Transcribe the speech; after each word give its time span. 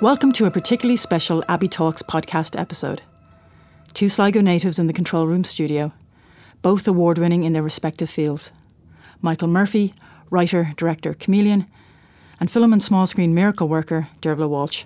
Welcome 0.00 0.30
to 0.34 0.44
a 0.44 0.50
particularly 0.52 0.94
special 0.96 1.42
Abbey 1.48 1.66
Talks 1.66 2.02
podcast 2.02 2.56
episode. 2.56 3.02
Two 3.94 4.08
Sligo 4.08 4.40
natives 4.40 4.78
in 4.78 4.86
the 4.86 4.92
control 4.92 5.26
room 5.26 5.42
studio, 5.42 5.92
both 6.62 6.86
award 6.86 7.18
winning 7.18 7.42
in 7.42 7.52
their 7.52 7.64
respective 7.64 8.08
fields. 8.08 8.52
Mikel 9.22 9.48
Murfi, 9.48 9.92
writer, 10.30 10.72
director, 10.76 11.14
chameleon, 11.14 11.66
and 12.38 12.48
film 12.48 12.72
and 12.72 12.80
small 12.80 13.08
screen 13.08 13.34
miracle 13.34 13.66
worker, 13.66 14.06
Dearbhla 14.20 14.48
Walsh. 14.48 14.84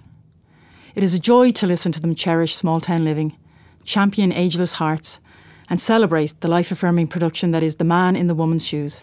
It 0.95 1.05
is 1.05 1.13
a 1.13 1.19
joy 1.19 1.51
to 1.53 1.67
listen 1.67 1.93
to 1.93 2.01
them 2.01 2.15
cherish 2.15 2.57
small 2.57 2.81
town 2.81 3.05
living, 3.05 3.37
champion 3.85 4.33
ageless 4.33 4.73
hearts, 4.73 5.21
and 5.69 5.79
celebrate 5.79 6.41
the 6.41 6.49
life 6.49 6.73
affirming 6.73 7.09
production 7.09 7.51
that 7.51 7.63
is 7.63 7.77
The 7.77 7.85
Man 7.85 8.17
in 8.17 8.29
the 8.29 8.35
Woman's 8.35 8.67
Shoes. 8.67 9.03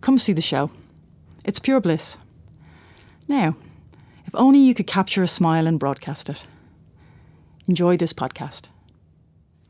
Come 0.00 0.18
see 0.18 0.32
the 0.32 0.42
show. 0.42 0.72
It's 1.44 1.60
pure 1.60 1.80
bliss. 1.80 2.16
Now, 3.28 3.54
if 4.32 4.40
only 4.40 4.60
you 4.60 4.72
could 4.72 4.86
capture 4.86 5.22
a 5.22 5.28
smile 5.28 5.66
and 5.66 5.78
broadcast 5.78 6.30
it. 6.30 6.44
Enjoy 7.68 7.98
this 7.98 8.14
podcast. 8.14 8.68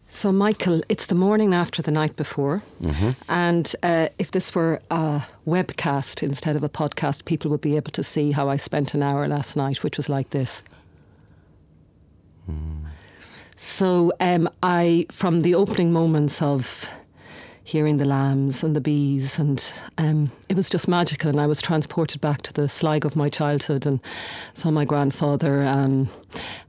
So, 0.09 0.31
Mikel, 0.31 0.83
it's 0.89 1.07
the 1.07 1.17
morning 1.17 1.53
after 1.53 1.83
the 1.83 1.91
night 1.91 2.15
before. 2.15 2.63
And 3.29 3.75
uh, 3.83 4.09
if 4.19 4.31
this 4.31 4.55
were 4.55 4.81
a 4.91 5.23
webcast 5.49 6.23
instead 6.23 6.55
of 6.55 6.63
a 6.63 6.69
podcast, 6.69 7.25
people 7.25 7.51
would 7.51 7.61
be 7.61 7.75
able 7.77 7.91
to 7.93 8.05
see 8.05 8.31
how 8.31 8.49
I 8.49 8.57
spent 8.57 8.95
an 8.95 9.03
hour 9.03 9.27
last 9.27 9.57
night, 9.57 9.83
which 9.83 9.97
was 9.97 10.09
like 10.09 10.31
this. 10.31 10.63
So, 13.57 14.13
um, 14.21 14.49
I, 14.63 15.07
from 15.11 15.43
the 15.43 15.57
opening 15.57 15.93
moments 15.93 16.41
of 16.41 16.89
hearing 17.65 17.97
the 17.97 18.05
lambs 18.05 18.63
and 18.63 18.75
the 18.75 18.81
bees, 18.81 19.39
and 19.39 19.73
um, 19.99 20.31
it 20.49 20.57
was 20.57 20.69
just 20.69 20.89
magical. 20.89 21.31
And 21.31 21.41
I 21.41 21.47
was 21.47 21.63
transported 21.63 22.21
back 22.21 22.43
to 22.43 22.53
the 22.53 22.69
Sligo 22.69 23.09
of 23.09 23.17
my 23.17 23.29
childhood 23.29 23.87
and 23.87 24.01
saw 24.55 24.71
my 24.71 24.85
grandfather. 24.85 25.65
Um, 25.65 26.09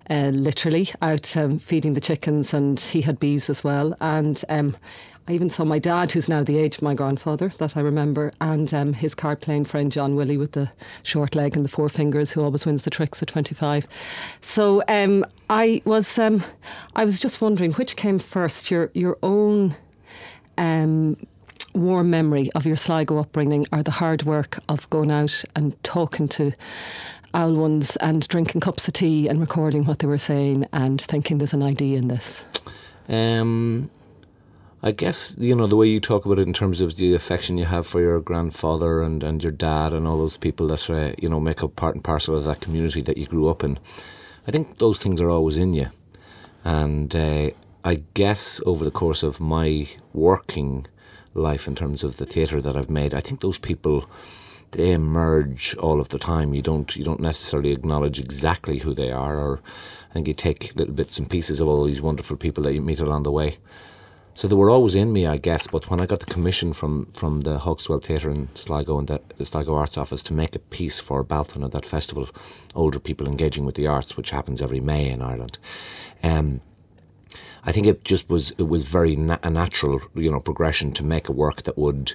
uh, 0.09 0.31
literally 0.33 0.89
out 1.01 1.35
um, 1.37 1.57
feeding 1.57 1.93
the 1.93 2.01
chickens, 2.01 2.53
and 2.53 2.79
he 2.79 3.01
had 3.01 3.19
bees 3.19 3.49
as 3.49 3.63
well. 3.63 3.95
And 4.01 4.43
um, 4.49 4.75
I 5.27 5.31
even 5.31 5.49
saw 5.49 5.63
my 5.63 5.79
dad, 5.79 6.11
who's 6.11 6.27
now 6.27 6.43
the 6.43 6.57
age 6.57 6.75
of 6.75 6.81
my 6.81 6.93
grandfather, 6.93 7.47
that 7.57 7.77
I 7.77 7.79
remember, 7.79 8.33
and 8.41 8.73
um, 8.73 8.91
his 8.91 9.15
card 9.15 9.39
playing 9.39 9.65
friend 9.65 9.89
John 9.91 10.15
Willie 10.15 10.37
with 10.37 10.51
the 10.51 10.69
short 11.03 11.33
leg 11.33 11.55
and 11.55 11.63
the 11.63 11.69
four 11.69 11.87
fingers, 11.87 12.31
who 12.31 12.43
always 12.43 12.65
wins 12.65 12.83
the 12.83 12.89
tricks 12.89 13.21
at 13.21 13.29
25. 13.29 13.87
So 14.41 14.83
um, 14.89 15.25
I 15.49 15.81
was, 15.85 16.19
um, 16.19 16.43
I 16.95 17.05
was 17.05 17.21
just 17.21 17.39
wondering 17.39 17.71
which 17.73 17.95
came 17.95 18.19
first, 18.19 18.69
your 18.69 18.91
your 18.93 19.17
own. 19.23 19.75
Um, 20.57 21.17
warm 21.73 22.09
memory 22.09 22.51
of 22.53 22.65
your 22.65 22.75
Sligo 22.75 23.17
upbringing 23.17 23.65
or 23.71 23.81
the 23.81 23.91
hard 23.91 24.23
work 24.23 24.59
of 24.69 24.89
going 24.89 25.11
out 25.11 25.43
and 25.55 25.81
talking 25.83 26.27
to 26.27 26.51
owl 27.33 27.55
ones 27.55 27.95
and 27.97 28.27
drinking 28.27 28.61
cups 28.61 28.87
of 28.87 28.93
tea 28.93 29.27
and 29.27 29.39
recording 29.39 29.85
what 29.85 29.99
they 29.99 30.07
were 30.07 30.17
saying 30.17 30.67
and 30.71 31.01
thinking 31.01 31.39
there's 31.39 31.53
an 31.53 31.63
idea 31.63 31.97
in 31.97 32.07
this? 32.07 32.43
Um, 33.09 33.89
I 34.81 34.91
guess 34.91 35.35
you 35.39 35.55
know 35.55 35.67
the 35.67 35.75
way 35.75 35.87
you 35.87 35.99
talk 35.99 36.25
about 36.25 36.39
it 36.39 36.47
in 36.47 36.53
terms 36.53 36.81
of 36.81 36.97
the 36.97 37.15
affection 37.15 37.57
you 37.57 37.65
have 37.65 37.87
for 37.87 38.01
your 38.01 38.19
grandfather 38.19 39.01
and, 39.01 39.23
and 39.23 39.41
your 39.41 39.51
dad 39.51 39.93
and 39.93 40.07
all 40.07 40.17
those 40.17 40.37
people 40.37 40.67
that 40.67 40.89
uh, 40.89 41.13
you 41.21 41.29
know 41.29 41.39
make 41.39 41.63
up 41.63 41.75
part 41.75 41.95
and 41.95 42.03
parcel 42.03 42.35
of 42.35 42.43
that 42.43 42.61
community 42.61 43.01
that 43.01 43.17
you 43.17 43.25
grew 43.25 43.49
up 43.49 43.63
in. 43.63 43.79
I 44.45 44.51
think 44.51 44.77
those 44.77 44.99
things 44.99 45.21
are 45.21 45.29
always 45.29 45.57
in 45.57 45.73
you, 45.73 45.87
and 46.65 47.15
uh, 47.15 47.51
I 47.83 48.03
guess 48.13 48.61
over 48.65 48.85
the 48.85 48.91
course 48.91 49.23
of 49.23 49.41
my 49.41 49.87
working 50.13 50.85
life 51.33 51.67
in 51.67 51.75
terms 51.75 52.03
of 52.03 52.17
the 52.17 52.25
theatre 52.25 52.61
that 52.61 52.77
I've 52.77 52.89
made, 52.89 53.13
I 53.13 53.19
think 53.19 53.41
those 53.41 53.57
people 53.57 54.09
they 54.71 54.91
emerge 54.91 55.75
all 55.75 55.99
of 55.99 56.09
the 56.09 56.17
time. 56.17 56.53
You 56.53 56.61
don't 56.61 56.95
you 56.95 57.03
don't 57.03 57.19
necessarily 57.19 57.71
acknowledge 57.71 58.19
exactly 58.19 58.79
who 58.79 58.93
they 58.93 59.11
are, 59.11 59.37
or 59.37 59.61
I 60.09 60.13
think 60.13 60.27
you 60.27 60.33
take 60.33 60.75
little 60.75 60.93
bits 60.93 61.17
and 61.19 61.29
pieces 61.29 61.59
of 61.61 61.67
all 61.67 61.83
these 61.83 62.01
wonderful 62.01 62.37
people 62.37 62.63
that 62.63 62.73
you 62.73 62.81
meet 62.81 62.99
along 62.99 63.23
the 63.23 63.31
way. 63.31 63.57
So 64.35 64.47
they 64.47 64.55
were 64.55 64.71
always 64.71 64.95
in 64.95 65.13
me, 65.13 65.27
I 65.27 65.37
guess. 65.37 65.67
But 65.67 65.89
when 65.91 66.01
I 66.01 66.07
got 66.07 66.19
the 66.19 66.33
commission 66.33 66.73
from 66.73 67.07
from 67.13 67.41
the 67.41 67.59
Hawk's 67.59 67.87
Well 67.87 67.99
Theatre 67.99 68.31
in 68.31 68.49
Sligo 68.55 68.97
and 68.97 69.07
the, 69.07 69.21
the 69.35 69.45
Sligo 69.45 69.75
Arts 69.75 69.97
Office 69.97 70.23
to 70.23 70.33
make 70.33 70.55
a 70.55 70.59
piece 70.59 70.99
for 70.99 71.23
Bealtaine 71.23 71.63
at 71.63 71.71
that 71.71 71.85
festival, 71.85 72.29
older 72.73 72.99
people 72.99 73.27
engaging 73.27 73.65
with 73.65 73.75
the 73.75 73.87
arts, 73.87 74.17
which 74.17 74.31
happens 74.31 74.61
every 74.61 74.79
May 74.79 75.09
in 75.09 75.21
Ireland. 75.21 75.59
Um, 76.23 76.61
I 77.65 77.71
think 77.71 77.87
it 77.87 78.03
just 78.03 78.29
was 78.29 78.51
it 78.51 78.67
was 78.67 78.83
very 78.83 79.15
na- 79.15 79.37
a 79.43 79.49
natural 79.49 80.01
you 80.15 80.31
know 80.31 80.39
progression 80.39 80.91
to 80.93 81.03
make 81.03 81.29
a 81.29 81.31
work 81.31 81.63
that 81.63 81.77
would 81.77 82.13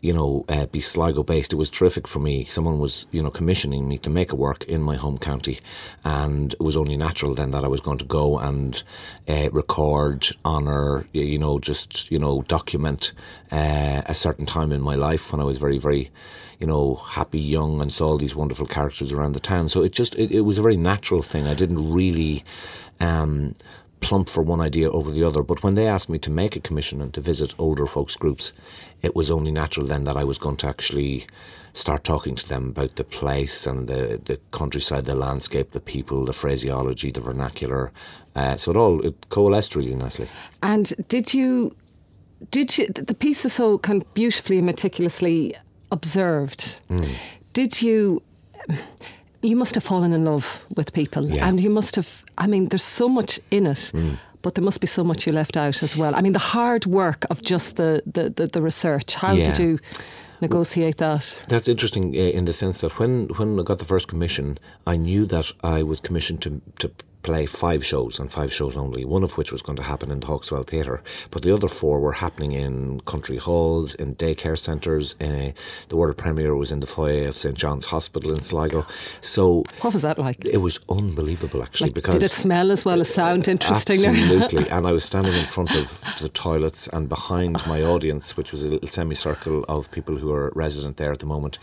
you 0.00 0.12
know 0.12 0.44
uh, 0.48 0.66
be 0.66 0.80
Sligo 0.80 1.22
based. 1.22 1.52
It 1.52 1.56
was 1.56 1.70
terrific 1.70 2.08
for 2.08 2.20
me. 2.20 2.44
Someone 2.44 2.78
was 2.78 3.06
you 3.10 3.22
know 3.22 3.30
commissioning 3.30 3.86
me 3.88 3.98
to 3.98 4.10
make 4.10 4.32
a 4.32 4.36
work 4.36 4.64
in 4.64 4.80
my 4.82 4.96
home 4.96 5.18
county, 5.18 5.58
and 6.04 6.54
it 6.54 6.60
was 6.60 6.76
only 6.76 6.96
natural 6.96 7.34
then 7.34 7.50
that 7.50 7.64
I 7.64 7.68
was 7.68 7.80
going 7.80 7.98
to 7.98 8.04
go 8.04 8.38
and 8.38 8.82
uh, 9.28 9.50
record, 9.52 10.28
honour, 10.44 11.04
you 11.12 11.38
know, 11.38 11.58
just 11.58 12.10
you 12.10 12.18
know 12.18 12.42
document 12.42 13.12
uh, 13.52 14.02
a 14.06 14.14
certain 14.14 14.46
time 14.46 14.72
in 14.72 14.80
my 14.80 14.94
life 14.94 15.32
when 15.32 15.40
I 15.40 15.44
was 15.44 15.58
very 15.58 15.78
very 15.78 16.10
you 16.60 16.66
know, 16.66 16.96
happy, 16.96 17.38
young, 17.38 17.80
and 17.80 17.92
saw 17.92 18.08
all 18.08 18.18
these 18.18 18.34
wonderful 18.34 18.66
characters 18.66 19.12
around 19.12 19.30
the 19.32 19.38
town. 19.40 19.68
So 19.68 19.84
it 19.84 19.92
just 19.92 20.16
it, 20.16 20.32
it 20.32 20.40
was 20.40 20.58
a 20.58 20.62
very 20.62 20.76
natural 20.76 21.22
thing. 21.22 21.46
I 21.46 21.54
didn't 21.54 21.92
really 21.92 22.42
um, 22.98 23.54
plump 24.00 24.28
for 24.28 24.42
one 24.42 24.60
idea 24.60 24.90
over 24.90 25.10
the 25.10 25.24
other. 25.24 25.42
But 25.42 25.62
when 25.62 25.74
they 25.74 25.86
asked 25.86 26.08
me 26.08 26.18
to 26.20 26.30
make 26.30 26.56
a 26.56 26.60
commission 26.60 27.00
and 27.00 27.12
to 27.14 27.20
visit 27.20 27.54
older 27.58 27.86
folks 27.86 28.16
groups, 28.16 28.52
it 29.02 29.14
was 29.14 29.30
only 29.30 29.50
natural 29.50 29.86
then 29.86 30.04
that 30.04 30.16
I 30.16 30.24
was 30.24 30.38
going 30.38 30.56
to 30.58 30.68
actually 30.68 31.26
start 31.72 32.04
talking 32.04 32.34
to 32.34 32.48
them 32.48 32.68
about 32.70 32.96
the 32.96 33.04
place 33.04 33.66
and 33.66 33.88
the, 33.88 34.20
the 34.24 34.40
countryside, 34.50 35.04
the 35.04 35.14
landscape, 35.14 35.70
the 35.70 35.80
people, 35.80 36.24
the 36.24 36.32
phraseology, 36.32 37.10
the 37.10 37.20
vernacular. 37.20 37.92
Uh, 38.34 38.56
so 38.56 38.70
it 38.70 38.76
all 38.76 39.04
it 39.04 39.28
coalesced 39.28 39.76
really 39.76 39.94
nicely. 39.94 40.28
And 40.62 40.92
did 41.08 41.34
you, 41.34 41.76
did 42.50 42.78
you, 42.78 42.88
the 42.88 43.14
piece 43.14 43.44
is 43.44 43.52
so 43.52 43.78
kind 43.78 44.02
of 44.02 44.14
beautifully 44.14 44.58
and 44.58 44.66
meticulously 44.66 45.54
observed. 45.90 46.80
Did 47.52 47.82
you, 47.82 48.22
you 49.42 49.56
must 49.56 49.74
have 49.74 49.84
fallen 49.84 50.12
in 50.12 50.24
love 50.24 50.46
with 50.76 50.92
people 50.92 51.24
Yeah. 51.28 51.46
and 51.48 51.60
you 51.60 51.70
must 51.70 51.96
have, 51.96 52.24
I 52.38 52.46
mean, 52.46 52.68
there's 52.68 52.82
so 52.82 53.08
much 53.08 53.40
in 53.50 53.66
it. 53.66 53.92
But 54.42 54.54
there 54.54 54.64
must 54.64 54.80
be 54.80 54.86
so 54.86 55.02
much 55.04 55.26
you 55.26 55.32
left 55.32 55.56
out 55.56 55.82
as 55.82 55.96
well. 55.96 56.14
I 56.14 56.20
mean, 56.20 56.32
the 56.32 56.38
hard 56.38 56.86
work 56.86 57.24
of 57.28 57.42
just 57.42 57.74
the, 57.76 58.02
the, 58.06 58.30
the, 58.30 58.46
the 58.46 58.62
research. 58.62 59.14
How 59.14 59.32
Yeah. 59.32 59.46
did 59.50 59.58
you 59.58 59.78
negotiate 60.40 60.98
that? 60.98 61.44
That's 61.48 61.68
interesting 61.68 62.14
uh, 62.14 62.18
in 62.38 62.44
the 62.44 62.52
sense 62.52 62.80
that 62.82 62.98
when, 63.00 63.26
when 63.36 63.58
I 63.58 63.62
got 63.64 63.78
the 63.78 63.84
first 63.84 64.06
commission, 64.08 64.56
I 64.86 64.96
knew 64.96 65.26
that 65.26 65.50
I 65.64 65.82
was 65.82 66.00
commissioned 66.00 66.40
to 66.42 66.60
to 66.78 66.90
play 67.22 67.46
five 67.46 67.84
shows 67.84 68.18
and 68.18 68.30
five 68.30 68.52
shows 68.52 68.76
only. 68.76 69.04
One 69.04 69.22
of 69.24 69.36
which 69.36 69.50
was 69.52 69.62
going 69.62 69.76
to 69.76 69.82
happen 69.82 70.10
in 70.10 70.20
the 70.20 70.26
Hawk's 70.26 70.50
Well 70.52 70.62
Theatre, 70.62 71.02
but 71.30 71.42
the 71.42 71.52
other 71.54 71.68
four 71.68 72.00
were 72.00 72.12
happening 72.12 72.52
in 72.52 73.00
country 73.00 73.36
halls, 73.36 73.94
in 73.96 74.14
daycare 74.14 74.56
centres. 74.58 75.14
Uh, 75.20 75.50
the 75.88 75.96
world 75.96 76.16
premiere 76.16 76.54
was 76.56 76.70
in 76.72 76.80
the 76.80 76.86
foyer 76.86 77.26
of 77.28 77.34
St 77.34 77.56
John's 77.56 77.86
Hospital 77.86 78.32
in 78.32 78.40
Sligo. 78.40 78.86
So 79.20 79.64
What 79.80 79.92
was 79.92 80.02
that 80.02 80.18
like? 80.18 80.44
it 80.44 80.58
was 80.58 80.78
unbelievable, 80.88 81.62
actually, 81.62 81.88
Like, 81.88 81.94
because 81.94 82.14
did 82.14 82.22
it 82.24 82.30
smell 82.30 82.70
as 82.70 82.84
well 82.84 83.00
as 83.00 83.12
sound 83.12 83.48
interesting? 83.48 84.04
Absolutely. 84.06 84.68
and 84.70 84.86
I 84.86 84.92
was 84.92 85.04
standing 85.04 85.34
in 85.34 85.44
front 85.44 85.74
of 85.74 86.02
the 86.20 86.28
toilets 86.28 86.88
and 86.88 87.08
behind 87.08 87.66
my 87.66 87.82
audience, 87.82 88.36
which 88.36 88.52
was 88.52 88.64
a 88.64 88.68
little 88.68 88.88
semicircle 88.88 89.64
of 89.68 89.90
people 89.90 90.16
who 90.16 90.32
are 90.32 90.52
resident 90.54 90.96
there 90.96 91.12
at 91.12 91.18
the 91.18 91.26
moment. 91.26 91.58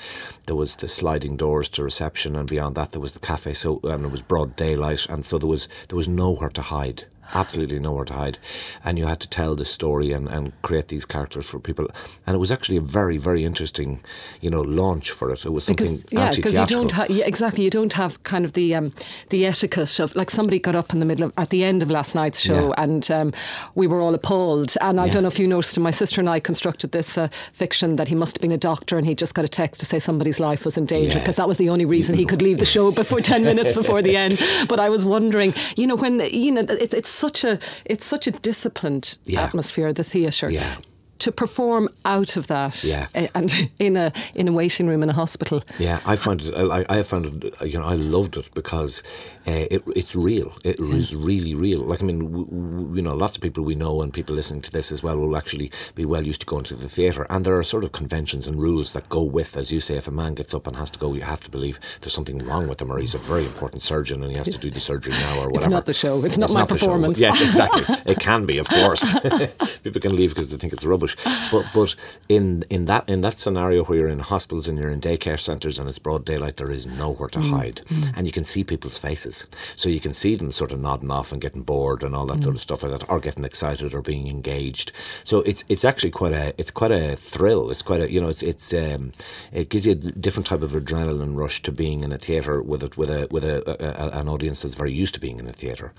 There 0.48 0.56
was 0.56 0.76
the 0.76 0.88
sliding 0.88 1.38
doors 1.38 1.70
to 1.70 1.84
reception, 1.84 2.36
and 2.36 2.48
beyond 2.50 2.76
that 2.76 2.92
there 2.92 3.02
was 3.02 3.14
the 3.14 3.20
cafe. 3.20 3.54
So 3.54 3.80
and 3.84 4.06
it 4.06 4.12
was 4.12 4.22
broad 4.22 4.56
daylight, 4.56 5.06
and 5.10 5.26
so 5.26 5.38
there 5.46 5.52
was 5.52 5.68
there 5.90 5.96
was 5.96 6.08
nowhere 6.08 6.50
to 6.50 6.62
hide. 6.64 7.06
Absolutely 7.34 7.80
nowhere 7.80 8.06
to 8.06 8.14
hide, 8.14 8.38
and 8.84 8.98
you 9.00 9.06
had 9.08 9.20
to 9.22 9.30
tell 9.30 9.56
the 9.56 9.66
story 9.66 10.12
and, 10.12 10.28
and 10.30 10.52
create 10.62 10.88
these 10.90 11.06
characters 11.06 11.50
for 11.50 11.60
people, 11.60 11.88
and 12.26 12.36
it 12.36 12.40
was 12.40 12.52
actually 12.52 12.78
a 12.78 12.82
very 12.82 13.18
very 13.18 13.44
interesting, 13.44 14.00
you 14.42 14.50
know, 14.50 14.62
launch 14.62 15.12
for 15.12 15.32
it. 15.32 15.46
It 15.46 15.50
was 15.50 15.66
something 15.66 15.98
Because, 15.98 16.12
yeah, 16.12 16.32
because 16.36 16.54
you 16.58 16.66
don't 16.66 16.92
have 16.92 17.10
yeah, 17.10 17.26
exactly. 17.26 17.64
You 17.64 17.70
don't 17.70 17.94
have 17.94 18.22
kind 18.24 18.46
of 18.46 18.54
the 18.54 18.76
um, 18.76 18.94
the 19.30 19.46
etiquette 19.46 20.00
of 20.00 20.16
like 20.16 20.30
somebody 20.30 20.60
got 20.60 20.76
up 20.76 20.94
in 20.94 21.00
the 21.00 21.06
middle 21.06 21.26
of 21.28 21.34
at 21.38 21.50
the 21.50 21.64
end 21.66 21.82
of 21.84 21.90
last 21.90 22.16
night's 22.16 22.40
show, 22.40 22.68
Yeah. 22.70 22.84
and 22.84 23.12
um, 23.12 23.34
we 23.76 23.88
were 23.88 24.02
all 24.02 24.14
appalled. 24.14 24.76
And 24.82 25.00
I 25.00 25.06
Yeah. 25.06 25.14
don't 25.14 25.24
know 25.24 25.28
if 25.30 25.40
you 25.40 25.48
noticed, 25.48 25.80
my 25.80 25.92
sister 25.92 26.22
and 26.22 26.30
I 26.30 26.40
constructed 26.40 26.92
this 26.92 27.18
uh, 27.18 27.28
fiction 27.54 27.96
that 27.98 28.08
he 28.08 28.16
must 28.16 28.38
have 28.38 28.42
been 28.42 28.52
a 28.52 28.58
doctor, 28.58 28.98
and 28.98 29.06
he 29.08 29.16
just 29.16 29.34
got 29.34 29.46
a 29.46 29.50
text 29.50 29.80
to 29.82 29.86
say 29.86 30.00
somebody's 30.00 30.40
life 30.40 30.64
was 30.66 30.78
in 30.78 30.86
danger 30.86 31.20
because 31.20 31.36
that 31.38 31.48
was 31.48 31.58
the 31.58 31.70
only 31.70 31.86
reason 31.86 32.16
he 32.16 32.26
could 32.26 32.42
leave 32.42 32.60
the 32.60 32.66
show 32.66 32.92
before 32.92 33.20
ten 33.22 33.44
minutes 33.44 33.72
before 33.74 34.02
the 34.02 34.16
end. 34.16 34.40
But 34.70 34.80
I 34.80 34.90
was 34.90 35.06
wondering, 35.06 35.54
you 35.76 35.86
know, 35.88 35.96
when 35.96 36.20
you 36.32 36.52
know, 36.52 36.62
it's 36.70 36.94
it's 36.94 37.10
such 37.16 37.44
a 37.44 37.60
it's 37.86 38.06
such 38.06 38.28
a 38.28 38.32
disciplined 38.32 39.18
Yeah. 39.26 39.44
atmosphere, 39.46 39.94
the 39.94 40.04
theatre. 40.04 40.50
Yeah. 40.50 40.76
to 41.18 41.32
perform 41.32 41.88
out 42.04 42.36
of 42.38 42.48
that 42.48 42.84
Yeah. 42.84 43.08
uh, 43.16 43.28
and 43.34 43.70
in 43.80 43.96
a 43.98 44.12
in 44.36 44.48
a 44.48 44.52
waiting 44.52 44.88
room 44.90 45.02
in 45.04 45.10
a 45.10 45.14
hospital. 45.14 45.62
Yeah, 45.80 46.00
I 46.06 46.16
found 46.18 46.42
it. 46.42 46.54
I, 46.54 46.86
I 47.00 47.04
found 47.04 47.26
it. 47.46 47.56
You 47.62 47.80
know, 47.80 47.86
I 47.86 47.96
loved 47.96 48.36
it 48.38 48.50
because 48.54 49.02
uh, 49.48 49.68
it, 49.72 49.84
it's 49.96 50.16
real. 50.16 50.56
It 50.64 50.80
was 50.80 51.16
really 51.16 51.54
real. 51.54 51.80
Like 51.82 52.02
I 52.02 52.06
mean, 52.06 52.20
w- 52.20 52.46
w- 52.46 52.96
you 52.96 53.02
know, 53.02 53.16
lots 53.16 53.38
of 53.38 53.42
people 53.42 53.64
we 53.64 53.76
know 53.76 54.02
and 54.02 54.12
people 54.12 54.36
listening 54.36 54.62
to 54.64 54.72
this 54.72 54.92
as 54.92 55.04
well 55.04 55.18
will 55.18 55.38
actually 55.38 55.72
be 55.94 56.06
well 56.06 56.26
used 56.26 56.42
to 56.42 56.46
going 56.48 56.64
to 56.66 56.76
the 56.76 56.90
theatre, 56.90 57.26
and 57.30 57.46
there 57.46 57.58
are 57.58 57.64
sort 57.64 57.84
of 57.84 57.92
conventions 57.92 58.48
and 58.48 58.62
rules 58.62 58.94
that 58.94 59.08
go 59.10 59.24
with, 59.24 59.56
as 59.58 59.72
you 59.72 59.80
say, 59.80 59.96
if 59.98 60.08
a 60.08 60.12
man 60.12 60.34
gets 60.34 60.54
up 60.54 60.68
and 60.68 60.76
has 60.76 60.92
to 60.92 61.00
go, 61.00 61.14
you 61.14 61.22
have 61.22 61.42
to 61.44 61.52
believe 61.52 61.80
there's 62.02 62.14
something 62.14 62.40
wrong 62.46 62.68
with 62.68 62.82
him, 62.82 62.92
or 62.92 62.98
he's 63.00 63.16
a 63.16 63.20
very 63.20 63.46
important 63.46 63.82
surgeon 63.82 64.22
and 64.24 64.32
he 64.32 64.38
has 64.38 64.50
to 64.52 64.58
do 64.60 64.72
the 64.72 64.80
surgery 64.80 65.14
now, 65.14 65.40
or 65.40 65.48
whatever. 65.50 65.66
It's 65.66 65.72
not 65.72 65.86
the 65.86 65.94
show. 65.94 66.24
It's 66.26 66.38
not 66.38 66.54
my 66.54 66.66
the 66.66 66.78
show. 66.78 66.86
performance. 66.86 67.20
Yes, 67.20 67.42
exactly. 67.42 67.84
it 68.12 68.20
can 68.20 68.46
be, 68.46 68.58
of 68.58 68.68
course. 68.70 69.14
People 69.84 70.02
can 70.02 70.16
leave 70.16 70.32
because 70.32 70.50
they 70.50 70.58
think 70.58 70.74
it's 70.74 70.86
rubbish. 70.86 71.16
But 71.52 71.66
but 71.74 71.96
in 72.30 72.64
in 72.70 72.86
that 72.86 73.08
in 73.08 73.22
that 73.22 73.38
scenario 73.40 73.84
where 73.86 73.98
you're 74.00 74.08
in 74.18 74.20
hospitals 74.20 74.68
and 74.68 74.78
you're 74.80 74.90
in 74.90 75.02
daycare 75.02 75.40
centres 75.40 75.78
and 75.80 75.90
it's 75.90 76.00
broad 76.00 76.26
daylight, 76.26 76.58
there 76.58 76.72
is 76.72 76.86
nowhere 76.86 77.30
to 77.30 77.40
hide, 77.40 77.82
and 78.16 78.26
you 78.28 78.32
can 78.32 78.44
see 78.44 78.64
people's 78.64 78.98
faces, 78.98 79.35
so 79.76 79.90
you 79.90 80.00
can 80.00 80.14
see 80.14 80.36
them 80.36 80.52
sort 80.52 80.72
of 80.72 80.80
nodding 80.80 81.12
off 81.12 81.32
and 81.32 81.42
getting 81.42 81.64
bored 81.64 82.04
and 82.04 82.16
all 82.16 82.26
that 82.28 82.44
sort 82.44 82.56
of 82.56 82.62
stuff 82.62 82.84
like 82.84 82.92
that, 82.92 83.10
or 83.10 83.20
getting 83.20 83.46
excited 83.46 83.94
or 83.94 84.02
being 84.02 84.28
engaged. 84.28 84.92
So 85.24 85.42
it's 85.42 85.64
it's 85.70 85.86
actually 85.86 86.12
quite 86.12 86.34
a 86.34 86.54
it's 86.58 86.72
quite 86.72 86.92
a 86.92 87.16
thrill. 87.16 87.72
It's 87.72 87.82
quite 87.82 88.02
a 88.02 88.12
you 88.12 88.22
know 88.22 88.30
it's 88.30 88.44
it's 88.44 88.74
um, 88.74 89.12
it 89.52 89.70
gives 89.70 89.86
you 89.86 89.94
a 89.94 89.96
different 89.96 90.48
type 90.48 90.62
of 90.62 90.72
adrenaline 90.72 91.36
rush 91.36 91.62
to 91.64 91.72
being 91.72 92.04
in 92.04 92.12
a 92.12 92.18
theatre 92.18 92.62
with 92.62 92.84
it 92.84 92.98
with 92.98 93.10
a 93.10 93.28
with 93.32 93.44
a, 93.44 93.58
a, 93.68 94.20
an 94.20 94.28
audience 94.28 94.62
that's 94.62 94.76
very 94.76 94.94
used 94.94 95.14
to 95.16 95.20
being 95.20 95.40
in 95.40 95.48
a 95.48 95.54
theatre. 95.54 95.92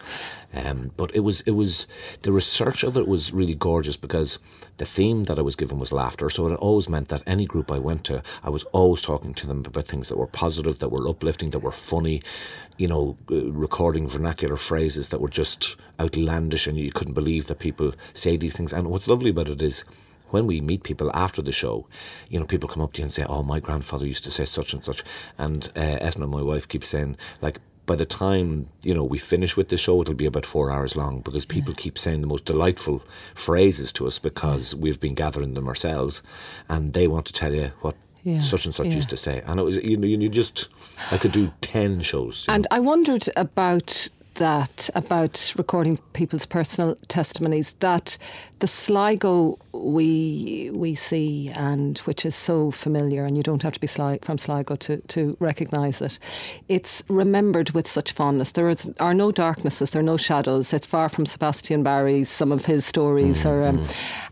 Um, 0.55 0.93
but 0.97 1.15
it 1.15 1.21
was 1.21 1.43
it 1.43 1.53
was 1.53 1.87
the 2.23 2.33
research 2.33 2.83
of 2.85 2.97
it 2.97 3.09
was 3.09 3.33
really 3.33 3.55
gorgeous 3.55 3.97
because 3.97 4.39
the 4.79 4.85
theme 4.85 5.25
that 5.25 5.39
I 5.39 5.43
was 5.43 5.57
given 5.57 5.79
was 5.79 5.93
laughter. 5.93 6.31
So 6.31 6.49
it 6.49 6.57
always 6.57 6.89
meant 6.89 7.09
that 7.09 7.23
any 7.27 7.47
group 7.47 7.71
I 7.71 7.79
went 7.79 8.05
to, 8.05 8.23
I 8.43 8.51
was 8.51 8.65
always 8.65 9.03
talking 9.03 9.35
to 9.35 9.47
them 9.47 9.65
about 9.67 9.85
things 9.85 10.09
that 10.09 10.19
were 10.19 10.27
positive, 10.27 10.79
that 10.79 10.91
were 10.91 11.09
uplifting, 11.09 11.51
that 11.51 11.61
were 11.61 11.73
funny. 11.73 12.23
You 12.79 12.89
know, 12.89 13.17
recording 13.29 14.09
vernacular 14.09 14.57
phrases 14.57 15.09
that 15.09 15.21
were 15.21 15.29
just 15.29 15.77
outlandish, 16.01 16.67
and 16.67 16.79
you 16.79 16.93
couldn't 16.93 17.15
believe 17.15 17.47
that 17.47 17.59
people 17.59 17.93
say 18.13 18.37
these 18.37 18.57
things. 18.57 18.73
And 18.73 18.89
what's 18.89 19.09
lovely 19.09 19.31
about 19.31 19.49
it 19.49 19.63
is 19.63 19.85
when 20.31 20.47
we 20.47 20.61
meet 20.61 20.83
people 20.83 21.11
after 21.15 21.43
the 21.43 21.53
show, 21.53 21.87
you 22.29 22.39
know, 22.39 22.47
people 22.47 22.69
come 22.69 22.83
up 22.83 22.93
to 22.95 23.01
you 23.01 23.05
and 23.05 23.13
say, 23.13 23.25
"Oh, 23.29 23.43
my 23.43 23.61
grandfather 23.61 24.07
used 24.07 24.25
to 24.25 24.31
say 24.31 24.45
such 24.45 24.73
and 24.73 24.85
such," 24.85 25.03
and 25.39 25.71
uh, 25.77 25.99
Ethna, 26.01 26.27
my 26.27 26.43
wife, 26.43 26.69
keeps 26.69 26.89
saying 26.89 27.17
like. 27.41 27.61
By 27.87 27.95
the 27.95 28.05
time 28.05 28.67
you 28.83 28.93
know 28.93 29.05
we 29.05 29.17
finish 29.17 29.57
with 29.57 29.69
the 29.69 29.77
show, 29.77 30.03
it'll 30.03 30.15
be 30.15 30.27
about 30.27 30.45
four 30.45 30.73
hours 30.73 30.97
long 30.97 31.21
because 31.21 31.45
people 31.45 31.73
keep 31.73 31.97
saying 31.97 32.21
the 32.21 32.27
most 32.27 32.45
delightful 32.45 33.01
phrases 33.37 33.93
to 33.93 34.09
us 34.09 34.19
because 34.19 34.75
we've 34.75 34.99
been 34.99 35.15
gathering 35.15 35.55
them 35.55 35.69
ourselves, 35.69 36.21
and 36.69 36.95
they 36.95 37.07
want 37.07 37.27
to 37.27 37.33
tell 37.33 37.55
you 37.55 37.71
what 37.83 37.95
Yeah, 38.27 38.41
such 38.41 38.65
and 38.65 38.75
such 38.75 38.89
yeah. 38.89 38.95
used 38.95 39.09
to 39.11 39.17
say. 39.17 39.41
And 39.47 39.61
it 39.61 39.63
was 39.63 39.77
you 39.85 39.97
know 39.97 40.07
you 40.09 40.29
just 40.29 40.69
I 41.13 41.17
could 41.17 41.31
do 41.31 41.53
ten 41.61 42.01
shows. 42.01 42.45
you 42.49 42.55
And 42.55 42.67
I 42.73 42.81
wondered 42.81 43.29
about 43.37 44.09
that, 44.35 44.91
about 44.97 45.55
recording 45.57 45.99
people's 46.13 46.45
personal 46.45 46.97
testimonies, 47.07 47.77
that 47.79 48.19
the 48.59 48.67
Sligo 48.67 49.61
we 49.73 50.73
we 50.75 50.97
see 50.97 51.51
and 51.55 51.99
which 52.01 52.27
is 52.27 52.35
so 52.35 52.73
familiar 52.73 53.25
and 53.25 53.37
you 53.37 53.45
don't 53.45 53.63
have 53.63 53.75
to 53.75 53.81
be 53.81 53.87
Sli- 53.87 54.25
from 54.25 54.39
Sligo 54.39 54.75
to, 54.75 54.97
to 55.03 55.37
recognise 55.39 56.01
it. 56.01 56.19
It's 56.69 57.05
remembered 57.09 57.71
with 57.71 57.87
such 57.87 58.11
fondness. 58.11 58.53
There 58.53 58.69
is, 58.69 58.91
are 58.99 59.15
no 59.15 59.31
darknesses, 59.31 59.91
there 59.91 60.01
are 60.01 60.11
no 60.15 60.17
shadows. 60.17 60.73
It's 60.73 60.87
far 60.87 61.09
from 61.09 61.27
Sebastian 61.27 61.85
Barry's 61.85 62.29
some 62.29 62.51
of 62.51 62.65
his 62.65 62.85
stories 62.85 63.47
or 63.47 63.63
um, 63.63 63.87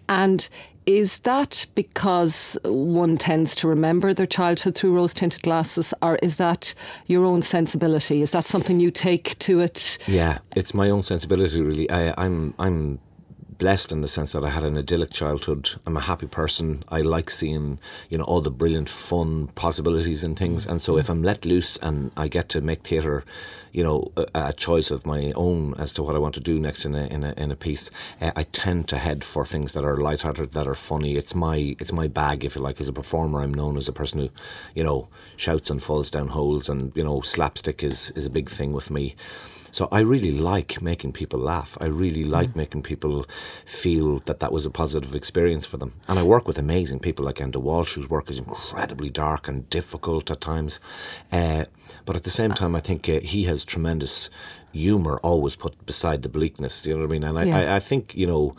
and 0.08 0.48
is 0.86 1.20
that 1.20 1.66
because 1.74 2.58
one 2.64 3.16
tends 3.16 3.54
to 3.56 3.68
remember 3.68 4.12
their 4.12 4.26
childhood 4.26 4.74
through 4.74 4.94
rose 4.94 5.14
tinted 5.14 5.42
glasses, 5.42 5.94
or 6.02 6.16
is 6.16 6.36
that 6.36 6.74
your 7.06 7.24
own 7.24 7.42
sensibility? 7.42 8.22
Is 8.22 8.30
that 8.32 8.46
something 8.46 8.80
you 8.80 8.90
take 8.90 9.38
to 9.40 9.60
it? 9.60 9.98
Yeah, 10.06 10.38
it's 10.54 10.74
my 10.74 10.90
own 10.90 11.02
sensibility. 11.02 11.60
Really, 11.60 11.90
I, 11.90 12.14
I'm 12.18 12.54
I'm 12.58 12.98
blessed 13.58 13.92
in 13.92 14.00
the 14.00 14.08
sense 14.08 14.32
that 14.32 14.44
I 14.44 14.50
had 14.50 14.64
an 14.64 14.76
idyllic 14.76 15.10
childhood. 15.10 15.70
I'm 15.86 15.96
a 15.96 16.00
happy 16.00 16.26
person. 16.26 16.84
I 16.88 17.00
like 17.00 17.30
seeing 17.30 17.78
you 18.10 18.18
know 18.18 18.24
all 18.24 18.40
the 18.40 18.50
brilliant, 18.50 18.88
fun 18.88 19.48
possibilities 19.48 20.24
and 20.24 20.38
things. 20.38 20.66
And 20.66 20.80
so 20.80 20.98
if 20.98 21.08
I'm 21.08 21.22
let 21.22 21.44
loose 21.44 21.76
and 21.78 22.10
I 22.16 22.28
get 22.28 22.48
to 22.50 22.60
make 22.60 22.86
theatre, 22.86 23.24
you 23.72 23.82
know, 23.82 24.12
a, 24.16 24.26
a 24.34 24.52
choice 24.52 24.90
of 24.90 25.06
my 25.06 25.32
own 25.34 25.74
as 25.78 25.92
to 25.94 26.02
what 26.02 26.14
I 26.14 26.18
want 26.18 26.34
to 26.34 26.40
do 26.40 26.58
next 26.60 26.86
in 26.86 26.94
a 26.94 27.06
in 27.06 27.24
a 27.24 27.32
in 27.36 27.50
a 27.50 27.56
piece, 27.56 27.90
uh, 28.20 28.32
I 28.36 28.44
tend 28.44 28.88
to 28.88 28.98
head 28.98 29.24
for 29.24 29.44
things 29.44 29.72
that 29.72 29.84
are 29.84 29.96
lighthearted, 29.96 30.52
that 30.52 30.66
are 30.66 30.74
funny. 30.74 31.16
It's 31.16 31.34
my 31.34 31.76
it's 31.78 31.92
my 31.92 32.06
bag, 32.06 32.44
if 32.44 32.56
you 32.56 32.62
like. 32.62 32.80
As 32.80 32.88
a 32.88 32.92
performer, 32.92 33.40
I'm 33.40 33.54
known 33.54 33.76
as 33.76 33.88
a 33.88 33.92
person 33.92 34.20
who, 34.20 34.30
you 34.74 34.84
know, 34.84 35.08
shouts 35.36 35.70
and 35.70 35.82
falls 35.82 36.10
down 36.10 36.28
holes, 36.28 36.68
and 36.68 36.92
you 36.94 37.04
know, 37.04 37.20
slapstick 37.20 37.82
is 37.82 38.10
is 38.12 38.26
a 38.26 38.30
big 38.30 38.48
thing 38.48 38.72
with 38.72 38.90
me. 38.90 39.16
So 39.74 39.88
I 39.90 40.00
really 40.02 40.30
like 40.30 40.80
making 40.80 41.14
people 41.14 41.40
laugh. 41.40 41.76
I 41.80 41.86
really 41.86 42.22
like 42.22 42.54
making 42.54 42.84
people 42.84 43.26
feel 43.66 44.20
that 44.20 44.38
that 44.38 44.52
was 44.52 44.64
a 44.64 44.70
positive 44.70 45.16
experience 45.16 45.66
for 45.66 45.78
them. 45.78 45.94
And 46.06 46.16
I 46.16 46.22
work 46.22 46.46
with 46.46 46.58
amazing 46.58 47.00
people 47.00 47.24
like 47.24 47.38
Enda 47.38 47.56
Walsh, 47.56 47.94
whose 47.94 48.08
work 48.08 48.30
is 48.30 48.38
incredibly 48.38 49.10
dark 49.10 49.48
and 49.48 49.68
difficult 49.70 50.30
at 50.30 50.40
times. 50.40 50.78
Uh, 51.32 51.64
but 52.04 52.14
at 52.14 52.22
the 52.22 52.30
same 52.30 52.52
time, 52.52 52.76
I 52.76 52.80
think 52.80 53.08
uh, 53.08 53.18
he 53.18 53.44
has 53.50 53.64
tremendous 53.64 54.30
humour 54.70 55.18
always 55.24 55.56
put 55.56 55.84
beside 55.86 56.22
the 56.22 56.28
bleakness. 56.28 56.86
You 56.86 56.94
know 56.94 57.00
what 57.00 57.06
I 57.06 57.10
mean? 57.10 57.24
And 57.24 57.36
I, 57.36 57.44
Yeah. 57.44 57.58
I, 57.58 57.76
I 57.76 57.80
think, 57.80 58.14
you 58.14 58.28
know, 58.28 58.54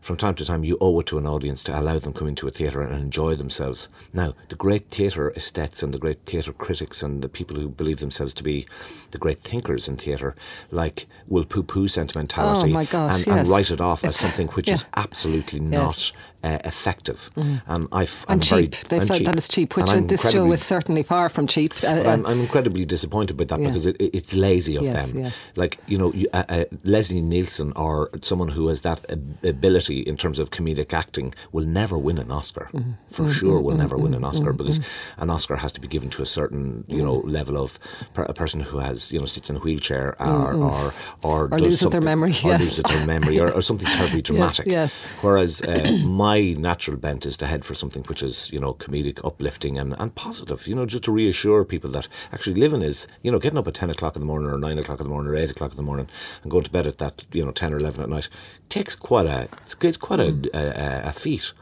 from 0.00 0.16
time 0.16 0.34
to 0.36 0.44
time, 0.44 0.64
you 0.64 0.78
owe 0.80 0.98
it 1.00 1.06
to 1.06 1.18
an 1.18 1.26
audience 1.26 1.62
to 1.64 1.78
allow 1.78 1.98
them 1.98 2.12
come 2.12 2.28
into 2.28 2.46
a 2.46 2.50
theatre 2.50 2.80
and 2.80 2.94
enjoy 2.94 3.34
themselves. 3.34 3.88
Now, 4.12 4.34
the 4.48 4.54
great 4.56 4.86
theatre 4.86 5.30
aesthetes 5.36 5.82
and 5.82 5.92
the 5.92 5.98
great 5.98 6.20
theatre 6.24 6.52
critics 6.52 7.02
and 7.02 7.22
the 7.22 7.28
people 7.28 7.56
who 7.56 7.68
believe 7.68 7.98
themselves 7.98 8.32
to 8.34 8.42
be 8.42 8.66
the 9.10 9.18
great 9.18 9.40
thinkers 9.40 9.88
in 9.88 9.96
theatre, 9.96 10.34
like, 10.70 11.06
will 11.28 11.44
poo-poo 11.44 11.86
sentimentality 11.86 12.74
Oh, 12.74 12.84
gosh, 12.84 13.14
and, 13.14 13.26
yes. 13.26 13.38
and 13.38 13.48
write 13.48 13.70
it 13.70 13.80
off 13.80 14.04
as 14.04 14.16
something 14.16 14.48
which 14.48 14.68
yeah. 14.68 14.74
is 14.74 14.84
absolutely 14.96 15.60
not 15.60 16.12
uh, 16.42 16.58
effective. 16.64 17.30
And 17.36 17.86
I've 17.92 18.24
I'm 18.28 18.34
And 18.34 18.44
very, 18.44 18.62
cheap. 18.68 18.88
They 18.88 18.98
and 18.98 19.08
felt 19.08 19.24
that 19.24 19.36
it's 19.36 19.48
cheap, 19.48 19.76
which 19.76 19.86
this 20.08 20.30
show 20.30 20.50
is 20.52 20.62
certainly 20.64 21.02
far 21.02 21.28
from 21.28 21.46
cheap. 21.46 21.72
Uh, 21.84 21.88
I'm, 22.12 22.24
I'm 22.26 22.40
incredibly 22.40 22.84
disappointed 22.84 23.38
with 23.38 23.48
that 23.48 23.60
Yeah. 23.60 23.66
because 23.68 23.86
it, 23.86 23.96
it- 24.00 24.14
it's 24.14 24.34
lazy 24.34 24.76
of 24.76 24.84
Yes, 24.84 24.94
them. 24.94 25.18
yeah. 25.18 25.30
Like 25.56 25.78
you 25.86 25.98
know, 25.98 26.12
you, 26.12 26.26
uh, 26.32 26.44
uh, 26.48 26.64
Leslie 26.84 27.22
Nielsen 27.22 27.72
or 27.76 28.10
someone 28.22 28.48
who 28.48 28.68
has 28.68 28.80
that 28.82 29.00
ability 29.44 30.00
in 30.00 30.16
terms 30.16 30.38
of 30.38 30.50
comedic 30.50 30.92
acting 30.94 31.34
will 31.52 31.66
never 31.66 31.96
win 31.98 32.18
an 32.18 32.30
Oscar. 32.30 32.68
Mm-hmm. 32.72 32.92
For 33.08 33.30
sure, 33.32 33.60
will 33.60 33.76
never 33.76 33.96
win 33.96 34.14
an 34.14 34.24
Oscar 34.24 34.52
because 34.52 34.80
an 35.18 35.30
Oscar 35.30 35.56
has 35.56 35.72
to 35.72 35.80
be 35.80 35.88
given 35.88 36.10
to 36.10 36.22
a 36.22 36.26
certain 36.26 36.84
you 36.88 37.02
know 37.02 37.10
Mm-hmm. 37.20 37.30
level 37.30 37.56
of 37.64 37.78
per, 38.14 38.22
a 38.22 38.32
person 38.32 38.60
who 38.60 38.78
has 38.78 39.12
you 39.12 39.18
know 39.18 39.26
sits 39.26 39.50
in 39.50 39.56
a 39.56 39.58
wheelchair 39.58 40.14
or 40.22 40.54
or 40.54 40.94
or, 41.22 41.48
does 41.48 41.60
loses 41.60 41.90
their 41.90 42.00
memory, 42.00 42.30
or 42.44 42.50
yes. 42.52 42.60
loses 42.62 42.84
their 42.84 43.04
memory 43.04 43.38
or, 43.40 43.50
or 43.52 43.62
something 43.62 43.88
terribly 43.98 44.22
dramatic. 44.22 44.66
yes. 44.66 44.94
Whereas 45.22 45.60
uh, 45.62 45.98
my 46.30 46.38
natural 46.70 46.96
bent 46.96 47.26
is 47.26 47.36
to 47.38 47.46
head 47.46 47.64
for 47.64 47.74
something 47.74 48.04
which 48.04 48.22
is, 48.22 48.36
you 48.52 48.60
know, 48.60 48.72
comedic, 48.74 49.18
uplifting, 49.24 49.78
and, 49.78 49.94
and 49.98 50.14
positive. 50.14 50.60
You 50.68 50.74
know, 50.76 50.86
just 50.86 51.04
to 51.04 51.12
reassure 51.12 51.64
people 51.64 51.90
that 51.90 52.06
actually 52.32 52.60
living 52.64 52.82
is, 52.82 53.06
you 53.24 53.30
know, 53.32 53.38
getting 53.38 53.58
up 53.58 53.68
at 53.68 53.74
ten 53.74 53.90
o'clock 53.90 54.14
in 54.16 54.20
the 54.22 54.26
morning 54.26 54.48
or 54.50 54.58
nine 54.58 54.78
o'clock 54.78 55.00
in 55.00 55.06
the 55.06 55.10
morning 55.14 55.32
or 55.32 55.36
eight 55.36 55.50
o'clock 55.50 55.70
in 55.72 55.76
the 55.76 55.88
morning 55.90 56.08
and 56.42 56.50
going 56.50 56.64
to 56.64 56.70
bed 56.70 56.86
at 56.86 56.98
that, 56.98 57.24
you 57.32 57.44
know, 57.44 57.52
ten 57.52 57.74
or 57.74 57.78
eleven 57.78 58.02
at 58.02 58.08
night 58.08 58.28
takes 58.68 58.94
quite 58.94 59.26
a 59.26 59.48
it's, 59.82 59.96
quite 59.96 60.20
a, 60.20 60.30
a, 60.54 61.08
a 61.08 61.12
feat. 61.12 61.52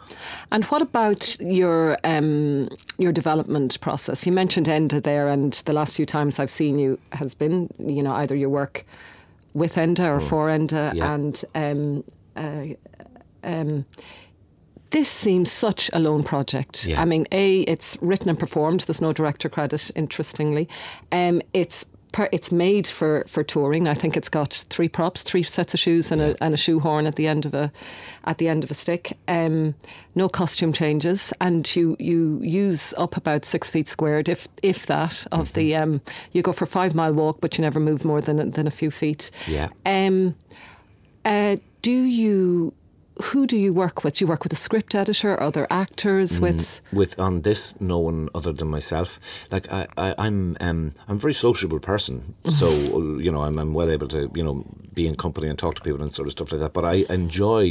And 0.52 0.64
what 0.66 0.82
about 0.82 1.22
your 1.40 1.96
um, 2.04 2.68
your 2.98 3.12
development 3.12 3.80
process? 3.80 4.26
You 4.26 4.32
mentioned 4.32 4.66
Enda 4.66 5.02
there, 5.02 5.28
and 5.28 5.52
the 5.64 5.72
last 5.72 5.94
few 5.94 6.06
times 6.06 6.38
I've 6.38 6.50
seen 6.50 6.78
you 6.78 6.98
has 7.12 7.34
been, 7.34 7.70
you 7.78 8.02
know, 8.02 8.14
either 8.22 8.36
your 8.36 8.50
work 8.50 8.84
with 9.54 9.76
Enda 9.76 10.06
or 10.14 10.20
for 10.20 10.48
Enda, 10.48 10.92
Mm. 10.92 10.94
Yeah. 10.94 11.14
and 11.14 11.34
um, 11.54 12.04
uh, 12.36 12.66
um, 13.44 13.84
this 14.90 15.08
seems 15.08 15.52
such 15.52 15.90
a 15.92 15.98
lone 15.98 16.22
project. 16.24 16.86
Yeah. 16.86 17.00
I 17.00 17.04
mean, 17.04 17.26
a 17.32 17.60
it's 17.62 17.98
written 18.00 18.28
and 18.28 18.38
performed. 18.38 18.80
There's 18.80 19.00
no 19.00 19.12
director 19.12 19.48
credit, 19.48 19.90
interestingly. 19.94 20.68
Um, 21.12 21.42
it's 21.52 21.84
per, 22.12 22.26
it's 22.32 22.50
made 22.50 22.86
for, 22.86 23.24
for 23.28 23.44
touring. 23.44 23.86
I 23.86 23.92
think 23.94 24.16
it's 24.16 24.30
got 24.30 24.64
three 24.70 24.88
props, 24.88 25.22
three 25.22 25.42
sets 25.42 25.74
of 25.74 25.80
shoes, 25.80 26.10
and 26.10 26.22
a 26.22 26.36
and 26.42 26.54
a 26.54 26.56
shoehorn 26.56 27.06
at 27.06 27.16
the 27.16 27.26
end 27.26 27.44
of 27.44 27.52
a 27.54 27.70
at 28.24 28.38
the 28.38 28.48
end 28.48 28.64
of 28.64 28.70
a 28.70 28.74
stick. 28.74 29.16
Um, 29.28 29.74
no 30.14 30.28
costume 30.28 30.72
changes, 30.72 31.32
and 31.40 31.76
you 31.76 31.96
you 31.98 32.40
use 32.42 32.94
up 32.96 33.16
about 33.16 33.44
six 33.44 33.68
feet 33.70 33.88
squared, 33.88 34.28
if 34.28 34.48
if 34.62 34.86
that. 34.86 35.26
Of 35.32 35.52
the 35.52 35.76
um, 35.76 36.00
you 36.32 36.40
go 36.42 36.52
for 36.52 36.64
a 36.64 36.68
five 36.68 36.94
mile 36.94 37.12
walk, 37.12 37.40
but 37.42 37.58
you 37.58 37.62
never 37.62 37.78
move 37.80 38.04
more 38.06 38.22
than 38.22 38.38
a- 38.40 38.46
than 38.50 38.66
a 38.66 38.70
few 38.70 38.90
feet. 38.90 39.30
Yeah. 39.46 39.68
Um, 39.84 40.34
uh, 41.26 41.56
do 41.82 41.92
you 41.92 42.72
who 43.22 43.46
do 43.46 43.56
you 43.56 43.72
work 43.72 44.04
with? 44.04 44.16
Do 44.16 44.24
you 44.24 44.28
work 44.28 44.44
with 44.44 44.52
a 44.52 44.56
script 44.56 44.94
editor, 44.94 45.40
other 45.40 45.66
actors, 45.70 46.40
with 46.40 46.80
with 46.92 47.18
on 47.18 47.42
this 47.42 47.80
no 47.80 47.98
one 47.98 48.28
other 48.34 48.52
than 48.52 48.68
myself 48.68 49.18
like 49.50 49.70
i, 49.72 49.86
I 49.96 50.14
i'm 50.18 50.56
um, 50.60 50.94
i'm 51.08 51.16
a 51.16 51.18
very 51.18 51.34
sociable 51.34 51.80
person 51.80 52.34
so 52.48 52.70
you 53.18 53.30
know 53.30 53.42
I'm, 53.42 53.58
I'm 53.58 53.74
well 53.74 53.90
able 53.90 54.08
to 54.08 54.30
you 54.34 54.42
know 54.42 54.64
be 55.00 55.06
in 55.10 55.14
company 55.26 55.48
and 55.48 55.58
talk 55.58 55.74
to 55.74 55.82
people 55.86 56.02
and 56.02 56.14
sort 56.14 56.28
of 56.28 56.32
stuff 56.32 56.50
like 56.52 56.60
that 56.64 56.72
but 56.78 56.84
i 56.84 56.96
enjoy 57.20 57.64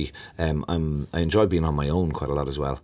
um, 0.44 0.64
i'm 0.68 1.08
i 1.14 1.20
enjoy 1.28 1.46
being 1.46 1.66
on 1.66 1.76
my 1.76 1.90
own 1.90 2.12
quite 2.12 2.30
a 2.30 2.34
lot 2.34 2.48
as 2.48 2.58
well. 2.58 2.80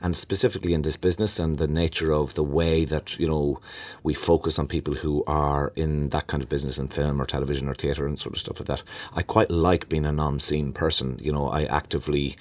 And 0.00 0.14
specifically 0.14 0.74
in 0.74 0.82
this 0.82 0.96
business 0.96 1.38
and 1.38 1.58
the 1.58 1.68
nature 1.68 2.12
of 2.12 2.34
the 2.34 2.42
way 2.42 2.84
that 2.84 3.18
you 3.18 3.26
know 3.26 3.60
we 4.02 4.14
focus 4.14 4.58
on 4.58 4.66
people 4.68 4.94
who 4.94 5.24
are 5.26 5.72
in 5.76 6.10
that 6.10 6.26
kind 6.26 6.42
of 6.42 6.48
business 6.48 6.78
in 6.78 6.88
film 6.88 7.20
or 7.20 7.26
television 7.26 7.68
or 7.68 7.74
theatre 7.74 8.06
and 8.06 8.18
sort 8.18 8.34
of 8.34 8.40
stuff 8.40 8.60
like 8.60 8.68
that. 8.68 8.82
I 9.14 9.22
quite 9.22 9.50
like 9.50 9.88
being 9.88 10.04
a 10.04 10.12
non-scene 10.12 10.72
person 10.72 11.18
you 11.22 11.32
know 11.32 11.48
i 11.48 11.64
actively 11.64 12.36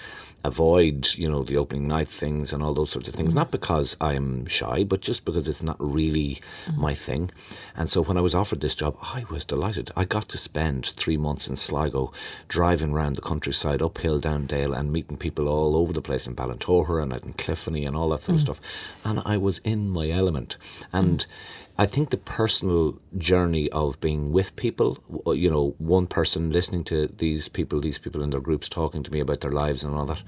avoid, 0.46 1.08
you 1.16 1.30
know, 1.30 1.44
the 1.44 1.58
opening 1.58 1.88
night 1.88 2.08
things 2.08 2.54
and 2.54 2.62
all 2.62 2.74
those 2.74 2.92
sorts 2.92 3.08
of 3.08 3.14
things. 3.14 3.32
Mm-hmm. 3.32 3.40
Not 3.40 3.52
because 3.52 3.98
I'm 4.00 4.46
shy, 4.46 4.84
but 4.84 5.02
just 5.02 5.26
because 5.26 5.48
it's 5.48 5.64
not 5.64 5.78
really 5.80 6.42
mm-hmm. 6.66 6.82
my 6.82 6.94
thing. 6.94 7.32
And 7.76 7.90
so 7.90 8.02
when 8.04 8.18
I 8.18 8.22
was 8.22 8.36
offered 8.36 8.62
this 8.62 8.76
job, 8.76 8.98
I 9.02 9.26
was 9.30 9.46
delighted. 9.46 9.92
I 9.96 10.06
got 10.06 10.28
to 10.30 10.38
spend 10.38 10.88
three 10.88 11.18
months 11.18 11.48
in 11.48 11.56
Sligo, 11.56 12.12
driving 12.48 12.92
around 12.92 13.16
the 13.16 13.22
countryside, 13.22 13.82
uphill, 13.82 14.20
down 14.20 14.46
Dale, 14.46 14.74
and 14.74 14.92
meeting 14.92 15.18
people 15.18 15.48
all 15.48 15.76
over 15.76 15.94
the 15.94 16.02
place 16.02 16.28
in 16.28 16.36
Ballintogher 16.36 17.02
and 17.02 17.14
out 17.14 17.24
in 17.24 17.34
Cliffoney 17.34 17.88
and 17.88 17.96
all 17.96 18.10
that 18.10 18.22
sort 18.22 18.36
of 18.36 18.42
mm. 18.42 18.46
stuff. 18.46 18.62
And 19.04 19.22
I 19.26 19.38
was 19.38 19.60
in 19.60 19.90
my 19.90 20.10
element. 20.10 20.58
And 20.94 21.20
mm. 21.20 21.28
I 21.78 21.86
think 21.86 22.10
the 22.10 22.18
personal 22.18 22.98
journey 23.18 23.70
of 23.72 24.00
being 24.00 24.32
with 24.32 24.56
people, 24.56 24.98
you 25.28 25.50
know, 25.50 25.76
one 25.78 26.08
person 26.08 26.50
listening 26.50 26.86
to 26.86 27.08
these 27.08 27.50
people, 27.50 27.82
these 27.82 27.98
people 27.98 28.24
in 28.24 28.30
their 28.30 28.40
groups 28.40 28.70
talking 28.70 29.04
to 29.04 29.12
me 29.12 29.20
about 29.20 29.42
their 29.42 29.52
lives 29.52 29.84
and 29.84 29.94
all 29.94 30.06
that, 30.06 30.24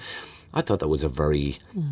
I 0.54 0.62
thought 0.62 0.80
that 0.80 0.90
was 0.90 1.04
a 1.04 1.10
very 1.10 1.58
hmm. 1.74 1.92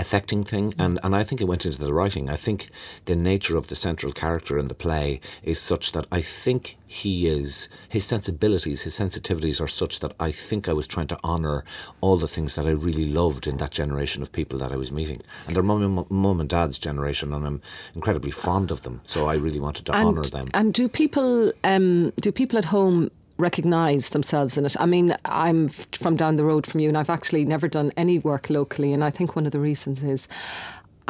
Affecting 0.00 0.42
thing. 0.44 0.74
And, 0.78 0.98
and 1.02 1.14
I 1.14 1.22
think 1.22 1.40
it 1.40 1.44
went 1.44 1.66
into 1.66 1.78
the 1.78 1.92
writing. 1.92 2.28
I 2.28 2.36
think 2.36 2.70
the 3.04 3.14
nature 3.14 3.56
of 3.56 3.68
the 3.68 3.74
central 3.74 4.12
character 4.12 4.58
in 4.58 4.68
the 4.68 4.74
play 4.74 5.20
is 5.42 5.60
such 5.60 5.92
that 5.92 6.06
I 6.10 6.22
think 6.22 6.76
he 6.86 7.28
is, 7.28 7.68
his 7.88 8.04
sensibilities, 8.04 8.82
his 8.82 8.94
sensitivities 8.94 9.60
are 9.60 9.68
such 9.68 10.00
that 10.00 10.12
I 10.18 10.32
think 10.32 10.68
I 10.68 10.72
was 10.72 10.88
trying 10.88 11.06
to 11.08 11.18
honour 11.22 11.64
all 12.00 12.16
the 12.16 12.26
things 12.26 12.56
that 12.56 12.66
I 12.66 12.70
really 12.70 13.06
loved 13.06 13.46
in 13.46 13.58
that 13.58 13.70
generation 13.70 14.22
of 14.22 14.32
people 14.32 14.58
that 14.58 14.72
I 14.72 14.76
was 14.76 14.90
meeting. 14.90 15.22
And 15.46 15.54
they're 15.54 15.62
mum, 15.62 16.04
mum 16.08 16.40
and 16.40 16.48
dad's 16.48 16.78
generation, 16.78 17.32
and 17.32 17.46
I'm 17.46 17.62
incredibly 17.94 18.32
fond 18.32 18.70
of 18.70 18.82
them. 18.82 19.02
So 19.04 19.28
I 19.28 19.34
really 19.34 19.60
wanted 19.60 19.86
to 19.86 19.92
honour 19.92 20.24
them. 20.24 20.48
And 20.54 20.74
do 20.74 20.88
people 20.88 21.52
um, 21.62 22.10
do 22.20 22.32
people 22.32 22.58
at 22.58 22.64
home 22.64 23.10
recognise 23.40 24.10
themselves 24.10 24.56
in 24.56 24.64
it? 24.64 24.76
I 24.78 24.86
mean, 24.86 25.16
I'm 25.24 25.68
from 25.68 26.16
down 26.16 26.36
the 26.36 26.44
road 26.44 26.66
from 26.66 26.80
you, 26.80 26.88
and 26.88 26.96
I've 26.96 27.10
actually 27.10 27.44
never 27.44 27.68
done 27.68 27.92
any 27.96 28.18
work 28.18 28.50
locally, 28.50 28.92
and 28.92 29.02
I 29.02 29.10
think 29.10 29.34
one 29.34 29.46
of 29.46 29.52
the 29.52 29.60
reasons 29.60 30.02
is. 30.02 30.28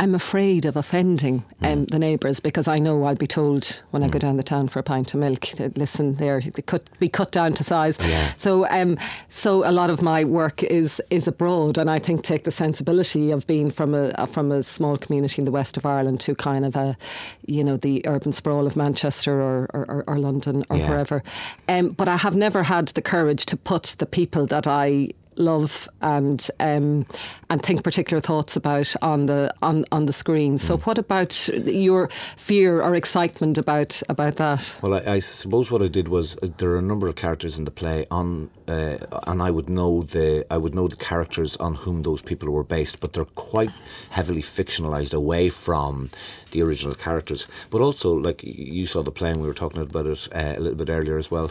I'm 0.01 0.15
afraid 0.15 0.65
of 0.65 0.77
offending 0.77 1.45
um, 1.61 1.85
the 1.85 1.99
neighbours 1.99 2.41
because 2.41 2.67
I 2.67 2.79
know 2.79 3.05
I'll 3.05 3.15
be 3.17 3.27
told 3.27 3.83
when 3.91 4.03
I 4.03 4.09
go 4.09 4.19
down 4.19 4.39
the 4.39 4.43
town 4.43 4.69
for 4.69 4.79
a 4.79 4.83
pint 4.83 5.13
of 5.13 5.21
milk 5.21 5.49
that 5.59 5.77
listen, 5.77 6.15
there 6.15 6.41
they 6.41 6.63
could 6.63 6.89
be 6.99 7.11
cut 7.11 7.33
down 7.33 7.53
to 7.53 7.65
size. 7.65 7.99
Yeah. 8.01 8.33
So, 8.39 8.67
um, 8.71 8.97
so 9.29 9.69
a 9.69 9.73
lot 9.73 9.91
of 9.91 10.01
my 10.01 10.25
work 10.25 10.63
is 10.63 11.03
is 11.11 11.29
abroad, 11.29 11.77
and 11.77 11.91
I 11.91 11.99
think 11.99 12.23
take 12.23 12.45
the 12.45 12.51
sensibility 12.51 13.31
of 13.31 13.47
being 13.47 13.71
from 13.71 13.95
a 13.95 14.27
from 14.27 14.51
a 14.51 14.63
small 14.63 14.97
community 14.97 15.43
in 15.43 15.45
the 15.45 15.51
west 15.51 15.77
of 15.77 15.85
Ireland 15.85 16.23
to 16.23 16.35
kind 16.35 16.65
of 16.65 16.77
a, 16.77 16.97
you 17.45 17.63
know, 17.63 17.77
the 17.77 18.01
urban 18.07 18.33
sprawl 18.33 18.67
of 18.67 18.77
Manchester 18.77 19.39
or 19.39 19.69
or, 19.75 19.85
or, 19.85 20.05
or 20.07 20.19
London 20.19 20.65
or 20.71 20.79
Yeah. 20.79 20.89
wherever. 20.89 21.23
Um, 21.69 21.91
but 21.91 22.09
I 22.09 22.17
have 22.17 22.35
never 22.37 22.63
had 22.63 22.89
the 22.89 23.03
courage 23.03 23.45
to 23.47 23.57
put 23.59 23.97
the 23.99 24.07
people 24.07 24.47
that 24.47 24.67
I 24.67 25.11
love 25.37 25.89
and 26.03 26.49
um, 26.61 27.07
and 27.49 27.63
think 27.63 27.83
particular 27.83 28.21
thoughts 28.21 28.57
about 28.57 28.95
on 29.03 29.27
the 29.27 29.53
on, 29.63 29.85
on 29.93 30.07
the 30.07 30.13
screen. 30.13 30.59
So, 30.59 30.77
Mm. 30.77 30.87
what 30.87 30.99
about 30.99 31.49
your 31.67 32.09
fear 32.37 32.83
or 32.83 32.95
excitement 32.95 33.59
about 33.59 34.03
about 34.09 34.37
that? 34.37 34.77
Well, 34.83 34.95
I, 34.95 35.13
I 35.15 35.19
suppose 35.21 35.71
what 35.71 35.83
I 35.83 35.87
did 35.89 36.09
was 36.09 36.37
uh, 36.43 36.49
there 36.59 36.71
are 36.71 36.79
a 36.79 36.83
number 36.83 37.09
of 37.09 37.15
characters 37.17 37.59
in 37.59 37.65
the 37.65 37.71
play 37.71 38.07
on, 38.11 38.51
uh, 38.69 38.99
and 39.27 39.43
I 39.43 39.51
would 39.51 39.69
know 39.69 40.03
the 40.03 40.45
I 40.51 40.57
would 40.59 40.75
know 40.75 40.89
the 40.89 40.97
characters 40.97 41.57
on 41.57 41.75
whom 41.75 42.03
those 42.03 42.23
people 42.23 42.51
were 42.51 42.65
based, 42.65 43.01
but 43.01 43.13
they're 43.13 43.25
quite 43.25 43.73
heavily 44.11 44.43
fictionalized 44.43 45.15
away 45.15 45.49
from 45.49 46.11
the 46.51 46.63
original 46.63 46.95
characters. 46.95 47.47
But 47.71 47.81
also, 47.81 48.13
like 48.13 48.43
you 48.45 48.87
saw 48.87 49.03
the 49.03 49.13
play, 49.13 49.31
and 49.31 49.41
we 49.41 49.47
were 49.49 49.55
talking 49.55 49.81
about 49.81 50.07
it 50.07 50.29
uh, 50.35 50.55
a 50.57 50.61
little 50.61 50.75
bit 50.75 50.91
earlier 50.91 51.17
as 51.17 51.31
well. 51.31 51.51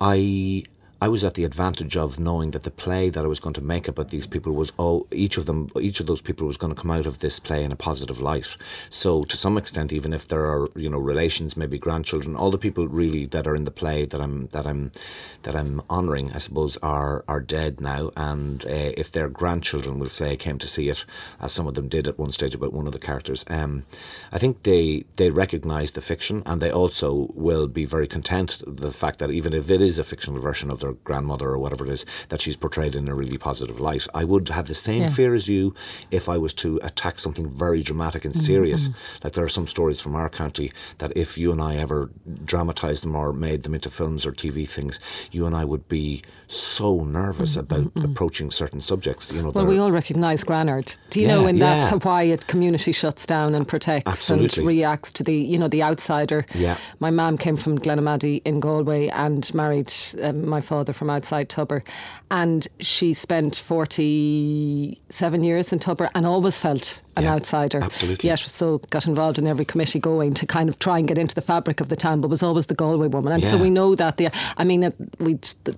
I. 0.00 0.64
I 1.02 1.08
was 1.08 1.24
at 1.24 1.32
the 1.32 1.44
advantage 1.44 1.96
of 1.96 2.20
knowing 2.20 2.50
that 2.50 2.64
the 2.64 2.70
play 2.70 3.08
that 3.08 3.24
I 3.24 3.28
was 3.28 3.40
going 3.40 3.54
to 3.54 3.62
make 3.62 3.88
about 3.88 4.10
these 4.10 4.26
people 4.26 4.52
was 4.52 4.70
oh 4.78 5.06
each 5.10 5.38
of 5.38 5.46
them 5.46 5.70
each 5.80 5.98
of 5.98 6.06
those 6.06 6.20
people 6.20 6.46
was 6.46 6.58
going 6.58 6.74
to 6.74 6.80
come 6.80 6.90
out 6.90 7.06
of 7.06 7.20
this 7.20 7.38
play 7.38 7.64
in 7.64 7.72
a 7.72 7.76
positive 7.76 8.20
light. 8.20 8.56
So 8.90 9.24
to 9.24 9.36
some 9.36 9.56
extent, 9.56 9.94
even 9.94 10.12
if 10.12 10.28
there 10.28 10.44
are 10.44 10.68
you 10.76 10.90
know 10.90 10.98
relations, 10.98 11.56
maybe 11.56 11.78
grandchildren, 11.78 12.36
all 12.36 12.50
the 12.50 12.58
people 12.58 12.86
really 12.86 13.24
that 13.26 13.46
are 13.46 13.56
in 13.56 13.64
the 13.64 13.70
play 13.70 14.04
that 14.04 14.20
I'm 14.20 14.48
that 14.48 14.66
I'm 14.66 14.92
that 15.42 15.56
I'm 15.56 15.80
honouring, 15.88 16.32
I 16.32 16.38
suppose, 16.38 16.76
are 16.82 17.24
are 17.28 17.40
dead 17.40 17.80
now. 17.80 18.10
And 18.16 18.64
uh, 18.66 18.92
if 19.02 19.10
their 19.10 19.30
grandchildren 19.30 19.98
will 19.98 20.08
say 20.08 20.36
came 20.36 20.58
to 20.58 20.66
see 20.66 20.90
it, 20.90 21.06
as 21.40 21.52
some 21.52 21.66
of 21.66 21.74
them 21.74 21.88
did 21.88 22.08
at 22.08 22.18
one 22.18 22.32
stage 22.32 22.54
about 22.54 22.74
one 22.74 22.86
of 22.86 22.92
the 22.92 22.98
characters, 22.98 23.46
um, 23.48 23.86
I 24.32 24.38
think 24.38 24.64
they 24.64 25.04
they 25.16 25.30
recognise 25.30 25.92
the 25.92 26.02
fiction 26.02 26.42
and 26.44 26.60
they 26.60 26.70
also 26.70 27.30
will 27.34 27.68
be 27.68 27.86
very 27.86 28.06
content 28.06 28.62
the 28.66 28.90
fact 28.90 29.18
that 29.20 29.30
even 29.30 29.54
if 29.54 29.70
it 29.70 29.80
is 29.80 29.98
a 29.98 30.04
fictional 30.04 30.40
version 30.40 30.70
of 30.70 30.80
their 30.80 30.89
grandmother 31.04 31.48
or 31.48 31.58
whatever 31.58 31.84
it 31.84 31.90
is, 31.90 32.06
that 32.28 32.40
she's 32.40 32.56
portrayed 32.56 32.94
in 32.94 33.08
a 33.08 33.14
really 33.14 33.38
positive 33.38 33.80
light. 33.80 34.06
I 34.14 34.24
would 34.24 34.48
have 34.48 34.66
the 34.68 34.74
same 34.74 35.02
Yeah. 35.02 35.08
fear 35.08 35.34
as 35.34 35.48
you 35.48 35.74
if 36.10 36.28
I 36.28 36.38
was 36.38 36.52
to 36.54 36.78
attack 36.82 37.18
something 37.18 37.48
very 37.48 37.82
dramatic 37.82 38.24
and 38.24 38.34
serious. 38.36 38.88
Mm-hmm. 38.88 39.24
Like 39.24 39.32
there 39.34 39.44
are 39.44 39.48
some 39.48 39.66
stories 39.66 40.00
from 40.00 40.14
our 40.14 40.28
county 40.28 40.72
that 40.98 41.16
if 41.16 41.36
you 41.38 41.52
and 41.52 41.60
I 41.60 41.76
ever 41.76 42.10
dramatised 42.44 43.02
them 43.04 43.14
or 43.16 43.32
made 43.32 43.62
them 43.62 43.74
into 43.74 43.90
films 43.90 44.24
or 44.26 44.32
TV 44.32 44.68
things, 44.68 45.00
you 45.30 45.46
and 45.46 45.56
I 45.56 45.64
would 45.64 45.88
be 45.88 46.22
so 46.52 47.04
nervous 47.04 47.56
about 47.56 47.92
approaching 48.02 48.50
certain 48.50 48.80
subjects. 48.80 49.30
You 49.32 49.40
know, 49.42 49.50
Well, 49.54 49.66
we 49.66 49.78
all 49.78 49.92
recognise 49.92 50.42
Granard. 50.42 50.94
Do 51.10 51.20
you 51.20 51.28
Yeah, 51.28 51.34
know 51.36 51.46
in 51.46 51.56
yeah. 51.58 51.88
that 51.88 52.04
why 52.04 52.22
a 52.24 52.36
community 52.38 52.90
shuts 52.92 53.24
down 53.24 53.54
and 53.54 53.68
protects 53.68 54.08
Absolutely. 54.08 54.62
and 54.62 54.68
reacts 54.68 55.12
to 55.12 55.22
the 55.22 55.32
you 55.34 55.56
know 55.58 55.68
the 55.68 55.82
outsider? 55.82 56.44
Yeah. 56.54 56.76
My 56.98 57.10
mum 57.10 57.38
came 57.38 57.56
from 57.56 57.78
Glenamaddy 57.78 58.42
in 58.44 58.58
Galway 58.58 59.08
and 59.10 59.52
married 59.54 59.92
um, 60.22 60.48
my 60.48 60.60
father 60.60 60.92
from 60.92 61.08
outside 61.08 61.48
Tubber, 61.48 61.84
and 62.32 62.66
she 62.80 63.14
spent 63.14 63.56
forty 63.56 65.00
seven 65.10 65.44
years 65.44 65.72
in 65.72 65.78
Tubber 65.78 66.08
and 66.14 66.26
always 66.26 66.58
felt 66.58 67.02
an 67.16 67.24
Yeah, 67.24 67.34
outsider. 67.34 67.80
absolutely. 67.82 68.28
Yet 68.28 68.38
so 68.40 68.78
got 68.90 69.06
involved 69.06 69.38
in 69.38 69.46
every 69.46 69.64
committee 69.64 69.98
going 70.00 70.34
to 70.34 70.46
kind 70.46 70.68
of 70.68 70.78
try 70.78 70.98
and 70.98 71.06
get 71.06 71.18
into 71.18 71.34
the 71.34 71.40
fabric 71.42 71.80
of 71.80 71.88
the 71.88 71.96
town, 71.96 72.20
but 72.20 72.28
was 72.28 72.42
always 72.42 72.66
the 72.66 72.74
Galway 72.74 73.08
woman. 73.08 73.32
And 73.32 73.44
so 73.44 73.56
we 73.58 73.70
know 73.70 73.94
that 73.94 74.16
the 74.16 74.30
I 74.56 74.64
mean 74.64 74.84
uh, 74.84 74.90
we 75.18 75.34
the 75.64 75.76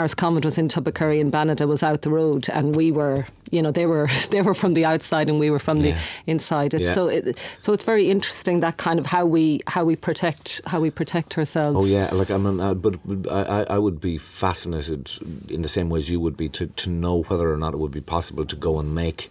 Marist 0.00 0.16
Convent 0.16 0.44
was 0.46 0.56
in 0.56 0.68
Tubbercurry 0.68 1.20
and 1.20 1.30
Banada 1.30 1.66
was 1.66 1.82
out 1.82 2.00
the 2.02 2.10
road 2.10 2.48
and 2.50 2.74
we 2.74 2.90
were 2.90 3.26
you 3.50 3.60
know 3.60 3.70
they 3.70 3.84
were 3.84 4.08
they 4.30 4.40
were 4.40 4.54
from 4.54 4.72
the 4.74 4.84
outside 4.86 5.28
and 5.28 5.38
we 5.38 5.50
were 5.50 5.58
from 5.58 5.78
Yeah. 5.78 5.92
the 5.92 6.30
inside. 6.30 6.72
It's 6.74 6.84
Yeah. 6.84 6.94
so 6.94 7.08
it, 7.08 7.36
so 7.60 7.72
it's 7.74 7.84
very 7.84 8.08
interesting 8.10 8.60
that 8.60 8.78
kind 8.78 8.98
of 8.98 9.06
how 9.06 9.26
we 9.26 9.60
how 9.66 9.84
we 9.84 9.96
protect 9.96 10.62
how 10.66 10.80
we 10.80 10.90
protect 10.90 11.36
ourselves. 11.36 11.78
Oh 11.80 11.84
yeah, 11.84 12.08
like 12.12 12.30
I'm, 12.30 12.46
uh, 12.60 12.74
but 12.74 12.94
but 13.04 13.30
I, 13.30 13.74
I 13.74 13.78
would 13.78 14.00
be 14.00 14.16
fascinated 14.18 15.10
in 15.48 15.60
the 15.62 15.68
same 15.68 15.90
way 15.90 15.98
as 15.98 16.08
you 16.10 16.18
would 16.20 16.36
be 16.36 16.48
to, 16.50 16.66
to 16.66 16.88
know 16.90 17.22
whether 17.24 17.52
or 17.52 17.56
not 17.58 17.74
it 17.74 17.78
would 17.78 17.90
be 17.92 18.00
possible 18.00 18.44
to 18.46 18.56
go 18.56 18.78
and 18.78 18.94
make 18.94 19.28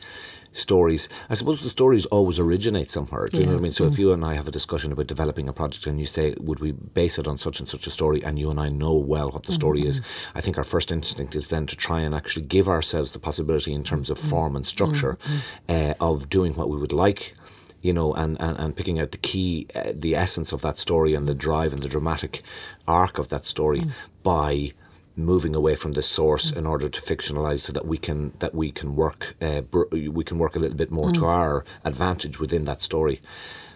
stories. 0.52 1.10
I 1.30 1.36
suppose 1.36 1.62
the 1.62 1.70
stories 1.70 2.06
always 2.08 2.40
originate 2.40 2.90
somewhere. 2.90 3.28
Do 3.28 3.38
you 3.38 3.46
know 3.46 3.54
what 3.54 3.60
I 3.60 3.62
mean? 3.62 3.72
So 3.72 3.86
if 3.86 3.94
mm. 3.94 4.00
you 4.00 4.14
and 4.14 4.26
I 4.26 4.34
have 4.34 4.48
a 4.48 4.52
discussion 4.52 4.92
about 4.92 5.08
developing 5.08 5.48
a 5.48 5.54
project 5.54 5.86
and 5.88 6.00
you 6.00 6.06
say, 6.06 6.36
would 6.40 6.60
we 6.60 6.72
base 6.72 7.20
it 7.20 7.28
on 7.28 7.38
such 7.38 7.60
and 7.60 7.70
such 7.70 7.88
a 7.88 7.92
story, 7.92 8.24
and 8.24 8.40
you 8.40 8.50
and 8.50 8.60
I 8.60 8.70
know 8.70 8.94
well 8.94 9.32
what 9.32 9.44
the 9.44 9.52
story 9.52 9.86
is, 9.86 10.02
mm-hmm. 10.02 10.38
I 10.38 10.42
think 10.42 10.58
our 10.58 10.64
first 10.64 10.92
instinct 10.92 11.36
is 11.36 11.50
then 11.50 11.66
to 11.68 11.76
try 11.76 12.02
and 12.02 12.16
actually 12.16 12.46
give 12.46 12.68
ourselves 12.68 13.12
the 13.12 13.20
possibility 13.20 13.74
in 13.74 13.84
terms 13.84 14.10
of 14.10 14.18
mm. 14.18 14.30
form 14.30 14.56
and 14.56 14.66
structure 14.66 15.18
mm-hmm. 15.22 15.92
uh, 15.92 15.94
of 16.00 16.30
doing 16.30 16.54
what 16.54 16.70
we 16.70 16.78
would 16.78 16.94
like 16.94 17.36
you 17.82 17.94
know, 17.94 18.14
and, 18.14 18.36
and, 18.42 18.58
and 18.60 18.76
picking 18.76 19.00
out 19.00 19.12
the 19.12 19.18
key, 19.18 19.66
uh, 19.74 19.94
the 19.96 20.14
essence 20.14 20.52
of 20.52 20.62
that 20.62 20.78
story 20.78 21.14
and 21.14 21.28
the 21.28 21.34
drive 21.34 21.72
and 21.72 21.82
the 21.82 21.88
dramatic 21.88 22.42
arc 22.88 23.18
of 23.18 23.30
that 23.30 23.46
story 23.46 23.80
mm. 23.80 23.92
by 24.22 24.74
moving 25.20 25.56
away 25.56 25.76
from 25.76 25.94
the 25.94 26.02
source 26.02 26.52
in 26.52 26.66
order 26.66 26.90
to 26.90 27.02
fictionalize 27.02 27.60
so 27.60 27.74
that 27.74 27.86
we 27.86 27.98
can 27.98 28.34
that 28.40 28.54
we 28.56 28.72
can 28.72 28.96
work 28.96 29.36
uh, 29.42 29.62
br- 29.62 29.90
we 29.92 30.24
can 30.24 30.38
work 30.38 30.56
a 30.56 30.60
little 30.60 30.78
bit 30.78 30.92
more 30.92 31.12
to 31.12 31.26
our 31.26 31.66
advantage 31.84 32.40
within 32.40 32.66
that 32.66 32.82
story. 32.82 33.22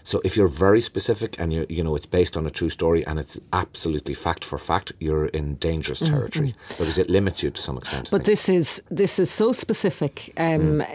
So 0.05 0.19
if 0.25 0.35
you're 0.35 0.49
very 0.49 0.81
specific 0.81 1.39
and 1.39 1.53
you 1.53 1.65
you 1.69 1.83
know 1.83 1.95
it's 1.95 2.05
based 2.05 2.35
on 2.37 2.45
a 2.45 2.49
true 2.49 2.69
story 2.69 3.05
and 3.05 3.19
it's 3.19 3.39
absolutely 3.53 4.13
fact 4.13 4.43
for 4.43 4.57
fact, 4.57 4.91
you're 4.99 5.27
in 5.27 5.55
dangerous 5.55 5.99
territory 5.99 6.55
because 6.77 6.99
it 6.99 7.09
limits 7.09 7.41
you 7.41 7.51
to 7.51 7.61
some 7.61 7.77
extent. 7.77 8.09
But 8.11 8.25
this 8.25 8.49
is 8.49 8.83
this 8.91 9.17
is 9.17 9.31
so 9.31 9.53
specific 9.53 10.33
um, 10.37 10.81
uh, 10.81 10.85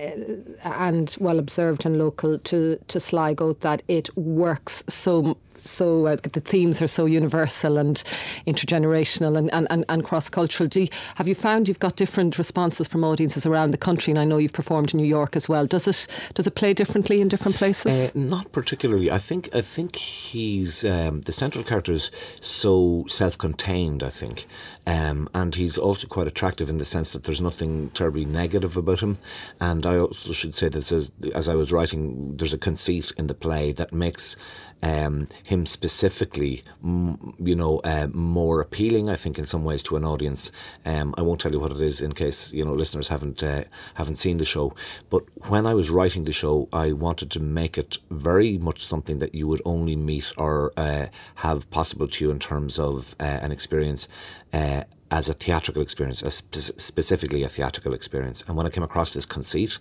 and 0.65 1.17
well 1.21 1.39
observed 1.39 1.87
and 1.87 1.99
local 1.99 2.39
to, 2.39 2.79
to 2.89 3.01
Sligo 3.01 3.55
that 3.55 3.83
it 3.89 4.15
works 4.17 4.85
so 4.89 5.37
so 5.59 6.07
uh, 6.07 6.17
the 6.17 6.41
themes 6.41 6.83
are 6.83 6.87
so 6.87 7.07
universal 7.07 7.79
and 7.79 8.03
intergenerational 8.47 9.37
and, 9.37 9.53
and, 9.53 9.67
and, 9.71 9.85
and 9.89 10.05
cross 10.05 10.29
cultural. 10.29 10.69
Have 11.15 11.29
you 11.29 11.35
found 11.35 11.69
you've 11.69 11.79
got 11.79 11.97
different 11.97 12.37
responses 12.37 12.89
from 12.89 13.05
audiences 13.05 13.47
around 13.47 13.71
the 13.71 13.79
country? 13.79 14.11
And 14.11 14.19
I 14.19 14.25
know 14.25 14.39
you've 14.39 14.53
performed 14.53 14.93
in 14.93 15.01
New 15.01 15.07
York 15.07 15.37
as 15.37 15.49
well. 15.49 15.67
Does 15.67 15.89
it 15.89 16.07
does 16.35 16.47
it 16.47 16.55
play 16.55 16.75
differently 16.75 17.21
in 17.21 17.29
different 17.29 17.57
places? 17.57 17.93
Uh, 17.93 18.11
not 18.15 18.53
particularly. 18.53 19.11
I 19.11 19.19
think 19.19 19.55
I 19.55 19.61
think 19.61 19.97
he's 19.97 20.85
um, 20.85 21.23
the 21.23 21.33
central 21.33 21.65
character 21.65 21.93
is 21.93 22.11
so 22.41 23.05
self-contained. 23.09 24.03
I 24.03 24.11
think, 24.11 24.47
um, 24.89 25.29
and 25.35 25.55
he's 25.55 25.77
also 25.77 26.09
quite 26.09 26.27
attractive 26.27 26.71
in 26.71 26.79
the 26.79 26.85
sense 26.87 27.13
that 27.13 27.25
there's 27.25 27.43
nothing 27.43 27.91
terribly 27.91 28.25
negative 28.25 28.75
about 28.79 29.01
him. 29.01 29.19
And 29.61 29.85
I 29.85 29.99
also 29.99 30.33
should 30.33 30.55
say 30.55 30.71
that 30.71 30.91
as, 30.91 31.13
as 31.35 31.47
I 31.47 31.55
was 31.57 31.71
writing, 31.71 32.35
there's 32.39 32.55
a 32.55 32.59
conceit 32.59 33.13
in 33.19 33.27
the 33.27 33.35
play 33.35 33.73
that 33.73 33.93
makes 33.93 34.35
um, 34.83 35.29
him 35.43 35.67
specifically, 35.67 36.63
you 36.83 37.57
know, 37.57 37.81
uh, 37.81 38.09
more 38.13 38.61
appealing. 38.61 39.11
I 39.11 39.17
think 39.17 39.39
in 39.39 39.47
some 39.47 39.65
ways 39.65 39.83
to 39.85 39.97
an 39.97 40.05
audience. 40.05 40.53
Um, 40.85 41.15
I 41.19 41.23
won't 41.23 41.41
tell 41.41 41.53
you 41.53 41.61
what 41.61 41.73
it 41.73 41.81
is 41.81 42.01
in 42.01 42.13
case 42.13 42.53
you 42.53 42.65
know 42.65 42.73
listeners 42.73 43.09
haven't 43.09 43.43
uh, 43.43 43.65
haven't 43.95 44.17
seen 44.17 44.37
the 44.37 44.45
show. 44.45 44.75
But 45.11 45.25
when 45.49 45.67
I 45.67 45.75
was 45.75 45.91
writing 45.91 46.25
the 46.25 46.33
show, 46.33 46.69
I 46.73 46.93
wanted 46.93 47.31
to 47.33 47.41
make 47.41 47.77
it 47.77 47.99
very 48.11 48.59
much 48.59 48.85
something 48.85 49.19
that 49.19 49.35
you 49.35 49.49
would 49.49 49.63
only 49.65 49.97
meet 49.97 50.33
or 50.39 50.73
uh, 50.77 51.07
have 51.37 51.69
possible 51.71 52.07
to 52.07 52.25
you 52.25 52.31
in 52.31 52.39
terms 52.39 52.79
of 52.79 53.17
uh, 53.21 53.25
an 53.25 53.53
experience 53.53 54.09
uh, 54.53 54.85
as 55.11 55.29
a 55.29 55.33
theatrical 55.33 55.83
experience, 55.83 56.23
a 56.23 56.31
spe- 56.31 56.79
specifically 56.79 57.43
a 57.43 57.49
theatrical 57.49 57.95
experience. 57.95 58.45
And 58.47 58.57
when 58.57 58.67
I 58.67 58.71
came 58.71 58.83
across 58.83 59.15
this 59.15 59.27
conceit, 59.27 59.79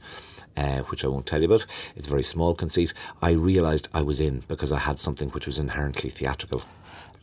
uh, 0.57 0.79
which 0.83 1.05
I 1.05 1.07
won't 1.07 1.25
tell 1.25 1.39
you 1.39 1.45
about. 1.45 1.65
It's 1.95 2.07
a 2.07 2.09
very 2.09 2.23
small 2.23 2.53
conceit. 2.55 2.93
I 3.21 3.31
realised 3.31 3.87
I 3.93 4.01
was 4.01 4.19
in 4.19 4.43
because 4.47 4.71
I 4.71 4.79
had 4.79 4.99
something 4.99 5.29
which 5.29 5.45
was 5.45 5.59
inherently 5.59 6.09
theatrical. 6.09 6.63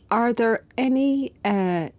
Are 0.09 0.31
there 0.31 0.63
any 0.77 1.33
uh, 1.43 1.89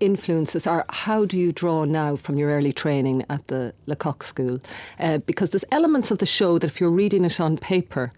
influences, 0.00 0.66
or 0.66 0.84
how 0.88 1.24
do 1.24 1.38
you 1.38 1.52
draw 1.52 1.84
now 1.84 2.16
from 2.16 2.38
your 2.38 2.50
early 2.50 2.72
training 2.72 3.24
at 3.28 3.46
the 3.48 3.74
Lecoq 3.86 4.22
School? 4.22 4.60
Uh, 4.98 5.18
because 5.18 5.50
there's 5.50 5.64
elements 5.72 6.10
of 6.10 6.18
the 6.18 6.26
show 6.26 6.58
that 6.58 6.70
if 6.70 6.80
you're 6.80 6.90
reading 6.90 7.24
it 7.24 7.40
on 7.40 7.58
paper, 7.58 8.12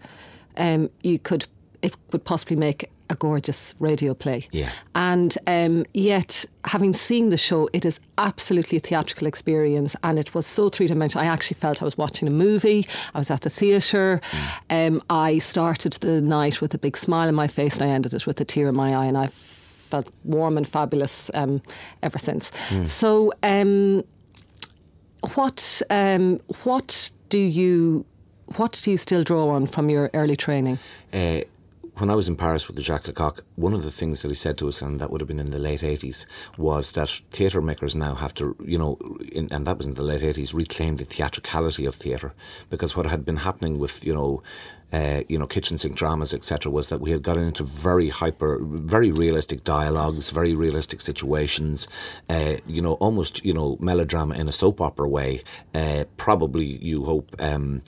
um, 0.57 0.89
you 1.03 1.19
could 1.19 1.47
it 1.81 1.95
would 2.11 2.23
possibly 2.25 2.57
make 2.57 2.89
a 3.09 3.15
gorgeous 3.15 3.73
radio 3.79 4.13
play. 4.13 4.47
Yeah. 4.51 4.69
And 4.95 5.37
um, 5.47 5.85
yet, 5.93 6.45
having 6.65 6.93
seen 6.93 7.29
the 7.29 7.37
show, 7.37 7.69
it 7.73 7.85
is 7.85 7.99
absolutely 8.17 8.77
a 8.77 8.81
theatrical 8.81 9.27
experience 9.27 9.95
and 10.03 10.19
it 10.19 10.35
was 10.35 10.45
so 10.45 10.69
three 10.69 10.87
dimensional. 10.87 11.25
I 11.25 11.27
actually 11.27 11.55
felt 11.55 11.81
I 11.81 11.85
was 11.85 11.97
watching 11.97 12.27
a 12.27 12.31
movie, 12.31 12.87
I 13.13 13.19
was 13.19 13.31
at 13.31 13.41
the 13.41 13.49
theatre. 13.49 14.21
Mm. 14.69 14.87
Um, 14.87 15.03
I 15.09 15.39
started 15.39 15.93
the 15.93 16.21
night 16.21 16.61
with 16.61 16.73
a 16.73 16.77
big 16.77 16.97
smile 16.97 17.27
on 17.27 17.35
my 17.35 17.47
face 17.47 17.77
and 17.77 17.89
I 17.89 17.93
ended 17.93 18.13
it 18.13 18.27
with 18.27 18.39
a 18.41 18.45
tear 18.45 18.69
in 18.69 18.75
my 18.75 18.95
eye, 18.95 19.05
and 19.05 19.17
I 19.17 19.27
felt 19.27 20.11
warm 20.23 20.57
and 20.57 20.67
fabulous 20.67 21.31
um, 21.33 21.61
ever 22.03 22.19
since. 22.19 22.51
Mm. 22.69 22.87
So, 22.87 23.31
um, 23.43 24.03
what, 25.33 25.81
um, 25.89 26.39
what 26.63 27.11
do 27.29 27.39
you. 27.39 28.05
What 28.55 28.79
do 28.83 28.89
you 28.89 28.97
still 28.97 29.23
draw 29.23 29.49
on 29.49 29.67
from 29.67 29.91
your 29.91 30.09
early 30.15 30.35
training? 30.35 30.79
Uh, 31.13 31.41
when 31.99 32.09
I 32.09 32.15
was 32.15 32.29
in 32.29 32.35
Paris 32.35 32.67
with 32.67 32.77
the 32.77 32.81
Jacques 32.81 33.07
Lecoq, 33.07 33.41
one 33.55 33.73
of 33.73 33.83
the 33.83 33.91
things 33.91 34.21
that 34.21 34.29
he 34.29 34.33
said 34.33 34.57
to 34.59 34.67
us, 34.67 34.81
and 34.81 34.99
that 34.99 35.11
would 35.11 35.21
have 35.21 35.27
been 35.27 35.39
in 35.39 35.49
the 35.49 35.59
late 35.59 35.81
80s, 35.81 36.25
was 36.57 36.91
that 36.93 37.09
theatre 37.31 37.61
makers 37.61 37.95
now 37.95 38.15
have 38.15 38.33
to, 38.35 38.55
you 38.63 38.77
know, 38.77 38.97
in, 39.31 39.51
and 39.51 39.67
that 39.67 39.77
was 39.77 39.85
in 39.85 39.95
the 39.95 40.03
late 40.03 40.21
80s, 40.21 40.53
reclaim 40.53 40.95
the 40.95 41.05
theatricality 41.05 41.85
of 41.85 41.95
theatre. 41.95 42.33
Because 42.69 42.95
what 42.95 43.05
had 43.05 43.25
been 43.25 43.37
happening 43.37 43.79
with, 43.79 44.05
you 44.05 44.13
know, 44.13 44.41
uh, 44.91 45.21
you 45.27 45.37
know, 45.37 45.45
kitchen 45.45 45.77
sink 45.77 45.95
dramas, 45.95 46.33
etc., 46.33 46.71
was 46.71 46.89
that 46.89 47.01
we 47.01 47.11
had 47.11 47.21
gotten 47.21 47.43
into 47.43 47.63
very 47.63 48.09
hyper, 48.09 48.59
very 48.61 49.11
realistic 49.11 49.63
dialogues, 49.63 50.31
very 50.31 50.53
realistic 50.55 51.01
situations, 51.01 51.87
uh, 52.29 52.55
you 52.67 52.81
know, 52.81 52.93
almost, 52.93 53.45
you 53.45 53.53
know, 53.53 53.77
melodrama 53.79 54.35
in 54.35 54.49
a 54.49 54.51
soap 54.51 54.81
opera 54.81 55.07
way. 55.07 55.41
Uh, 55.73 56.05
probably, 56.17 56.65
you 56.65 57.05
hope, 57.05 57.35
um, 57.39 57.81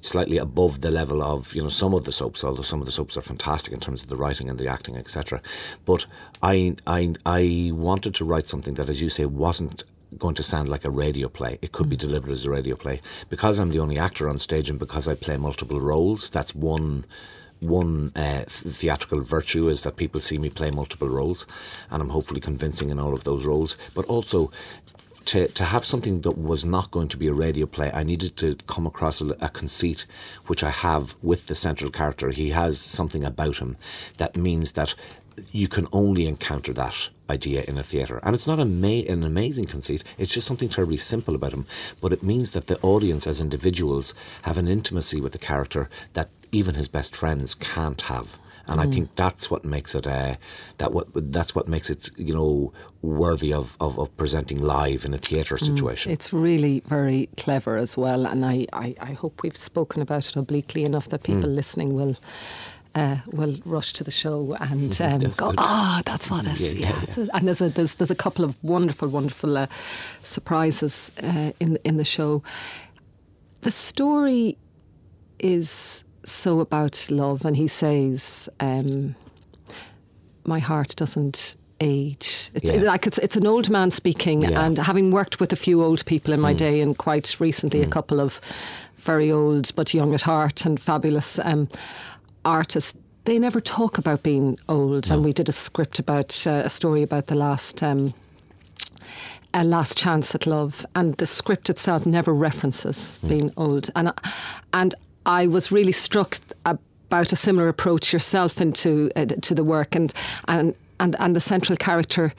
slightly 0.00 0.38
above 0.38 0.80
the 0.80 0.90
level 0.90 1.22
of 1.22 1.54
you 1.54 1.62
know 1.62 1.68
some 1.68 1.94
of 1.94 2.04
the 2.04 2.12
soaps, 2.12 2.44
although 2.44 2.62
some 2.62 2.80
of 2.80 2.86
the 2.86 2.92
soaps 2.92 3.16
are 3.16 3.22
fantastic 3.22 3.72
in 3.72 3.80
terms 3.80 4.02
of 4.02 4.08
the 4.08 4.16
writing 4.16 4.48
and 4.48 4.58
the 4.58 4.68
acting, 4.68 4.96
etc. 4.96 5.40
But 5.84 6.06
I 6.42 6.76
I 6.86 7.14
I 7.26 7.70
wanted 7.74 8.14
to 8.16 8.24
write 8.24 8.44
something 8.44 8.74
that, 8.74 8.88
as 8.88 9.00
you 9.02 9.08
say, 9.08 9.26
wasn't 9.26 9.84
going 10.16 10.34
to 10.36 10.42
sound 10.42 10.68
like 10.68 10.84
a 10.84 10.90
radio 10.90 11.28
play. 11.28 11.58
It 11.60 11.72
could 11.72 11.86
mm. 11.86 11.90
be 11.90 11.96
delivered 11.96 12.30
as 12.30 12.46
a 12.46 12.50
radio 12.50 12.76
play 12.76 13.00
because 13.28 13.58
I'm 13.58 13.70
the 13.70 13.80
only 13.80 13.98
actor 13.98 14.28
on 14.28 14.38
stage 14.38 14.70
and 14.70 14.78
because 14.78 15.08
I 15.08 15.14
play 15.14 15.36
multiple 15.36 15.80
roles. 15.80 16.30
That's 16.30 16.54
one 16.54 17.04
one 17.60 18.12
uh, 18.14 18.44
theatrical 18.46 19.20
virtue 19.20 19.68
is 19.68 19.82
that 19.82 19.96
people 19.96 20.20
see 20.20 20.38
me 20.38 20.48
play 20.48 20.70
multiple 20.70 21.08
roles, 21.08 21.44
and 21.90 22.00
I'm 22.00 22.10
hopefully 22.10 22.40
convincing 22.40 22.90
in 22.90 23.00
all 23.00 23.12
of 23.12 23.24
those 23.24 23.44
roles. 23.44 23.76
But 23.96 24.04
also, 24.06 24.52
to, 25.26 25.48
to 25.48 25.64
have 25.64 25.84
something 25.84 26.20
that 26.22 26.38
was 26.38 26.64
not 26.64 26.90
going 26.90 27.08
to 27.08 27.16
be 27.16 27.26
a 27.26 27.34
radio 27.34 27.66
play, 27.66 27.90
I 27.92 28.02
needed 28.02 28.36
to 28.36 28.54
come 28.66 28.86
across 28.86 29.20
a, 29.20 29.36
a, 29.40 29.48
conceit, 29.48 30.06
which 30.46 30.62
I 30.62 30.70
have 30.70 31.16
with 31.20 31.48
the 31.48 31.54
central 31.54 31.90
character. 31.90 32.30
He 32.30 32.50
has 32.50 32.80
something 32.80 33.24
about 33.24 33.58
him 33.58 33.76
that 34.18 34.36
means 34.36 34.72
that 34.72 34.94
you 35.50 35.68
can 35.68 35.86
only 35.92 36.26
encounter 36.26 36.72
that 36.72 37.10
idea 37.30 37.64
in 37.68 37.78
a 37.78 37.82
theatre. 37.82 38.20
And 38.22 38.34
it's 38.34 38.46
not 38.46 38.58
ma- 38.58 39.12
an 39.12 39.22
amazing 39.22 39.66
conceit, 39.66 40.04
it's 40.18 40.32
just 40.32 40.46
something 40.46 40.68
terribly 40.68 40.96
simple 40.96 41.34
about 41.34 41.52
him. 41.52 41.66
But 42.00 42.12
it 42.12 42.22
means 42.22 42.52
that 42.52 42.66
the 42.66 42.80
audience, 42.80 43.26
as 43.26 43.40
individuals, 43.40 44.14
have 44.42 44.58
an 44.58 44.68
intimacy 44.68 45.20
with 45.20 45.32
the 45.32 45.38
character 45.38 45.88
that 46.14 46.30
even 46.52 46.74
his 46.74 46.88
best 46.88 47.14
friends 47.14 47.54
can't 47.54 48.02
have 48.02 48.38
and 48.68 48.80
mm. 48.80 48.86
I 48.86 48.90
think 48.90 49.14
that's 49.16 49.50
what 49.50 49.64
makes 49.64 49.94
it 49.94 50.06
uh, 50.06 50.36
that 50.76 50.92
what 50.92 51.08
that's 51.32 51.54
what 51.54 51.68
makes 51.68 51.90
it 51.90 52.10
you 52.16 52.34
know 52.34 52.72
worthy 53.02 53.52
of, 53.52 53.76
of, 53.80 53.98
of 53.98 54.14
presenting 54.16 54.60
live 54.60 55.04
in 55.04 55.14
a 55.14 55.18
theatre 55.18 55.56
mm. 55.56 55.60
situation. 55.60 56.10
Mm. 56.10 56.12
It's 56.14 56.32
really 56.32 56.80
very 56.86 57.28
clever 57.36 57.76
as 57.76 57.96
well, 57.96 58.26
and 58.26 58.44
I, 58.44 58.66
I, 58.72 58.94
I, 59.00 59.12
hope 59.12 59.42
we've 59.42 59.56
spoken 59.56 60.02
about 60.02 60.28
it 60.28 60.36
obliquely 60.36 60.84
enough 60.84 61.08
that 61.08 61.22
people 61.22 61.48
mm. 61.48 61.54
listening 61.54 61.94
will. 61.94 62.16
Uh, 62.98 63.18
will 63.26 63.54
rush 63.64 63.92
to 63.92 64.02
the 64.02 64.10
show 64.10 64.56
and 64.58 65.00
um, 65.08 65.20
go, 65.36 65.54
ah, 65.56 65.98
oh, 65.98 66.02
that's 66.04 66.28
what 66.28 66.44
it 66.46 66.52
is. 66.52 66.74
Yeah, 66.74 66.88
yeah, 66.88 67.14
yeah. 67.16 67.26
And 67.32 67.46
there's 67.46 67.60
a 67.60 67.68
there's 67.68 67.94
there's 67.94 68.10
a 68.10 68.16
couple 68.16 68.44
of 68.44 68.56
wonderful, 68.64 69.06
wonderful 69.08 69.56
uh, 69.56 69.68
surprises 70.24 71.12
uh, 71.22 71.52
in 71.60 71.78
in 71.84 71.96
the 71.96 72.04
show. 72.04 72.42
The 73.60 73.70
story 73.70 74.58
is 75.38 76.04
so 76.24 76.58
about 76.58 77.08
love, 77.08 77.44
and 77.44 77.54
he 77.54 77.68
says, 77.68 78.48
um, 78.58 79.14
"My 80.44 80.58
heart 80.58 80.96
doesn't 80.96 81.54
age. 81.80 82.50
It's 82.54 82.64
yeah. 82.64 82.82
like 82.82 83.06
it's 83.06 83.18
it's 83.18 83.36
an 83.36 83.46
old 83.46 83.70
man 83.70 83.92
speaking, 83.92 84.42
yeah. 84.42 84.64
and 84.64 84.76
having 84.76 85.12
worked 85.12 85.38
with 85.38 85.52
a 85.52 85.56
few 85.56 85.84
old 85.84 86.04
people 86.04 86.34
in 86.34 86.40
my 86.40 86.52
mm. 86.52 86.58
day, 86.58 86.80
and 86.80 86.98
quite 86.98 87.38
recently 87.38 87.80
mm. 87.80 87.86
a 87.86 87.90
couple 87.90 88.20
of 88.20 88.40
very 88.96 89.30
old 89.30 89.74
but 89.74 89.94
young 89.94 90.12
at 90.12 90.22
heart 90.22 90.66
and 90.66 90.80
fabulous 90.80 91.38
um, 91.38 91.68
artists. 92.44 92.96
They 93.24 93.38
never 93.38 93.60
talk 93.60 93.98
about 93.98 94.22
being 94.22 94.58
old, 94.68 95.08
no. 95.08 95.16
and 95.16 95.24
we 95.24 95.32
did 95.32 95.48
a 95.48 95.52
script 95.52 95.98
about 95.98 96.46
uh, 96.46 96.62
a 96.64 96.70
story 96.70 97.02
about 97.02 97.26
the 97.26 97.34
last. 97.34 97.82
Um, 97.82 98.14
a 99.54 99.64
last 99.64 99.96
chance 99.96 100.34
at 100.34 100.46
love, 100.46 100.84
and 100.94 101.16
the 101.16 101.26
script 101.26 101.70
itself 101.70 102.04
never 102.04 102.34
references 102.34 103.18
mm. 103.24 103.28
being 103.30 103.50
old, 103.56 103.90
and 103.96 104.12
and 104.74 104.94
I 105.24 105.46
was 105.46 105.72
really 105.72 105.92
struck 105.92 106.38
about 106.64 107.32
a 107.32 107.36
similar 107.36 107.68
approach 107.68 108.12
yourself 108.12 108.60
into 108.60 109.10
uh, 109.16 109.24
to 109.24 109.54
the 109.54 109.64
work, 109.64 109.94
and 109.94 110.12
and 110.48 110.74
and 111.00 111.16
and 111.18 111.34
the 111.34 111.40
central 111.40 111.76
character 111.76 112.34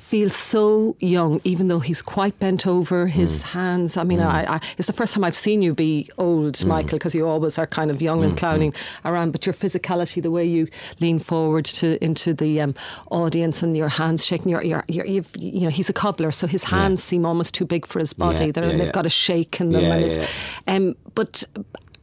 feels 0.00 0.34
so 0.34 0.96
young, 1.00 1.40
even 1.44 1.68
though 1.68 1.80
he's 1.80 2.02
quite 2.02 2.38
bent 2.38 2.66
over. 2.66 3.06
His 3.06 3.42
mm. 3.42 3.42
hands. 3.42 3.96
I 3.96 4.04
mean, 4.04 4.18
mm. 4.18 4.26
I, 4.26 4.54
I, 4.54 4.60
it's 4.76 4.86
the 4.86 4.92
first 4.92 5.14
time 5.14 5.24
I've 5.24 5.36
seen 5.36 5.62
you 5.62 5.74
be 5.74 6.08
old, 6.18 6.54
mm. 6.54 6.66
Mikel, 6.66 6.98
because 6.98 7.14
you 7.14 7.26
always 7.26 7.58
are 7.58 7.66
kind 7.66 7.90
of 7.90 8.00
young 8.00 8.22
and 8.22 8.32
mm, 8.32 8.36
clowning 8.36 8.72
mm. 8.72 9.10
around. 9.10 9.32
But 9.32 9.46
your 9.46 9.54
physicality, 9.54 10.22
the 10.22 10.30
way 10.30 10.44
you 10.44 10.68
lean 11.00 11.18
forward 11.18 11.64
to 11.66 12.02
into 12.02 12.34
the 12.34 12.60
um, 12.60 12.74
audience, 13.10 13.62
and 13.62 13.76
your 13.76 13.88
hands 13.88 14.24
shaking. 14.24 14.50
Your, 14.50 14.62
your, 14.62 14.84
your 14.88 15.04
you 15.06 15.60
know, 15.60 15.70
he's 15.70 15.88
a 15.88 15.92
cobbler, 15.92 16.32
so 16.32 16.46
his 16.46 16.64
hands 16.64 17.00
yeah. 17.02 17.10
seem 17.10 17.26
almost 17.26 17.54
too 17.54 17.64
big 17.64 17.86
for 17.86 17.98
his 17.98 18.12
body. 18.12 18.46
Yeah, 18.46 18.64
yeah, 18.64 18.76
they've 18.76 18.92
got 18.92 19.06
a 19.06 19.10
shake 19.10 19.60
in 19.60 19.70
them, 19.70 19.84
and 19.84 20.04
it's. 20.04 20.32
Um, 20.66 20.96
but 21.14 21.44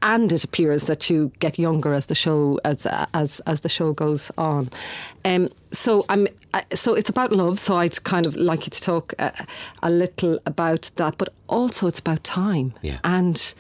and 0.06 0.32
it 0.32 0.44
appears 0.44 0.84
that 0.84 1.10
you 1.10 1.32
get 1.40 1.58
younger 1.58 1.92
as 1.94 2.06
the 2.06 2.16
show 2.16 2.60
as 2.64 2.88
as 3.14 3.42
as 3.48 3.62
the 3.62 3.70
show 3.70 3.92
goes 3.92 4.32
on. 4.38 4.70
Um, 5.26 5.50
so 5.72 6.06
I'm 6.08 6.28
so 6.74 6.94
it's 6.94 7.10
about 7.10 7.32
love. 7.32 7.60
So 7.60 7.78
I'd 7.78 8.02
kind 8.04 8.26
of 8.28 8.36
like 8.36 8.66
you 8.66 8.70
to 8.70 8.82
talk 8.82 9.14
a, 9.20 9.46
a 9.82 9.90
little 9.90 10.40
about 10.46 10.92
that, 10.96 11.18
but 11.18 11.30
also 11.48 11.88
it's 11.88 12.00
about 12.00 12.24
time 12.24 12.74
yeah. 12.82 13.00
and 13.04 13.56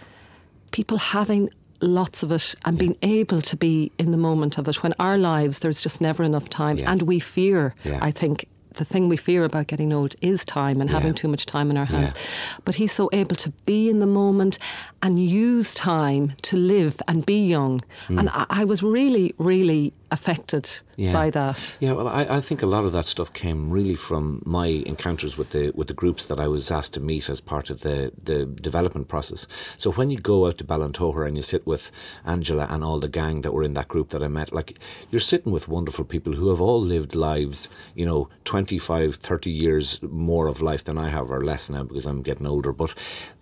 people 0.70 0.98
having 0.98 1.50
lots 1.82 2.24
of 2.24 2.32
it 2.32 2.56
and 2.64 2.76
yeah. 2.76 2.80
being 2.80 2.98
able 3.02 3.42
to 3.42 3.58
be 3.58 3.92
in 3.98 4.12
the 4.12 4.18
moment 4.18 4.58
of 4.58 4.68
it 4.68 4.82
when 4.82 4.94
our 4.98 5.18
lives 5.18 5.60
there's 5.60 5.82
just 5.82 6.00
never 6.00 6.24
enough 6.24 6.48
time 6.50 6.78
yeah. 6.78 6.90
and 6.90 7.02
we 7.02 7.20
fear 7.20 7.76
yeah. 7.84 8.00
i 8.02 8.10
think 8.10 8.48
the 8.76 8.86
thing 8.86 9.10
we 9.10 9.18
fear 9.18 9.44
about 9.44 9.68
getting 9.68 9.92
old 9.92 10.16
is 10.22 10.46
time 10.46 10.80
and 10.80 10.90
yeah. 10.90 10.96
having 10.96 11.14
too 11.14 11.28
much 11.28 11.46
time 11.46 11.70
in 11.70 11.78
our 11.78 11.86
hands. 11.86 12.14
Yeah. 12.16 12.60
But 12.66 12.76
he's 12.76 12.92
so 12.92 13.10
able 13.14 13.36
to 13.38 13.50
be 13.66 13.90
in 13.90 14.00
the 14.00 14.06
moment 14.08 14.58
and 15.06 15.24
use 15.24 15.76
time 15.76 16.34
to 16.42 16.58
live 16.58 17.00
and 17.08 17.24
be 17.28 17.40
young. 17.46 17.80
Mm. 18.08 18.20
And 18.20 18.30
I, 18.30 18.46
I, 18.50 18.66
was 18.66 18.82
really, 18.82 19.36
really 19.38 19.94
affected 20.10 20.68
Yeah. 20.98 21.14
by 21.14 21.30
that. 21.30 21.78
Yeah, 21.80 21.92
well, 21.92 22.08
I, 22.08 22.24
I 22.38 22.42
think 22.42 22.64
a 22.64 22.66
lot 22.66 22.86
of 22.86 22.92
that 22.94 23.06
stuff 23.06 23.32
came 23.32 23.70
really 23.70 23.96
from 23.96 24.42
my 24.46 24.66
encounters 24.66 25.38
with 25.38 25.52
the 25.52 25.72
with 25.76 25.90
the 25.90 25.94
groups 25.94 26.26
that 26.30 26.40
I 26.40 26.48
was 26.48 26.72
asked 26.72 26.94
to 26.94 27.00
meet 27.00 27.30
as 27.30 27.40
part 27.40 27.70
of 27.70 27.82
the, 27.82 28.12
the 28.24 28.48
development 28.48 29.08
process. 29.08 29.46
So 29.78 29.92
when 29.92 30.10
you 30.10 30.18
go 30.18 30.48
out 30.48 30.58
to 30.58 30.64
Ballintogher 30.64 31.28
and 31.28 31.38
you 31.38 31.44
sit 31.44 31.68
with 31.68 31.92
Angela 32.26 32.66
and 32.72 32.84
all 32.84 33.00
the 33.00 33.10
gang 33.10 33.42
that 33.42 33.54
were 33.54 33.64
in 33.64 33.76
that 33.76 33.88
group 33.88 34.10
that 34.10 34.24
I 34.24 34.28
met, 34.28 34.52
like 34.52 34.80
you're 35.12 35.22
sitting 35.22 35.52
with 35.52 35.68
wonderful 35.68 36.06
people 36.06 36.34
who 36.34 36.50
have 36.50 36.62
all 36.62 36.82
lived 36.82 37.14
lives, 37.14 37.70
you 37.94 38.08
know, 38.08 38.28
25, 38.46 39.16
30 39.16 39.52
years 39.52 40.02
more 40.02 40.48
of 40.48 40.62
life 40.64 40.84
than 40.86 40.98
I 40.98 41.10
have, 41.10 41.30
or 41.30 41.42
less 41.42 41.70
now 41.70 41.84
because 41.84 42.08
I'm 42.08 42.24
getting 42.24 42.48
older. 42.48 42.74
But 42.74 42.96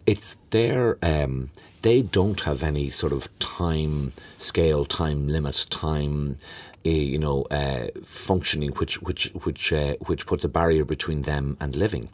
it's 0.06 0.38
their 0.50 0.98
um, 1.02 1.50
they 1.82 2.02
don't 2.02 2.42
have 2.42 2.64
any 2.64 2.90
sort 2.90 3.14
of 3.14 3.28
time 3.40 4.14
scale, 4.38 4.86
time 4.86 5.28
limit, 5.28 5.68
time, 5.70 6.38
uh, 6.86 6.90
you 6.90 7.20
know, 7.20 7.44
uh, 7.44 7.88
functioning, 8.04 8.72
which 8.72 9.02
which 9.02 9.32
which 9.44 9.72
uh, 9.74 9.96
which 10.06 10.26
puts 10.26 10.44
a 10.44 10.50
barrier 10.50 10.86
between 10.86 11.24
them 11.24 11.58
and 11.60 11.76
living. 11.76 12.10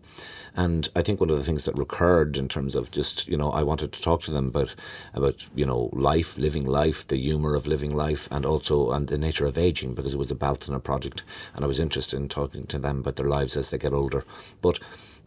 And 0.55 0.89
I 0.95 1.01
think 1.01 1.19
one 1.19 1.29
of 1.29 1.37
the 1.37 1.43
things 1.43 1.65
that 1.65 1.77
recurred 1.77 2.35
in 2.35 2.47
terms 2.47 2.75
of 2.75 2.89
just 2.89 3.27
you 3.27 3.37
know 3.37 3.51
I 3.51 3.63
wanted 3.63 3.91
to 3.93 4.01
talk 4.01 4.21
to 4.23 4.31
them 4.31 4.47
about 4.47 4.75
about 5.13 5.47
you 5.55 5.65
know 5.65 5.89
life, 5.93 6.37
living 6.37 6.65
life, 6.65 7.07
the 7.07 7.17
humour 7.17 7.55
of 7.55 7.67
living 7.67 7.95
life, 7.95 8.27
and 8.31 8.45
also 8.45 8.91
and 8.91 9.07
the 9.07 9.17
nature 9.17 9.45
of 9.45 9.57
aging 9.57 9.93
because 9.93 10.13
it 10.13 10.19
was 10.19 10.31
a 10.31 10.35
Bealtaine 10.35 10.79
project, 10.83 11.23
and 11.55 11.63
I 11.63 11.67
was 11.67 11.79
interested 11.79 12.17
in 12.17 12.27
talking 12.27 12.65
to 12.65 12.79
them 12.79 12.99
about 12.99 13.15
their 13.15 13.29
lives 13.29 13.55
as 13.55 13.69
they 13.69 13.77
get 13.77 13.93
older, 13.93 14.25
but 14.61 14.79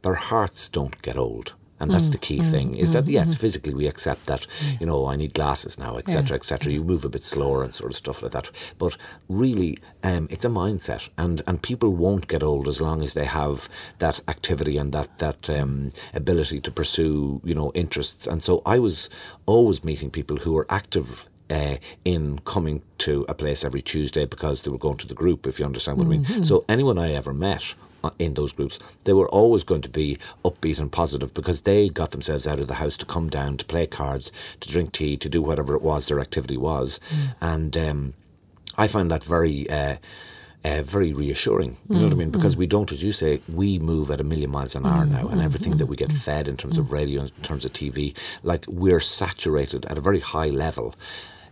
their 0.03 0.15
hearts 0.15 0.69
don't 0.69 1.01
get 1.03 1.17
old 1.17 1.55
and 1.83 1.93
that's 1.93 2.09
the 2.09 2.19
key 2.19 2.41
thing 2.41 2.75
is 2.77 2.93
that 2.93 3.07
yes 3.07 3.35
physically 3.35 3.75
we 3.75 3.87
accept 3.87 4.27
that 4.27 4.47
you 4.81 4.87
know 4.87 5.07
i 5.07 5.17
need 5.17 5.35
glasses 5.35 5.79
now 5.79 5.97
etc 5.97 6.37
etc 6.37 6.73
you 6.73 6.83
move 6.83 7.05
a 7.05 7.09
bit 7.09 7.23
slower 7.23 7.63
and 7.63 7.75
sort 7.75 7.91
of 7.91 7.97
stuff 7.97 8.23
like 8.23 8.33
that. 8.33 8.51
But 8.79 8.97
really 9.29 9.79
um, 10.03 10.29
it's 10.31 10.45
a 10.45 10.49
mindset 10.49 11.09
and 11.19 11.43
and 11.47 11.63
people 11.63 11.91
won't 11.91 12.29
get 12.29 12.43
old 12.43 12.69
as 12.69 12.81
long 12.81 13.03
as 13.03 13.15
they 13.15 13.25
have 13.25 13.69
that 13.99 14.21
activity 14.29 14.79
and 14.79 14.93
that 14.93 15.19
that 15.19 15.51
um, 15.51 15.93
ability 16.15 16.61
to 16.61 16.71
pursue 16.71 17.41
you 17.45 17.55
know 17.55 17.73
interests. 17.75 18.27
And 18.27 18.43
so 18.43 18.63
i 18.67 18.79
was 18.79 19.11
always 19.47 19.85
meeting 19.85 20.11
people 20.11 20.37
who 20.37 20.53
were 20.53 20.67
active 20.69 21.29
uh, 21.51 21.77
in 22.05 22.39
coming 22.41 22.83
to 22.99 23.27
a 23.29 23.35
place 23.35 23.63
every 23.65 23.83
Tuesday 23.83 24.25
because 24.25 24.63
they 24.63 24.71
were 24.71 24.79
going 24.79 24.97
to 24.97 25.07
the 25.07 25.15
group, 25.15 25.47
if 25.47 25.59
you 25.59 25.67
understand 25.67 25.99
what 25.99 26.07
I 26.07 26.09
mean. 26.09 26.45
So 26.45 26.65
anyone 26.69 26.99
I 26.99 27.13
ever 27.13 27.35
met 27.35 27.75
in 28.19 28.35
those 28.35 28.53
groups, 28.53 28.79
they 29.05 29.13
were 29.13 29.29
always 29.29 29.65
going 29.65 29.83
to 29.83 29.89
be 29.89 30.19
upbeat 30.45 30.79
and 30.79 30.91
positive 30.91 31.33
because 31.35 31.63
they 31.63 31.89
got 31.89 32.11
themselves 32.11 32.47
out 32.47 32.61
of 32.61 32.69
the 32.69 32.75
house 32.75 32.97
to 32.99 33.07
come 33.07 33.29
down 33.29 33.57
to 33.57 33.65
play 33.65 33.87
cards, 33.87 34.33
to 34.61 34.69
drink 34.69 34.93
tea, 34.93 35.17
to 35.17 35.29
do 35.29 35.43
whatever 35.43 35.75
it 35.75 35.83
was 35.83 36.07
their 36.07 36.21
activity 36.21 36.57
was, 36.57 37.01
mm. 37.11 37.35
and 37.41 37.77
um, 37.77 38.15
I 38.77 38.87
find 38.87 39.11
that 39.11 39.25
very. 39.25 39.69
Uh, 39.69 39.97
uh, 40.65 40.81
very 40.83 41.13
reassuring. 41.13 41.77
You 41.89 41.97
know 41.97 42.05
what 42.05 42.13
I 42.13 42.17
mean? 42.17 42.29
Mm. 42.29 42.33
Because 42.33 42.55
mm. 42.55 42.59
we 42.59 42.67
don't, 42.69 42.93
as 42.93 43.03
you 43.03 43.11
say, 43.11 43.41
we 43.49 43.81
move 43.81 44.13
at 44.13 44.21
a 44.21 44.25
million 44.25 44.51
miles 44.51 44.77
an 44.77 44.87
hour 44.87 45.05
now, 45.05 45.27
and 45.27 45.41
everything 45.41 45.77
that 45.79 45.87
we 45.87 45.97
get 45.97 46.13
fed 46.13 46.47
in 46.47 46.57
terms 46.57 46.79
of 46.79 46.93
radio, 46.93 47.23
in 47.23 47.29
terms 47.43 47.65
of 47.65 47.73
TV, 47.73 48.17
like 48.45 48.65
we're 48.69 49.01
saturated 49.01 49.85
at 49.87 49.99
a 49.99 50.01
very 50.01 50.21
high 50.21 50.47
level. 50.51 50.95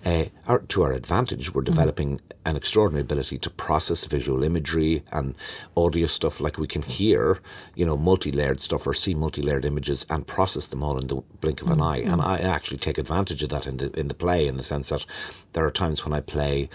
Uh, 0.04 0.24
our, 0.46 0.60
to 0.60 0.82
our 0.82 0.92
advantage, 0.92 1.52
we're 1.52 1.62
developing 1.62 2.20
an 2.46 2.56
extraordinary 2.56 3.02
ability 3.02 3.38
to 3.38 3.50
process 3.50 4.06
visual 4.06 4.42
imagery 4.42 5.04
and 5.12 5.34
audio 5.76 6.06
stuff. 6.06 6.40
Like 6.40 6.56
we 6.58 6.66
can 6.66 6.82
hear, 6.82 7.38
you 7.74 7.84
know, 7.84 7.96
multi-layered 7.96 8.60
stuff 8.60 8.86
or 8.86 8.94
see 8.94 9.14
multi-layered 9.14 9.64
images 9.64 10.06
and 10.08 10.26
process 10.26 10.66
them 10.66 10.82
all 10.82 10.98
in 10.98 11.08
the 11.08 11.16
blink 11.40 11.60
of 11.60 11.70
an 11.70 11.82
eye. 11.82 11.98
And 11.98 12.22
I 12.22 12.38
actually 12.38 12.78
take 12.78 12.96
advantage 12.96 13.42
of 13.42 13.50
that 13.50 13.66
in 13.66 13.76
the 13.76 13.90
in 13.98 14.08
the 14.08 14.14
play, 14.14 14.46
in 14.46 14.56
the 14.56 14.62
sense 14.62 14.88
that 14.88 15.04
there 15.52 15.66
are 15.66 15.70
times 15.70 16.04
when 16.04 16.14
I 16.14 16.20
play 16.20 16.70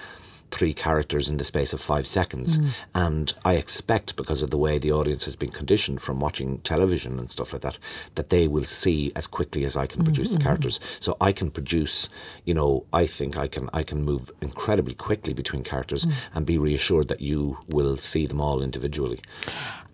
three 0.51 0.73
characters 0.73 1.29
in 1.29 1.37
the 1.37 1.43
space 1.43 1.73
of 1.73 1.81
five 1.81 2.07
seconds. 2.07 2.57
Mm. 2.57 2.69
And 2.93 3.33
I 3.43 3.53
expect, 3.55 4.15
because 4.15 4.41
of 4.41 4.51
the 4.51 4.57
way 4.57 4.77
the 4.77 4.91
audience 4.91 5.25
has 5.25 5.35
been 5.35 5.51
conditioned 5.51 6.01
from 6.01 6.19
watching 6.19 6.59
television 6.59 7.19
and 7.19 7.29
stuff 7.29 7.53
like 7.53 7.61
that, 7.63 7.77
that 8.15 8.29
they 8.29 8.47
will 8.47 8.63
see 8.63 9.11
as 9.15 9.27
quickly 9.27 9.65
as 9.65 9.75
I 9.75 9.87
can 9.87 10.03
produce 10.03 10.29
the 10.29 10.35
mm-hmm, 10.35 10.43
characters. 10.43 10.79
Mm-hmm. 10.79 11.01
So 11.01 11.17
I 11.19 11.31
can 11.31 11.51
produce, 11.51 12.09
you 12.45 12.53
know, 12.53 12.85
I 12.93 13.05
think 13.05 13.37
I 13.37 13.47
can 13.47 13.69
I 13.73 13.83
can 13.83 14.03
move 14.03 14.31
incredibly 14.41 14.93
quickly 14.93 15.33
between 15.33 15.63
characters 15.63 16.05
mm. 16.05 16.13
and 16.33 16.45
be 16.45 16.57
reassured 16.57 17.07
that 17.09 17.21
you 17.21 17.57
will 17.67 17.97
see 17.97 18.25
them 18.25 18.39
all 18.39 18.61
individually. 18.61 19.19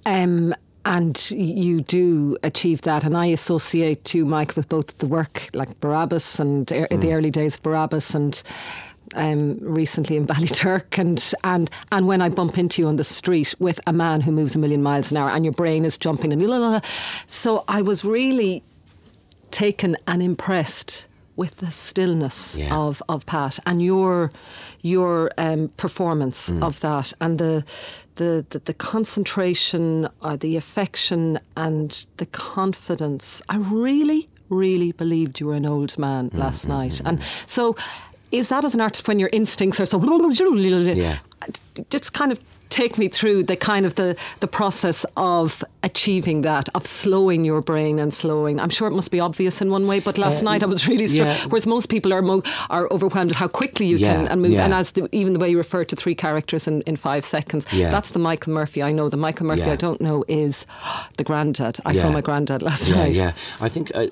Um, 0.05 0.53
and 0.83 1.29
you 1.31 1.81
do 1.81 2.37
achieve 2.41 2.81
that, 2.81 3.03
and 3.03 3.15
I 3.15 3.27
associate 3.27 4.15
you, 4.15 4.25
Mike, 4.25 4.55
with 4.55 4.67
both 4.67 4.97
the 4.97 5.05
work 5.05 5.49
like 5.53 5.79
Barabbas 5.79 6.39
and 6.39 6.71
er, 6.71 6.87
the 6.89 6.97
mm. 6.97 7.13
early 7.13 7.31
days 7.31 7.55
of 7.55 7.63
Barabbas 7.63 8.15
and. 8.15 8.41
Um, 9.13 9.57
recently 9.61 10.15
in 10.15 10.25
Ballyturk, 10.25 10.97
and 10.97 11.33
and 11.43 11.69
and 11.91 12.07
when 12.07 12.21
I 12.21 12.29
bump 12.29 12.57
into 12.57 12.81
you 12.81 12.87
on 12.87 12.95
the 12.95 13.03
street 13.03 13.53
with 13.59 13.79
a 13.85 13.91
man 13.93 14.21
who 14.21 14.31
moves 14.31 14.55
a 14.55 14.59
million 14.59 14.81
miles 14.81 15.11
an 15.11 15.17
hour, 15.17 15.29
and 15.29 15.43
your 15.43 15.53
brain 15.53 15.83
is 15.85 15.97
jumping, 15.97 16.31
and 16.31 16.41
la, 16.47 16.57
la, 16.57 16.69
la. 16.69 16.79
so 17.27 17.63
I 17.67 17.81
was 17.81 18.05
really 18.05 18.63
taken 19.51 19.97
and 20.07 20.23
impressed 20.23 21.07
with 21.35 21.55
the 21.57 21.71
stillness 21.71 22.55
Yeah. 22.55 22.75
of, 22.75 23.01
of 23.09 23.25
Pat 23.25 23.59
and 23.65 23.81
your 23.81 24.31
your 24.81 25.31
um, 25.37 25.69
performance 25.77 26.49
of 26.61 26.79
that 26.79 27.13
and 27.19 27.37
the 27.39 27.63
the, 28.15 28.45
the, 28.49 28.59
the 28.59 28.73
concentration, 28.73 30.07
uh, 30.21 30.35
the 30.37 30.55
affection, 30.57 31.39
and 31.55 32.05
the 32.17 32.25
confidence. 32.27 33.41
I 33.49 33.57
really, 33.57 34.29
really 34.49 34.91
believed 34.91 35.39
you 35.39 35.47
were 35.47 35.55
an 35.55 35.65
old 35.65 35.97
man 35.97 36.29
last 36.33 36.67
night, 36.67 37.01
and 37.03 37.21
so. 37.47 37.75
Is 38.31 38.47
that 38.49 38.63
as 38.65 38.73
an 38.73 38.81
artist 38.81 39.07
when 39.07 39.19
your 39.19 39.29
instincts 39.33 39.79
are 39.79 39.85
so 39.85 39.97
Yeah. 40.97 41.19
just 41.89 42.13
kind 42.13 42.31
of 42.31 42.39
take 42.71 42.97
me 42.97 43.07
through 43.09 43.43
the 43.43 43.55
kind 43.55 43.85
of 43.85 43.93
the, 43.95 44.15
the 44.39 44.47
process 44.47 45.05
of 45.17 45.63
achieving 45.83 46.41
that, 46.41 46.69
of 46.73 46.85
slowing 46.85 47.45
your 47.45 47.61
brain 47.61 47.99
and 47.99 48.13
slowing. 48.13 48.59
I'm 48.59 48.69
sure 48.69 48.87
it 48.87 48.93
must 48.93 49.11
be 49.11 49.19
obvious 49.19 49.61
in 49.61 49.69
one 49.69 49.87
way, 49.87 49.99
but 49.99 50.17
last 50.17 50.41
night 50.43 50.63
I 50.63 50.65
was 50.65 50.87
really 50.87 51.07
struck. 51.07 51.27
Uh, 51.27 51.31
yeah. 51.31 51.45
Whereas 51.49 51.67
most 51.67 51.89
people 51.89 52.13
are 52.13 52.21
mo- 52.21 52.43
are 52.69 52.87
overwhelmed 52.91 53.31
at 53.31 53.37
how 53.37 53.47
quickly 53.47 53.85
you 53.87 53.97
Yeah, 53.97 54.15
can 54.15 54.27
and 54.27 54.41
move, 54.41 54.51
yeah. 54.51 54.63
and 54.65 54.73
as 54.73 54.91
the, 54.91 55.07
even 55.11 55.33
the 55.33 55.39
way 55.39 55.49
you 55.49 55.57
refer 55.57 55.83
to 55.83 55.95
three 55.95 56.15
characters 56.15 56.67
in, 56.67 56.81
in 56.83 56.95
five 56.95 57.25
seconds. 57.25 57.65
Yeah. 57.73 57.89
That's 57.89 58.11
the 58.11 58.19
Mikel 58.19 58.53
Murfi 58.53 58.83
I 58.83 58.91
know. 58.91 59.09
The 59.09 59.17
Mikel 59.17 59.45
Murfi. 59.47 59.67
I 59.67 59.75
don't 59.75 60.01
know 60.01 60.23
is 60.27 60.65
the 61.17 61.23
granddad. 61.23 61.79
I 61.85 61.93
saw 61.93 62.09
my 62.11 62.21
granddad 62.21 62.61
last 62.63 62.89
night. 62.89 63.13
yeah. 63.15 63.21
Yeah. 63.21 63.33
I 63.59 63.69
think 63.69 63.91
I, 63.95 64.07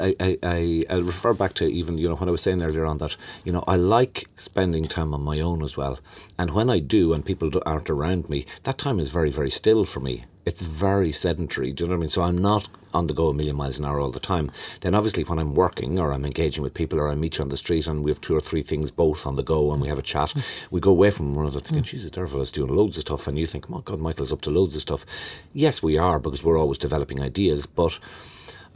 I, 0.00 0.14
I, 0.20 0.38
I, 0.42 0.84
I 0.90 0.98
refer 0.98 1.34
back 1.34 1.52
to 1.54 1.64
even 1.66 1.98
you 1.98 2.08
know 2.08 2.14
when 2.16 2.28
I 2.28 2.32
was 2.32 2.40
saying 2.40 2.62
earlier 2.62 2.86
on 2.86 2.98
that 2.98 3.16
you 3.44 3.52
know 3.52 3.64
I 3.66 3.76
like 3.76 4.26
spending 4.36 4.86
time 4.88 5.12
on 5.12 5.22
my 5.22 5.40
own 5.40 5.62
as 5.62 5.76
well, 5.76 5.98
and 6.38 6.50
when 6.52 6.70
I 6.70 6.78
do 6.78 7.12
and 7.12 7.24
people 7.24 7.50
aren't 7.66 7.88
around 7.96 8.28
me, 8.28 8.46
that 8.64 8.78
time 8.78 8.98
is 9.00 9.10
very 9.10 9.30
very 9.30 9.50
still 9.50 9.84
for 9.84 10.00
me. 10.00 10.24
It's 10.44 10.62
very 10.62 11.10
sedentary. 11.10 11.72
Do 11.72 11.82
you 11.82 11.88
know 11.88 11.94
what 11.94 11.98
I 11.98 12.00
mean? 12.00 12.08
So 12.08 12.22
I'm 12.22 12.38
not 12.38 12.68
on 12.94 13.06
the 13.06 13.14
go 13.14 13.28
a 13.28 13.34
million 13.34 13.56
miles 13.56 13.78
an 13.78 13.84
hour 13.84 14.00
all 14.00 14.10
the 14.10 14.20
time. 14.20 14.50
Then 14.80 14.94
obviously 14.94 15.22
when 15.24 15.38
I'm 15.38 15.54
working 15.54 15.98
or 15.98 16.12
I'm 16.12 16.24
engaging 16.24 16.62
with 16.62 16.74
people 16.74 16.98
or 16.98 17.08
I 17.08 17.14
meet 17.14 17.38
you 17.38 17.42
on 17.42 17.50
the 17.50 17.56
street 17.56 17.86
and 17.86 18.02
we 18.02 18.10
have 18.10 18.20
two 18.20 18.34
or 18.34 18.40
three 18.40 18.62
things 18.62 18.90
both 18.90 19.26
on 19.26 19.36
the 19.36 19.42
go 19.42 19.72
and 19.72 19.82
we 19.82 19.88
have 19.88 19.98
a 19.98 20.02
chat, 20.02 20.30
hmm. 20.30 20.40
we 20.70 20.80
go 20.80 20.90
away 20.90 21.10
from 21.10 21.34
one 21.34 21.44
another 21.44 21.60
thinking, 21.60 21.82
hmm. 21.82 21.90
Jesus, 21.90 22.10
there 22.10 22.26
fella's 22.26 22.52
doing 22.52 22.74
loads 22.74 22.96
of 22.96 23.02
stuff, 23.02 23.26
and 23.26 23.38
you 23.38 23.46
think, 23.46 23.70
oh 23.70 23.80
God, 23.80 24.00
Mikel's 24.00 24.32
up 24.32 24.40
to 24.42 24.50
loads 24.50 24.74
of 24.74 24.82
stuff. 24.82 25.04
Yes, 25.52 25.82
we 25.82 25.98
are 25.98 26.18
because 26.18 26.42
we're 26.42 26.58
always 26.58 26.78
developing 26.78 27.20
ideas, 27.20 27.66
but. 27.66 27.98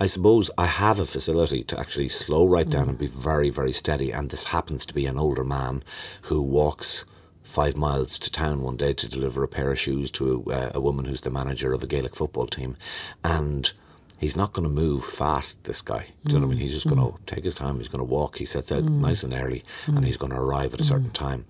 I 0.03 0.07
suppose 0.07 0.51
I 0.57 0.65
have 0.65 0.99
a 0.99 1.05
facility 1.05 1.63
to 1.65 1.79
actually 1.79 2.09
slow 2.09 2.47
right 2.47 2.67
down 2.67 2.85
hmm. 2.85 2.91
and 2.91 2.99
be 2.99 3.07
very, 3.07 3.51
very 3.51 3.73
steady. 3.73 4.13
And 4.13 4.31
this 4.31 4.45
happens 4.45 4.87
to 4.87 4.95
be 4.95 5.05
an 5.05 5.19
older 5.19 5.45
man 5.45 5.83
who 6.23 6.41
walks 6.41 7.05
five 7.51 7.77
miles 7.77 8.19
to 8.21 8.31
town 8.31 8.63
one 8.63 8.77
day 8.77 8.93
to 8.93 9.09
deliver 9.09 9.43
a 9.43 9.49
pair 9.49 9.71
of 9.71 9.79
shoes 9.79 10.11
to 10.13 10.45
a, 10.51 10.73
a 10.77 10.81
woman 10.81 11.05
who's 11.05 11.21
the 11.21 11.31
manager 11.31 11.73
of 11.73 11.83
a 11.83 11.87
Gaelic 11.87 12.15
football 12.15 12.47
team. 12.47 12.77
And 13.25 13.73
he's 14.19 14.37
not 14.37 14.53
going 14.53 14.69
to 14.69 14.75
move 14.75 15.05
fast, 15.05 15.65
this 15.65 15.83
guy. 15.83 16.07
Do 16.25 16.35
you 16.35 16.41
know 16.41 16.47
what 16.47 16.53
I 16.53 16.57
mean? 16.57 16.63
He's 16.63 16.75
just 16.75 16.89
going 16.89 17.01
to 17.01 17.19
mm. 17.19 17.27
take 17.27 17.45
his 17.45 17.57
time. 17.57 17.79
He's 17.79 17.89
going 17.89 18.07
to 18.07 18.13
walk. 18.13 18.39
He 18.39 18.45
sets 18.45 18.71
out 18.71 18.85
mm. 18.85 19.01
nice 19.01 19.25
and 19.25 19.35
early 19.35 19.65
and 19.87 19.99
mm. 19.99 20.05
he's 20.05 20.17
going 20.17 20.33
to 20.33 20.39
arrive 20.39 20.75
at 20.75 20.81
a 20.81 20.85
certain 20.85 21.11
time. 21.11 21.45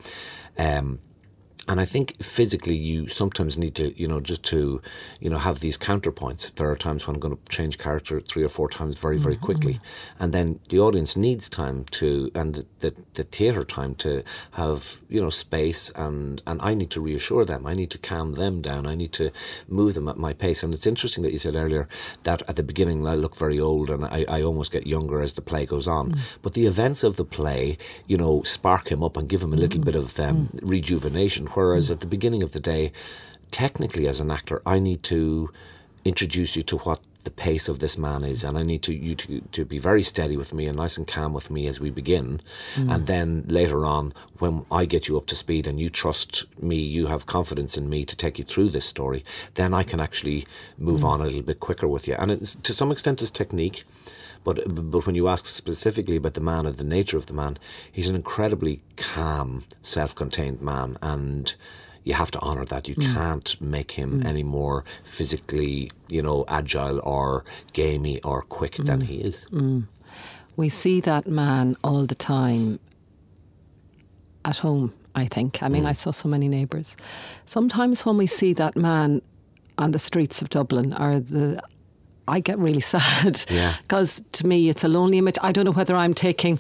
Um, 0.59 1.01
and 1.69 1.81
I 1.81 1.85
think 1.85 2.21
physically, 2.23 2.75
you 2.75 3.07
sometimes 3.07 3.59
need 3.59 3.75
to, 3.77 3.93
you 4.01 4.09
know, 4.09 4.19
just 4.19 4.43
to, 4.45 4.81
you 5.21 5.31
know, 5.31 5.39
have 5.39 5.61
these 5.61 5.77
counterpoints. 5.77 6.55
There 6.55 6.71
are 6.71 6.77
times 6.77 7.07
when 7.07 7.15
I'm 7.15 7.21
going 7.21 7.37
to 7.37 7.43
change 7.49 7.79
character 7.79 8.21
three 8.21 8.43
or 8.43 8.49
four 8.49 8.69
times 8.69 8.99
very, 8.99 9.19
very 9.19 9.37
mm-hmm. 9.37 9.45
quickly, 9.45 9.81
and 10.19 10.33
then 10.33 10.59
the 10.71 10.81
audience 10.81 11.17
needs 11.17 11.49
time 11.49 11.85
to, 11.93 12.31
and 12.35 12.55
the, 12.55 12.65
the, 12.81 12.95
the 13.15 13.25
theatre 13.25 13.65
time 13.65 13.95
to 13.97 14.25
have, 14.53 14.99
you 15.09 15.21
know, 15.21 15.31
space, 15.31 15.91
and 15.97 16.43
and 16.47 16.61
I 16.63 16.75
need 16.75 16.91
to 16.91 17.01
reassure 17.01 17.45
them. 17.45 17.67
I 17.67 17.75
need 17.75 17.91
to 17.91 17.99
calm 17.99 18.35
them 18.35 18.63
down. 18.63 18.87
I 18.87 18.95
need 18.95 19.13
to 19.13 19.31
move 19.69 19.95
them 19.95 20.09
at 20.09 20.17
my 20.17 20.33
pace. 20.33 20.63
And 20.63 20.75
it's 20.75 20.87
interesting 20.87 21.23
that 21.25 21.33
you 21.33 21.39
said 21.39 21.55
earlier 21.55 21.89
that 22.23 22.43
at 22.49 22.57
the 22.57 22.63
beginning 22.63 23.07
I 23.07 23.15
look 23.15 23.37
very 23.37 23.61
old, 23.61 23.91
and 23.91 24.05
I, 24.07 24.25
I 24.29 24.43
almost 24.43 24.73
get 24.73 24.87
younger 24.87 25.21
as 25.21 25.35
the 25.35 25.43
play 25.43 25.67
goes 25.67 25.87
on. 25.87 26.13
Mm. 26.13 26.21
But 26.43 26.55
the 26.55 26.67
events 26.67 27.05
of 27.05 27.17
the 27.17 27.25
play, 27.25 27.79
you 28.07 28.17
know, 28.17 28.43
spark 28.43 28.91
him 28.91 29.05
up 29.05 29.17
and 29.17 29.29
give 29.29 29.43
him 29.43 29.53
a 29.53 29.57
little 29.57 29.81
mm-hmm. 29.81 29.91
bit 29.91 29.95
of 29.95 30.19
um, 30.19 30.49
mm. 30.49 30.69
rejuvenation. 30.69 31.47
Whereas 31.55 31.91
at 31.91 32.01
the 32.01 32.07
beginning 32.07 32.43
of 32.43 32.53
the 32.53 32.61
day, 32.61 32.93
technically 33.51 34.07
as 34.09 34.21
an 34.21 34.31
actor, 34.31 34.63
I 34.67 34.79
need 34.79 35.03
to 35.05 35.51
introduce 36.05 36.57
you 36.57 36.63
to 36.63 36.79
what 36.79 37.01
the 37.25 37.31
pace 37.31 37.69
of 37.69 37.81
this 37.81 37.99
man 37.99 38.25
is, 38.25 38.43
and 38.45 38.57
I 38.57 38.63
need 38.63 38.81
to 38.85 38.95
you 38.95 39.15
to, 39.17 39.41
to 39.53 39.65
be 39.67 39.79
very 39.79 40.03
steady 40.03 40.39
with 40.39 40.55
me 40.55 40.65
and 40.67 40.79
nice 40.79 40.97
and 40.97 41.07
calm 41.07 41.35
with 41.35 41.51
me 41.51 41.67
as 41.67 41.79
we 41.79 41.91
begin, 41.91 42.41
Mm. 42.77 42.95
and 42.95 43.07
then 43.07 43.45
later 43.47 43.85
on 43.85 44.15
when 44.39 44.65
I 44.71 44.87
get 44.87 45.07
you 45.09 45.19
up 45.19 45.27
to 45.27 45.37
speed 45.37 45.67
and 45.67 45.79
you 45.79 45.91
trust 45.91 46.47
me, 46.63 46.77
you 46.77 47.09
have 47.09 47.27
confidence 47.27 47.77
in 47.77 47.91
me 47.91 48.07
to 48.07 48.17
take 48.17 48.39
you 48.39 48.45
through 48.45 48.71
this 48.71 48.87
story, 48.87 49.23
then 49.57 49.75
I 49.75 49.83
can 49.83 50.01
actually 50.01 50.47
move 50.79 51.01
Mm. 51.01 51.09
on 51.11 51.21
a 51.21 51.25
little 51.25 51.43
bit 51.43 51.61
quicker 51.61 51.87
with 51.87 52.09
you, 52.09 52.15
and 52.19 52.33
it's 52.33 52.55
to 52.55 52.73
some 52.73 52.91
extent 52.91 53.21
it's 53.21 53.31
technique. 53.31 53.85
But, 54.43 54.63
but 54.67 55.07
when 55.07 55.15
you 55.15 55.29
ask 55.29 55.47
specifically 55.47 56.17
about 56.17 56.35
the 56.35 56.41
man 56.41 56.67
and 56.67 56.77
the 56.77 56.85
nature 56.85 57.17
of 57.17 57.27
the 57.27 57.35
man, 57.35 57.59
he's 57.93 58.09
an 58.09 58.17
incredibly 58.17 58.81
calm, 58.97 59.65
self 59.83 60.15
contained 60.15 60.63
man. 60.63 60.97
And 61.03 61.55
you 62.05 62.15
have 62.15 62.31
to 62.33 62.41
honour 62.41 62.65
that. 62.67 62.89
You 62.89 62.95
hmm. 62.95 63.15
can't 63.15 63.61
make 63.61 63.93
him 63.93 64.21
hmm. 64.21 64.27
any 64.27 64.43
more 64.43 64.85
physically, 65.05 65.91
you 66.09 66.23
know, 66.23 66.45
agile 66.49 67.01
or 67.05 67.45
gamey 67.73 68.21
or 68.23 68.43
quick 68.43 68.77
than 68.77 69.01
hmm. 69.01 69.07
he 69.07 69.17
is. 69.19 69.47
We 70.57 70.69
see 70.69 71.01
that 71.03 71.27
man 71.27 71.77
all 71.85 72.07
the 72.07 72.15
time 72.15 72.79
at 74.45 74.59
home, 74.59 74.93
I 75.15 75.27
think. 75.27 75.63
I 75.63 75.69
mean, 75.69 75.87
I 75.87 75.93
saw 75.93 76.11
so 76.11 76.29
many 76.29 76.49
neighbours. 76.49 76.97
Sometimes 77.47 78.05
when 78.05 78.17
we 78.17 78.27
see 78.27 78.53
that 78.55 78.77
man 78.77 79.23
on 79.79 79.93
the 79.93 79.99
streets 79.99 80.43
of 80.43 80.51
Dublin 80.51 80.93
or 80.95 81.21
the 81.21 81.61
I 82.37 82.41
get 82.41 82.59
really 82.59 82.81
sad 82.97 83.41
Yeah. 83.51 83.75
because 83.83 84.23
to 84.33 84.47
me 84.47 84.69
it's 84.71 84.85
a 84.85 84.89
lonely 84.89 85.19
image. 85.19 85.37
I 85.43 85.53
don't 85.53 85.65
know 85.65 85.73
whether 85.73 85.97
I'm 85.97 86.15
taking 86.15 86.59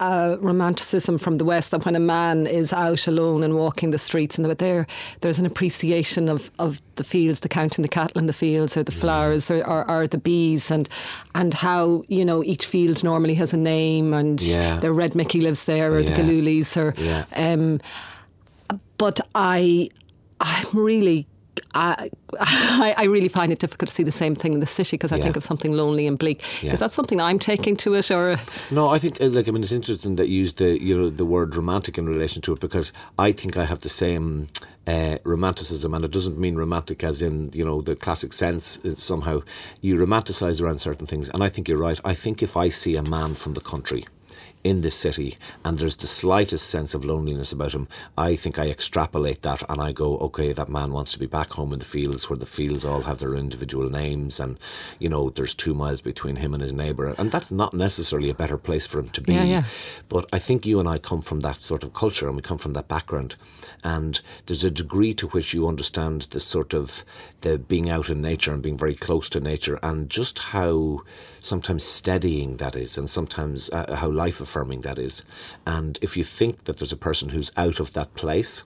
uh, 0.00 0.36
romanticism 0.40 1.18
from 1.18 1.38
the 1.38 1.44
West 1.44 1.70
that 1.70 1.84
when 1.86 1.94
a 1.94 2.00
man 2.00 2.48
is 2.48 2.72
out 2.72 3.06
alone 3.06 3.44
and 3.44 3.54
walking 3.54 3.92
the 3.92 3.98
streets 3.98 4.36
and 4.36 4.44
there 4.58 4.86
there's 5.20 5.38
an 5.38 5.46
appreciation 5.46 6.28
of, 6.28 6.50
of 6.58 6.80
the 6.96 7.04
fields, 7.04 7.40
the 7.40 7.48
counting 7.48 7.82
the 7.82 7.88
cattle 7.88 8.18
in 8.18 8.26
the 8.26 8.32
fields 8.32 8.76
or 8.76 8.82
the 8.82 8.92
flowers 8.92 9.50
or, 9.52 9.64
or, 9.64 9.88
or 9.88 10.06
the 10.08 10.18
bees 10.18 10.70
and 10.70 10.88
and 11.36 11.54
how 11.54 12.02
you 12.08 12.24
know 12.24 12.42
each 12.42 12.66
field 12.66 13.04
normally 13.04 13.34
has 13.34 13.54
a 13.54 13.56
name 13.56 14.12
and 14.12 14.42
Yeah. 14.42 14.80
the 14.80 14.90
red 14.92 15.14
Mickey 15.14 15.40
lives 15.40 15.64
there 15.64 15.94
or 15.94 16.02
the 16.02 16.10
Yeah. 16.10 16.18
Galulis 16.20 16.76
or 16.76 16.92
Yeah. 17.00 17.24
um, 17.52 17.78
but 18.98 19.20
I 19.34 19.88
I'm 20.40 20.66
really 20.72 21.26
I, 21.74 22.10
I 22.40 22.94
I 22.98 23.04
really 23.04 23.28
find 23.28 23.52
it 23.52 23.58
difficult 23.58 23.88
to 23.88 23.94
see 23.94 24.02
the 24.04 24.12
same 24.12 24.34
thing 24.34 24.52
in 24.54 24.60
the 24.60 24.66
city 24.66 24.96
because 24.96 25.12
I 25.12 25.16
Yeah. 25.16 25.24
think 25.24 25.36
of 25.36 25.42
something 25.44 25.72
lonely 25.72 26.06
and 26.06 26.18
bleak. 26.18 26.42
Yeah. 26.62 26.72
Is 26.74 26.78
that 26.80 26.92
something 26.92 27.20
I'm 27.20 27.38
taking 27.38 27.76
to 27.78 27.94
it, 27.94 28.10
or 28.10 28.36
No, 28.70 28.88
I 28.94 28.98
think 28.98 29.20
uh, 29.20 29.26
like 29.28 29.48
I 29.48 29.52
mean 29.52 29.62
it's 29.62 29.72
interesting 29.72 30.16
that 30.16 30.28
you 30.28 30.40
used 30.40 30.56
the 30.58 30.80
you 30.82 30.96
know 30.98 31.10
the 31.10 31.24
word 31.24 31.54
romantic 31.54 31.98
in 31.98 32.06
relation 32.06 32.42
to 32.42 32.52
it 32.52 32.60
because 32.60 32.92
I 33.18 33.32
think 33.32 33.56
I 33.56 33.64
have 33.64 33.78
the 33.80 33.88
same 33.88 34.46
uh, 34.86 35.16
romanticism 35.24 35.94
and 35.94 36.04
it 36.04 36.10
doesn't 36.12 36.38
mean 36.38 36.56
romantic 36.56 37.04
as 37.04 37.22
in 37.22 37.50
you 37.54 37.64
know 37.64 37.82
the 37.82 37.94
classic 37.96 38.32
sense. 38.32 38.80
It's 38.84 39.02
somehow 39.02 39.42
you 39.80 39.96
romanticize 39.96 40.60
around 40.60 40.78
certain 40.80 41.06
things, 41.06 41.28
and 41.30 41.42
I 41.42 41.48
think 41.48 41.68
you're 41.68 41.78
right. 41.88 42.00
I 42.04 42.14
think 42.14 42.42
if 42.42 42.56
I 42.56 42.68
see 42.70 42.96
a 42.96 43.02
man 43.02 43.34
from 43.34 43.54
the 43.54 43.60
country. 43.60 44.04
In 44.64 44.80
this 44.80 44.94
city, 44.94 45.36
and 45.62 45.76
there's 45.76 45.96
the 45.96 46.06
slightest 46.06 46.70
sense 46.70 46.94
of 46.94 47.04
loneliness 47.04 47.52
about 47.52 47.74
him, 47.74 47.86
I 48.16 48.34
think 48.34 48.58
I 48.58 48.70
extrapolate 48.70 49.42
that 49.42 49.62
and 49.68 49.78
I 49.80 49.92
go, 49.92 50.16
okay, 50.18 50.54
that 50.54 50.70
man 50.70 50.90
wants 50.92 51.12
to 51.12 51.18
be 51.18 51.26
back 51.26 51.50
home 51.50 51.74
in 51.74 51.78
the 51.78 51.84
fields 51.84 52.30
where 52.30 52.38
the 52.38 52.46
fields 52.46 52.82
all 52.82 53.02
have 53.02 53.18
their 53.18 53.34
individual 53.34 53.90
names, 53.90 54.40
and 54.40 54.58
you 54.98 55.10
know, 55.10 55.28
there's 55.28 55.54
two 55.54 55.74
miles 55.74 56.00
between 56.00 56.36
him 56.36 56.54
and 56.54 56.62
his 56.62 56.72
neighbour, 56.72 57.14
and 57.18 57.30
that's 57.30 57.50
not 57.50 57.74
necessarily 57.74 58.30
a 58.30 58.34
better 58.34 58.56
place 58.56 58.86
for 58.86 58.98
him 58.98 59.10
to 59.10 59.20
be. 59.20 59.34
Yeah, 59.34 59.44
yeah. 59.44 59.64
But 60.08 60.26
I 60.32 60.38
think 60.38 60.64
you 60.64 60.80
and 60.80 60.88
I 60.88 60.98
come 60.98 61.20
from 61.20 61.40
that 61.40 61.56
sort 61.56 61.84
of 61.84 61.92
culture 61.92 62.26
and 62.26 62.36
we 62.36 62.42
come 62.42 62.58
from 62.58 62.72
that 62.72 62.88
background. 62.88 63.36
And 63.82 64.20
there's 64.46 64.64
a 64.64 64.70
degree 64.70 65.12
to 65.14 65.26
which 65.28 65.52
you 65.52 65.68
understand 65.68 66.22
the 66.22 66.40
sort 66.40 66.72
of 66.72 67.04
the 67.42 67.58
being 67.58 67.90
out 67.90 68.08
in 68.08 68.22
nature 68.22 68.52
and 68.52 68.62
being 68.62 68.78
very 68.78 68.94
close 68.94 69.28
to 69.30 69.40
nature 69.40 69.78
and 69.82 70.08
just 70.08 70.38
how 70.38 71.02
sometimes 71.40 71.84
steadying 71.84 72.56
that 72.56 72.74
is 72.74 72.96
and 72.96 73.10
sometimes 73.10 73.68
uh, 73.70 73.94
how 73.94 74.08
life 74.08 74.40
affirming 74.54 74.82
that 74.82 74.98
is. 74.98 75.24
And 75.66 75.98
if 76.00 76.16
you 76.16 76.24
think 76.24 76.64
that 76.64 76.76
there's 76.78 76.92
a 76.92 76.96
person 76.96 77.30
who's 77.30 77.50
out 77.56 77.80
of 77.80 77.92
that 77.94 78.14
place, 78.14 78.62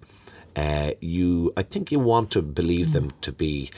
uh, 0.54 0.92
you 1.00 1.52
I 1.56 1.62
think 1.62 1.90
you 1.92 2.00
want 2.00 2.30
to 2.32 2.42
believe 2.42 2.92
them 2.92 3.12
to 3.20 3.32
be 3.32 3.70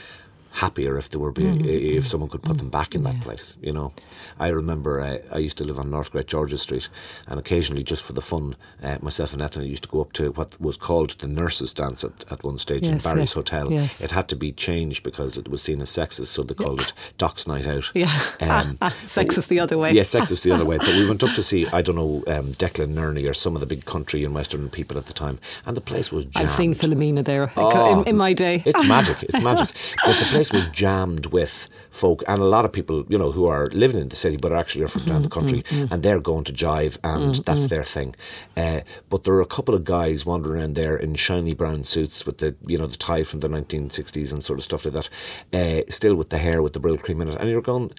happier 0.51 0.97
if 0.97 1.09
they 1.09 1.17
were 1.17 1.31
be, 1.31 1.45
if 1.69 2.03
someone 2.03 2.29
could 2.29 2.43
put 2.43 2.57
them 2.57 2.69
back 2.69 2.95
in 2.95 3.03
that 3.03 3.19
place 3.21 3.57
you 3.61 3.71
know 3.71 3.93
I 4.39 4.49
remember 4.49 5.01
uh, 5.01 5.17
I 5.33 5.37
used 5.37 5.57
to 5.57 5.63
live 5.63 5.79
on 5.79 5.89
North 5.89 6.11
Great 6.11 6.27
George's 6.27 6.61
Street 6.61 6.89
and 7.27 7.39
occasionally 7.39 7.83
just 7.83 8.03
for 8.03 8.13
the 8.13 8.21
fun 8.21 8.55
uh, 8.83 8.97
myself 9.01 9.33
and 9.33 9.41
Ethna 9.41 9.63
used 9.63 9.83
to 9.83 9.89
go 9.89 10.01
up 10.01 10.13
to 10.13 10.31
what 10.31 10.59
was 10.59 10.77
called 10.77 11.11
the 11.11 11.27
nurses 11.27 11.73
dance 11.73 12.03
at, 12.03 12.25
at 12.31 12.43
one 12.43 12.57
stage 12.57 12.87
in 12.87 12.97
Barry's 12.97 13.21
yes, 13.21 13.33
Hotel 13.33 13.71
yes. 13.71 14.01
it 14.01 14.11
had 14.11 14.27
to 14.29 14.35
be 14.35 14.51
changed 14.51 15.03
because 15.03 15.37
it 15.37 15.47
was 15.47 15.61
seen 15.61 15.81
as 15.81 15.89
sexist 15.89 16.27
so 16.27 16.43
they 16.43 16.53
called 16.53 16.81
it 16.81 16.93
Doc's 17.17 17.47
Night 17.47 17.67
Out 17.67 17.91
yeah, 17.93 18.11
um, 18.41 18.77
sex 19.05 19.37
is 19.37 19.47
the 19.47 19.59
other 19.59 19.77
way. 19.77 19.91
Yes, 19.91 20.09
sex 20.09 20.31
is 20.31 20.41
the 20.41 20.51
other 20.51 20.65
way. 20.65 20.77
But 20.77 20.87
we 20.87 21.07
went 21.07 21.23
up 21.23 21.31
to 21.35 21.43
see, 21.51 21.67
I 21.67 21.81
don't 21.81 21.95
know, 21.95 22.23
um, 22.27 22.53
Declan 22.53 22.93
Nerney 22.93 23.29
or 23.29 23.33
some 23.33 23.55
of 23.55 23.59
the 23.59 23.65
big 23.65 23.85
country 23.85 24.23
and 24.23 24.33
western 24.33 24.69
people 24.69 24.97
at 24.97 25.05
the 25.05 25.13
time, 25.13 25.39
and 25.65 25.75
the 25.75 25.81
place 25.81 26.11
was 26.11 26.25
jammed. 26.25 26.45
I've 26.45 26.51
seen 26.51 26.73
Philomena 26.73 27.23
there 27.23 27.51
Oh, 27.57 28.01
in, 28.01 28.09
in 28.09 28.17
my 28.17 28.33
day. 28.33 28.63
It's 28.65 28.85
magic. 28.87 29.23
It's 29.23 29.41
magic. 29.41 29.69
But 30.05 30.19
the 30.19 30.25
place 30.25 30.40
was 30.49 30.65
jammed 30.67 31.27
with 31.27 31.67
folk 31.89 32.23
and 32.27 32.41
a 32.41 32.45
lot 32.45 32.63
of 32.63 32.71
people, 32.71 33.05
you 33.09 33.17
know, 33.17 33.31
who 33.31 33.45
are 33.45 33.67
living 33.67 33.99
in 33.99 34.09
the 34.09 34.15
city 34.15 34.37
but 34.37 34.53
actually 34.53 34.83
are 34.83 34.87
from 34.87 35.05
down 35.05 35.21
the 35.21 35.29
mm-hmm, 35.29 35.39
country 35.39 35.63
mm-hmm. 35.63 35.93
and 35.93 36.03
they're 36.03 36.21
going 36.21 36.43
to 36.45 36.53
jive 36.53 36.97
and 37.03 37.35
mm-hmm, 37.35 37.43
that's 37.43 37.67
their 37.67 37.83
thing. 37.83 38.15
Uh, 38.55 38.81
but 39.09 39.23
there 39.23 39.33
are 39.33 39.41
a 39.41 39.45
couple 39.45 39.75
of 39.75 39.83
guys 39.83 40.25
wandering 40.25 40.61
around 40.61 40.75
there 40.75 40.95
in 40.95 41.13
shiny 41.15 41.53
brown 41.53 41.83
suits 41.83 42.25
with 42.25 42.37
the, 42.37 42.55
you 42.65 42.77
know, 42.77 42.87
the 42.87 42.97
tie 42.97 43.23
from 43.23 43.41
the 43.41 43.49
1960s 43.49 44.31
and 44.31 44.43
sort 44.43 44.59
of 44.59 44.63
stuff 44.63 44.85
like 44.85 44.93
that, 44.93 45.09
uh, 45.53 45.81
still 45.89 46.15
with 46.15 46.29
the 46.29 46.37
hair 46.37 46.61
with 46.61 46.73
the 46.73 46.79
Brylcreem 46.79 47.21
in 47.21 47.27
it. 47.27 47.35
And 47.35 47.49
you're 47.49 47.61
going, 47.61 47.91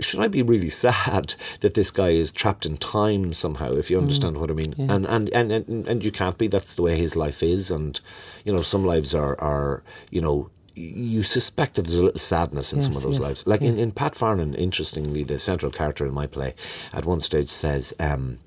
should 0.00 0.20
I 0.20 0.28
be 0.28 0.42
really 0.42 0.68
sad 0.84 1.34
that 1.60 1.74
this 1.74 1.90
guy 1.90 2.10
is 2.10 2.32
trapped 2.32 2.66
in 2.66 2.76
time 2.76 3.32
somehow? 3.34 3.72
If 3.72 3.90
you 3.90 3.96
mm. 3.96 4.02
understand 4.02 4.38
what 4.38 4.50
I 4.50 4.54
mean, 4.54 4.74
and, 4.78 5.06
and 5.06 5.28
and 5.30 5.52
and 5.52 5.88
and 5.88 6.04
you 6.04 6.12
can't 6.12 6.38
be. 6.38 6.46
That's 6.46 6.76
the 6.76 6.82
way 6.82 6.96
his 6.96 7.16
life 7.16 7.42
is, 7.42 7.70
and 7.70 8.00
you 8.44 8.52
know 8.52 8.62
some 8.62 8.84
lives 8.84 9.14
are 9.14 9.38
are 9.40 9.82
you 10.10 10.20
know. 10.20 10.50
You 10.78 11.22
suspect 11.22 11.74
that 11.74 11.82
there's 11.86 11.98
a 11.98 12.04
little 12.04 12.18
sadness 12.18 12.72
in 12.72 12.80
some 12.80 12.96
of 12.96 13.02
those 13.02 13.18
yes, 13.18 13.22
lives. 13.22 13.46
Like 13.46 13.62
in, 13.62 13.78
in 13.78 13.90
Pat 13.92 14.14
Farnan, 14.14 14.54
interestingly, 14.56 15.24
the 15.24 15.38
central 15.38 15.72
character 15.72 16.06
in 16.06 16.14
my 16.14 16.26
play, 16.26 16.54
at 16.92 17.04
one 17.04 17.20
stage 17.20 17.48
says, 17.48 17.92
um, 17.98 18.38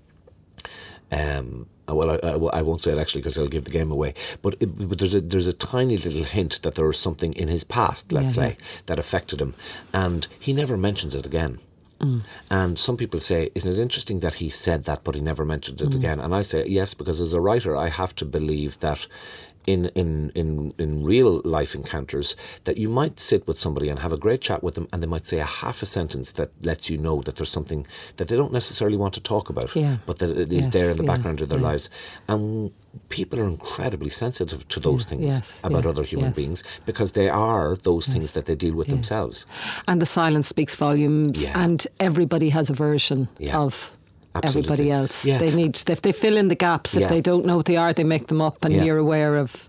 um, 1.11 1.67
uh, 1.89 1.95
well, 1.95 2.11
I, 2.11 2.27
I, 2.27 2.59
I 2.59 2.61
won't 2.61 2.81
say 2.81 2.91
it 2.91 2.97
actually 2.97 3.21
because 3.21 3.37
I'll 3.37 3.47
give 3.47 3.65
the 3.65 3.71
game 3.71 3.91
away. 3.91 4.13
But, 4.41 4.55
it, 4.61 4.89
but 4.89 4.97
there's 4.99 5.15
a 5.15 5.21
there's 5.21 5.47
a 5.47 5.53
tiny 5.53 5.97
little 5.97 6.23
hint 6.23 6.61
that 6.61 6.75
there 6.75 6.87
was 6.87 6.99
something 6.99 7.33
in 7.33 7.49
his 7.49 7.63
past, 7.65 8.11
let's 8.13 8.37
Yeah, 8.37 8.43
say, 8.43 8.57
that 8.85 8.97
affected 8.97 9.41
him, 9.41 9.53
and 9.93 10.27
he 10.39 10.53
never 10.53 10.77
mentions 10.77 11.13
it 11.15 11.25
again. 11.25 11.59
And 12.49 12.79
some 12.79 12.97
people 12.97 13.19
say, 13.19 13.51
isn't 13.53 13.71
it 13.71 13.77
interesting 13.77 14.21
that 14.21 14.33
he 14.33 14.49
said 14.49 14.85
that, 14.85 15.03
but 15.03 15.13
he 15.13 15.21
never 15.21 15.45
mentioned 15.45 15.81
it 15.81 15.93
again? 15.93 16.19
And 16.19 16.33
I 16.33 16.41
say, 16.41 16.65
yes, 16.65 16.95
because 16.95 17.21
as 17.21 17.31
a 17.31 17.39
writer, 17.39 17.77
I 17.77 17.89
have 17.89 18.15
to 18.15 18.25
believe 18.25 18.79
that 18.79 19.05
in, 19.67 19.85
in, 19.95 20.31
in, 20.35 20.73
in 20.77 21.03
real 21.03 21.41
life 21.43 21.75
encounters, 21.75 22.35
that 22.63 22.77
you 22.77 22.89
might 22.89 23.19
sit 23.19 23.45
with 23.47 23.57
somebody 23.57 23.89
and 23.89 23.99
have 23.99 24.11
a 24.11 24.17
great 24.17 24.41
chat 24.41 24.63
with 24.63 24.75
them, 24.75 24.87
and 24.91 25.01
they 25.01 25.07
might 25.07 25.25
say 25.25 25.39
a 25.39 25.45
half 25.45 25.81
a 25.81 25.85
sentence 25.85 26.31
that 26.33 26.49
lets 26.63 26.89
you 26.89 26.97
know 26.97 27.21
that 27.21 27.35
there's 27.35 27.49
something 27.49 27.85
that 28.17 28.27
they 28.27 28.35
don't 28.35 28.53
necessarily 28.53 28.97
want 28.97 29.13
to 29.13 29.21
talk 29.21 29.49
about, 29.49 29.75
Yeah. 29.75 29.97
but 30.05 30.19
that 30.19 30.29
it 30.31 30.51
is 30.51 30.65
Yes, 30.65 30.67
there 30.69 30.89
in 30.91 30.97
the 30.97 31.03
yeah, 31.03 31.13
background 31.13 31.41
of 31.41 31.49
their 31.49 31.59
yeah. 31.59 31.67
lives. 31.67 31.89
And 32.27 32.71
people 33.09 33.39
are 33.39 33.47
incredibly 33.47 34.09
sensitive 34.09 34.67
to 34.67 34.79
those 34.79 35.05
things 35.05 35.33
yes, 35.35 35.59
about 35.63 35.85
other 35.85 36.03
human 36.03 36.31
beings 36.31 36.63
because 36.85 37.11
they 37.13 37.29
are 37.29 37.75
those 37.83 38.07
things 38.07 38.31
that 38.31 38.45
they 38.45 38.55
deal 38.55 38.75
with 38.75 38.87
themselves. 38.87 39.45
and 39.87 40.01
the 40.01 40.05
silence 40.05 40.47
speaks 40.47 40.75
volumes, 40.75 41.45
and 41.53 41.87
everybody 41.99 42.49
has 42.49 42.69
a 42.69 42.73
version 42.73 43.27
of. 43.53 43.91
Absolutely. 44.33 44.71
Everybody 44.73 44.91
else, 44.91 45.25
Yeah. 45.25 45.39
they 45.39 45.53
need 45.53 45.77
if 45.89 46.01
they 46.01 46.13
fill 46.13 46.37
in 46.37 46.47
the 46.47 46.55
gaps. 46.55 46.95
If 46.95 47.01
Yeah. 47.01 47.09
they 47.09 47.21
don't 47.21 47.45
know 47.45 47.57
what 47.57 47.65
they 47.65 47.75
are, 47.75 47.91
they 47.93 48.05
make 48.05 48.27
them 48.27 48.41
up, 48.41 48.63
and 48.63 48.73
Yeah. 48.73 48.81
Mm. 48.81 48.85
you're 48.85 48.97
aware 48.97 49.35
of 49.37 49.67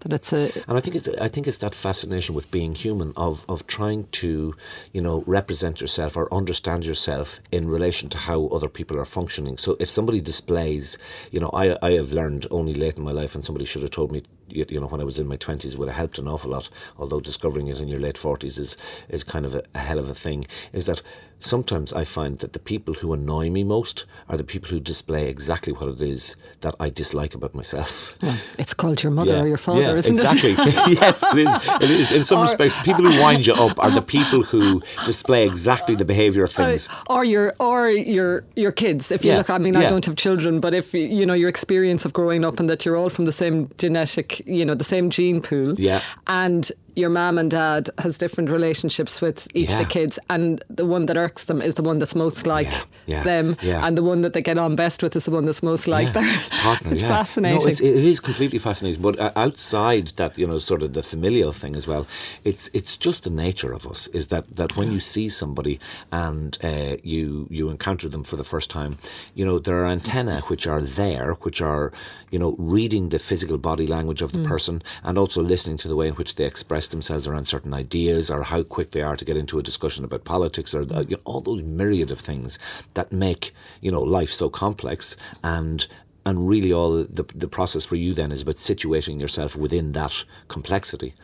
that. 0.00 0.12
It's 0.12 0.32
a 0.32 0.42
And 0.68 0.78
I 0.78 0.80
think 0.80 0.94
it's 0.96 1.08
I 1.26 1.28
think 1.28 1.46
it's 1.48 1.58
that 1.58 1.74
fascination 1.74 2.34
with 2.34 2.50
being 2.50 2.74
human 2.74 3.12
of 3.16 3.44
of 3.48 3.66
trying 3.66 4.06
to, 4.22 4.54
you 4.92 5.00
know, 5.02 5.24
represent 5.26 5.80
yourself 5.80 6.16
or 6.16 6.32
understand 6.32 6.84
yourself 6.86 7.40
in 7.50 7.68
relation 7.68 8.08
to 8.10 8.18
how 8.18 8.46
other 8.56 8.68
people 8.68 8.96
are 8.98 9.04
functioning. 9.18 9.58
So 9.58 9.76
if 9.80 9.88
somebody 9.90 10.20
displays, 10.20 10.98
you 11.32 11.40
know, 11.40 11.50
I 11.52 11.76
I 11.82 11.90
have 12.00 12.12
learned 12.12 12.46
only 12.50 12.74
late 12.74 12.96
in 12.96 13.02
my 13.04 13.12
life, 13.12 13.34
and 13.34 13.44
somebody 13.44 13.64
should 13.66 13.82
have 13.82 13.90
told 13.90 14.12
me, 14.12 14.20
you 14.48 14.64
you 14.68 14.80
know, 14.80 14.86
when 14.86 15.00
I 15.00 15.04
was 15.04 15.18
in 15.18 15.26
my 15.26 15.36
twenties, 15.36 15.76
would 15.76 15.88
have 15.88 15.96
helped 15.96 16.18
an 16.18 16.28
awful 16.28 16.50
lot. 16.50 16.68
Although 16.98 17.20
discovering 17.20 17.68
it 17.68 17.80
in 17.80 17.88
your 17.88 18.00
late 18.00 18.18
forties 18.18 18.58
is 18.58 18.76
is 19.08 19.24
kind 19.24 19.44
of 19.44 19.54
a, 19.54 19.62
a 19.74 19.78
hell 19.78 19.98
of 19.98 20.08
a 20.10 20.14
thing. 20.14 20.46
Is 20.72 20.86
that 20.86 21.02
sometimes 21.38 21.92
I 21.92 22.04
find 22.04 22.38
that 22.38 22.54
the 22.54 22.58
people 22.58 22.94
who 22.94 23.12
annoy 23.12 23.50
me 23.50 23.62
most 23.62 24.06
are 24.28 24.38
the 24.38 24.44
people 24.44 24.70
who 24.70 24.80
display 24.80 25.28
exactly 25.28 25.72
what 25.72 25.88
it 25.88 26.00
is 26.00 26.34
that 26.62 26.74
I 26.80 26.88
dislike 26.88 27.34
about 27.34 27.54
myself. 27.54 28.16
well, 28.22 28.38
it's 28.58 28.72
called 28.72 29.02
your 29.02 29.12
mother 29.12 29.36
or 29.36 29.46
your 29.46 29.58
father, 29.58 29.82
yeah, 29.82 29.94
isn't 29.96 30.18
exactly. 30.18 30.52
it? 30.52 30.58
Exactly. 30.58 30.94
yes, 31.00 31.22
it 31.22 31.38
is. 31.38 31.82
It 31.82 31.90
is. 31.90 32.12
In 32.12 32.24
some 32.24 32.38
Or- 32.38 32.42
respects, 32.42 32.78
people 32.78 33.04
who 33.04 33.20
wind 33.20 33.46
you 33.46 33.54
up 33.54 33.78
are 33.78 33.90
the 33.90 34.00
people 34.02 34.42
who 34.42 34.82
display 35.04 35.44
exactly 35.46 35.94
the 35.94 36.04
behaviour 36.06 36.44
of 36.44 36.50
things. 36.52 36.88
or 37.08 37.22
your 37.24 37.54
or 37.60 37.90
your 37.90 38.44
your 38.56 38.72
kids. 38.72 39.12
If 39.12 39.24
you 39.24 39.32
Yeah, 39.32 39.38
look, 39.38 39.50
I 39.50 39.58
mean, 39.58 39.76
I 39.76 39.88
don't 39.88 40.06
have 40.06 40.16
children, 40.16 40.60
but 40.60 40.72
if 40.74 40.94
you 40.94 41.26
know 41.26 41.34
your 41.34 41.48
experience 41.50 42.04
of 42.06 42.12
growing 42.14 42.44
up 42.44 42.58
and 42.60 42.68
that 42.70 42.84
you're 42.86 42.96
all 42.96 43.10
from 43.10 43.26
the 43.26 43.32
same 43.32 43.68
genetic, 43.78 44.35
you 44.44 44.64
know, 44.64 44.74
the 44.74 44.84
same 44.84 45.10
gene 45.10 45.40
pool, 45.40 45.74
Yeah. 45.78 46.00
and 46.26 46.70
your 46.96 47.10
mom 47.10 47.38
and 47.38 47.50
dad 47.50 47.90
has 47.98 48.18
different 48.18 48.50
relationships 48.50 49.20
with 49.20 49.46
each 49.54 49.70
Yeah. 49.70 49.80
of 49.80 49.86
the 49.86 49.92
kids, 49.92 50.18
and 50.30 50.64
the 50.68 50.86
one 50.86 51.06
that 51.06 51.16
irks 51.16 51.44
them 51.44 51.60
is 51.62 51.74
the 51.74 51.82
one 51.82 51.98
that's 51.98 52.14
most 52.14 52.46
like 52.46 52.66
Yeah, 52.70 52.82
yeah, 53.06 53.22
them, 53.22 53.56
yeah. 53.62 53.86
and 53.86 53.96
the 53.96 54.02
one 54.02 54.22
that 54.22 54.32
they 54.32 54.42
get 54.42 54.58
on 54.58 54.76
best 54.76 55.02
with 55.02 55.14
is 55.14 55.24
the 55.26 55.30
one 55.30 55.44
that's 55.44 55.62
most 55.62 55.86
like 55.86 56.12
their 56.14 56.24
it's 56.24 56.50
partner. 56.62 56.92
it's 56.94 57.02
yeah. 57.02 57.08
fascinating. 57.08 57.58
No, 57.60 57.66
it's, 57.66 57.80
it 57.80 58.04
is 58.12 58.18
completely 58.20 58.58
fascinating. 58.58 59.00
But 59.02 59.18
uh, 59.20 59.30
outside 59.36 60.06
that, 60.16 60.36
you 60.38 60.46
know, 60.46 60.58
sort 60.58 60.82
of 60.82 60.94
the 60.94 61.02
familial 61.02 61.52
thing 61.52 61.76
as 61.76 61.86
well, 61.86 62.06
it's 62.44 62.70
it's 62.72 62.96
just 62.96 63.24
the 63.24 63.30
nature 63.30 63.72
of 63.72 63.86
us. 63.86 64.06
Is 64.08 64.28
that 64.28 64.44
that 64.56 64.76
when 64.76 64.90
you 64.90 65.00
see 65.00 65.28
somebody 65.28 65.78
and 66.10 66.56
uh, 66.64 66.96
you 67.02 67.46
you 67.50 67.68
encounter 67.70 68.08
them 68.08 68.24
for 68.24 68.36
the 68.36 68.44
first 68.44 68.70
time, 68.70 68.96
you 69.34 69.44
know, 69.44 69.58
there 69.58 69.78
are 69.82 69.86
antennae 69.86 70.40
which 70.48 70.66
are 70.66 70.80
there, 70.80 71.34
which 71.42 71.60
are 71.60 71.92
you 72.30 72.38
know 72.38 72.54
reading 72.58 73.10
the 73.10 73.18
physical 73.18 73.58
body 73.58 73.86
language 73.86 74.22
of 74.22 74.32
the 74.32 74.42
person 74.42 74.80
and 75.04 75.18
also 75.18 75.42
listening 75.42 75.76
to 75.76 75.88
the 75.88 75.94
way 75.96 76.08
in 76.08 76.14
which 76.14 76.34
they 76.36 76.44
express 76.44 76.85
themselves 76.88 77.26
around 77.26 77.46
certain 77.46 77.74
ideas 77.74 78.30
or 78.30 78.42
how 78.42 78.62
quick 78.62 78.90
they 78.90 79.02
are 79.02 79.16
to 79.16 79.24
get 79.24 79.36
into 79.36 79.58
a 79.58 79.62
discussion 79.62 80.04
about 80.04 80.24
politics 80.24 80.74
or 80.74 80.82
uh, 80.92 81.00
you 81.08 81.16
know, 81.16 81.22
all 81.24 81.40
those 81.40 81.62
myriad 81.62 82.10
of 82.10 82.20
things 82.20 82.58
that 82.94 83.12
make 83.12 83.52
you 83.80 83.90
know 83.90 84.02
life 84.02 84.30
so 84.30 84.48
complex. 84.48 85.16
And 85.42 85.86
and 86.26 86.48
really 86.48 86.72
all 86.72 87.04
the, 87.04 87.24
the 87.36 87.46
process 87.46 87.86
for 87.86 87.94
you 87.96 88.12
then 88.12 88.32
is 88.32 88.42
about 88.42 88.56
situating 88.56 89.20
yourself 89.20 89.54
within 89.54 89.92
that 89.92 90.24
complexity. 90.48 91.14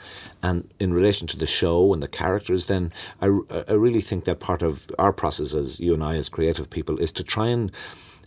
And 0.44 0.72
in 0.79 0.94
relation 0.94 1.27
to 1.27 1.37
the 1.37 1.44
show 1.44 1.92
and 1.92 2.01
the 2.01 2.09
characters 2.09 2.68
then 2.68 2.92
I, 3.20 3.27
I 3.68 3.72
really 3.72 4.01
think 4.01 4.25
that 4.25 4.38
part 4.38 4.62
of 4.62 4.87
our 4.98 5.12
process 5.12 5.55
as 5.55 5.81
you 5.81 5.92
and 5.92 6.05
I 6.05 6.14
as 6.14 6.29
creative 6.29 6.70
people 6.70 6.98
is 6.98 7.11
to 7.12 7.25
try 7.25 7.48
and 7.48 7.72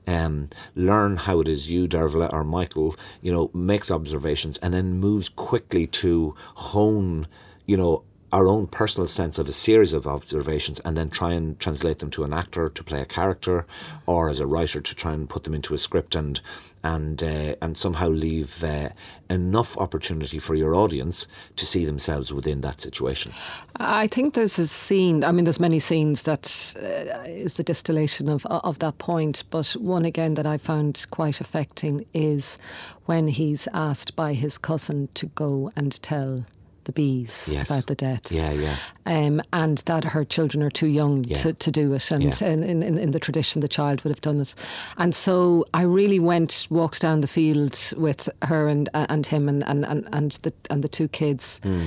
um, 0.08 0.50
learn 0.76 1.18
how 1.18 1.40
it 1.40 1.48
is 1.48 1.70
you, 1.70 1.88
Dearbhla, 1.88 2.32
or 2.34 2.44
Mikel, 2.44 2.96
you 3.22 3.32
know, 3.32 3.50
makes 3.54 3.92
observations 3.92 4.58
and 4.60 4.74
then 4.74 5.00
moves 5.00 5.30
quickly 5.30 5.88
to 5.88 6.36
hone, 6.56 7.28
you 7.66 7.78
know, 7.78 8.04
our 8.32 8.48
own 8.48 8.68
personal 8.68 9.08
sense 9.08 9.38
of 9.38 9.48
a 9.48 9.52
series 9.52 9.94
of 9.94 10.08
observations 10.08 10.80
and 10.82 10.98
then 10.98 11.10
try 11.10 11.32
and 11.32 11.60
translate 11.60 12.00
them 12.00 12.10
to 12.10 12.24
an 12.24 12.34
actor 12.34 12.70
to 12.70 12.84
play 12.84 13.02
a 13.02 13.06
character 13.06 13.66
or 14.08 14.30
as 14.30 14.40
a 14.40 14.48
writer 14.48 14.82
to 14.82 14.96
try 14.96 15.14
and 15.14 15.30
put 15.30 15.44
them 15.44 15.54
into 15.54 15.74
a 15.74 15.78
script 15.78 16.16
and 16.16 16.42
and 16.84 17.24
uh, 17.24 17.56
and 17.62 17.78
somehow 17.78 18.08
leave 18.08 18.64
uh, 18.64 18.90
enough 19.30 19.76
opportunity 19.78 20.38
for 20.38 20.54
your 20.54 20.76
audience 20.76 21.28
to 21.56 21.66
see 21.66 21.84
themselves 21.84 22.32
within 22.32 22.62
that 22.62 22.80
situation. 22.80 23.32
I 23.78 24.08
think 24.08 24.36
there's 24.36 24.60
a 24.60 24.68
scene. 24.68 25.24
I 25.24 25.32
mean, 25.32 25.46
there's 25.46 25.60
many 25.60 25.80
scenes 25.80 26.22
that 26.24 26.76
uh, 26.78 27.28
is 27.28 27.56
the 27.56 27.64
distillation 27.64 28.30
of 28.30 28.46
of 28.46 28.80
that 28.80 28.98
point. 29.00 29.44
But 29.50 29.72
one 29.80 30.06
again 30.06 30.36
that 30.36 30.46
I 30.46 30.58
found 30.58 31.06
quite 31.10 31.42
affecting 31.42 32.06
is 32.14 32.58
when 33.06 33.28
he's 33.28 33.68
asked 33.74 34.16
by 34.16 34.34
his 34.34 34.58
cousin 34.58 35.10
to 35.16 35.26
go 35.28 35.72
and 35.76 36.00
tell 36.04 36.46
the 36.86 36.92
bees 36.92 37.48
Yes. 37.52 37.70
about 37.70 37.86
the 37.88 37.96
death. 37.96 38.32
Yeah, 38.32 38.52
yeah. 38.52 38.76
Um, 39.06 39.42
and 39.54 39.80
that 39.86 40.04
her 40.04 40.24
children 40.26 40.64
are 40.64 40.72
too 40.72 40.88
young 40.88 41.24
Yeah. 41.26 41.38
to, 41.38 41.54
to 41.54 41.72
do 41.72 41.94
it. 41.94 42.10
And 42.12 42.24
Yeah. 42.24 42.48
in, 42.48 42.64
in, 42.64 42.98
in 42.98 43.12
the 43.12 43.20
tradition, 43.20 43.60
the 43.62 43.68
child 43.68 44.02
would 44.04 44.12
have 44.12 44.22
done 44.22 44.42
it. 44.42 44.56
And 44.98 45.14
so 45.14 45.66
I 45.74 45.82
really 45.84 46.20
went, 46.20 46.68
walked 46.70 47.02
down 47.02 47.22
the 47.22 47.28
field 47.28 47.78
with 47.98 48.30
her 48.44 48.68
and 48.68 48.90
and 48.94 49.26
him 49.26 49.48
and, 49.50 49.64
and, 49.68 49.86
and, 49.86 50.08
and, 50.14 50.32
the, 50.44 50.54
and 50.70 50.84
the 50.84 50.88
two 50.90 51.08
kids. 51.08 51.60
Hmm. 51.64 51.86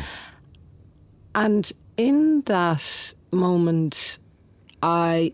And 1.35 1.73
in 1.97 2.43
that 2.47 3.15
moment, 3.33 4.19
I 4.83 5.33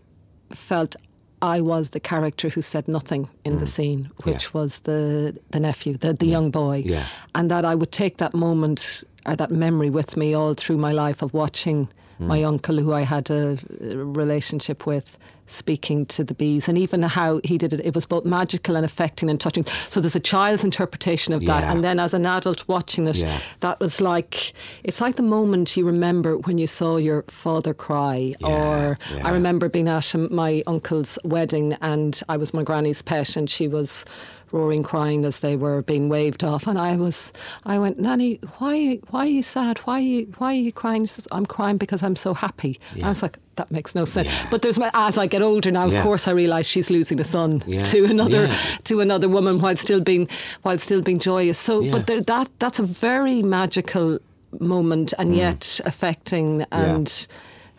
felt 0.51 0.95
I 1.41 1.61
was 1.61 1.89
the 1.91 1.99
character 1.99 2.49
who 2.49 2.61
said 2.61 2.87
nothing 2.87 3.29
in 3.43 3.59
the 3.59 3.67
scene, 3.67 4.09
which 4.23 4.45
Hmm. 4.47 4.57
Yeah. 4.57 4.61
was 4.61 4.79
the 4.81 5.35
the 5.51 5.59
nephew, 5.59 5.97
the, 5.97 6.13
the 6.13 6.27
young 6.27 6.49
boy. 6.51 6.83
Yeah. 6.85 7.03
And 7.33 7.51
that 7.51 7.65
I 7.65 7.75
would 7.75 7.91
take 7.91 8.17
that 8.17 8.33
moment 8.33 9.03
or 9.25 9.35
that 9.35 9.51
memory 9.51 9.89
with 9.89 10.15
me 10.17 10.33
all 10.33 10.53
through 10.53 10.77
my 10.77 10.91
life 10.91 11.21
of 11.21 11.33
watching 11.33 11.87
my 12.17 12.39
Hmm. 12.39 12.45
uncle, 12.47 12.77
who 12.79 12.93
I 12.93 13.01
had 13.01 13.29
a 13.29 13.57
relationship 14.05 14.85
with, 14.85 15.17
speaking 15.47 16.05
to 16.07 16.23
the 16.23 16.33
bees, 16.33 16.67
and 16.69 16.77
even 16.77 17.01
how 17.03 17.41
he 17.43 17.57
did 17.57 17.73
it. 17.73 17.81
It 17.85 17.93
was 17.93 18.05
both 18.05 18.23
magical 18.25 18.75
and 18.77 18.85
affecting 18.85 19.29
and 19.29 19.39
touching. 19.39 19.65
So 19.89 19.99
there's 19.99 20.15
a 20.15 20.19
child's 20.21 20.63
interpretation 20.63 21.33
of 21.33 21.45
that, 21.45 21.63
Yeah. 21.63 21.71
and 21.73 21.83
then 21.83 21.99
as 21.99 22.13
an 22.13 22.25
adult 22.25 22.67
watching 22.69 23.05
it, 23.07 23.17
Yeah. 23.17 23.37
that 23.59 23.79
was 23.81 23.99
like 23.99 24.53
it's 24.83 25.01
like 25.01 25.17
the 25.17 25.23
moment 25.23 25.75
you 25.75 25.85
remember 25.85 26.37
when 26.37 26.57
you 26.57 26.67
saw 26.67 26.95
your 26.97 27.25
father 27.27 27.73
cry 27.73 28.33
Yeah, 28.39 28.47
or. 28.47 28.97
I 29.23 29.31
remember 29.31 29.67
being 29.69 29.89
at 29.89 30.15
my 30.31 30.63
uncle's 30.67 31.19
wedding 31.25 31.73
and 31.81 32.19
I 32.29 32.37
was 32.37 32.53
my 32.53 32.63
granny's 32.63 33.01
pet 33.01 33.35
and 33.35 33.49
she 33.49 33.67
was 33.67 34.05
roaring 34.51 34.83
crying 34.83 35.25
as 35.25 35.39
they 35.39 35.55
were 35.55 35.81
being 35.81 36.09
waved 36.09 36.43
off 36.43 36.67
and 36.67 36.77
I 36.77 36.95
was 36.95 37.31
I 37.65 37.79
went 37.79 37.99
Nanny 37.99 38.39
why 38.57 38.99
why 39.09 39.21
are 39.21 39.29
you 39.29 39.41
sad 39.41 39.79
why 39.79 39.95
are 39.95 39.99
you 40.01 40.33
why 40.37 40.51
are 40.51 40.57
you 40.67 40.71
crying 40.71 41.03
she 41.05 41.13
says 41.13 41.27
I'm 41.31 41.45
crying 41.45 41.77
because 41.77 42.03
I'm 42.03 42.15
so 42.15 42.33
happy 42.33 42.79
I 43.03 43.09
was 43.09 43.21
like 43.21 43.37
that 43.55 43.71
makes 43.71 43.95
no 43.95 44.05
sense 44.05 44.27
Yeah. 44.27 44.47
but 44.51 44.61
there's 44.61 44.77
my, 44.77 44.91
as 44.93 45.17
I 45.17 45.27
get 45.27 45.41
older 45.41 45.71
now 45.71 45.85
of 45.85 45.93
Yeah. 45.93 46.03
course 46.03 46.27
I 46.27 46.31
realise 46.31 46.67
she's 46.67 46.89
losing 46.89 47.19
a 47.19 47.23
son 47.23 47.63
Yeah. 47.67 47.83
to 47.83 48.05
another 48.05 48.45
Yeah. 48.45 48.55
to 48.85 49.01
another 49.01 49.27
woman 49.29 49.59
while 49.61 49.75
still 49.75 50.01
being 50.01 50.27
while 50.63 50.77
still 50.77 51.01
being 51.01 51.19
joyous 51.19 51.57
so 51.57 51.79
Yeah. 51.81 51.91
but 51.91 52.07
there, 52.07 52.21
that 52.21 52.49
that's 52.59 52.79
a 52.79 52.83
very 52.83 53.41
magical 53.41 54.19
moment 54.59 55.13
and 55.17 55.31
mm. 55.31 55.37
yet 55.37 55.79
affecting 55.85 56.65
and 56.71 57.27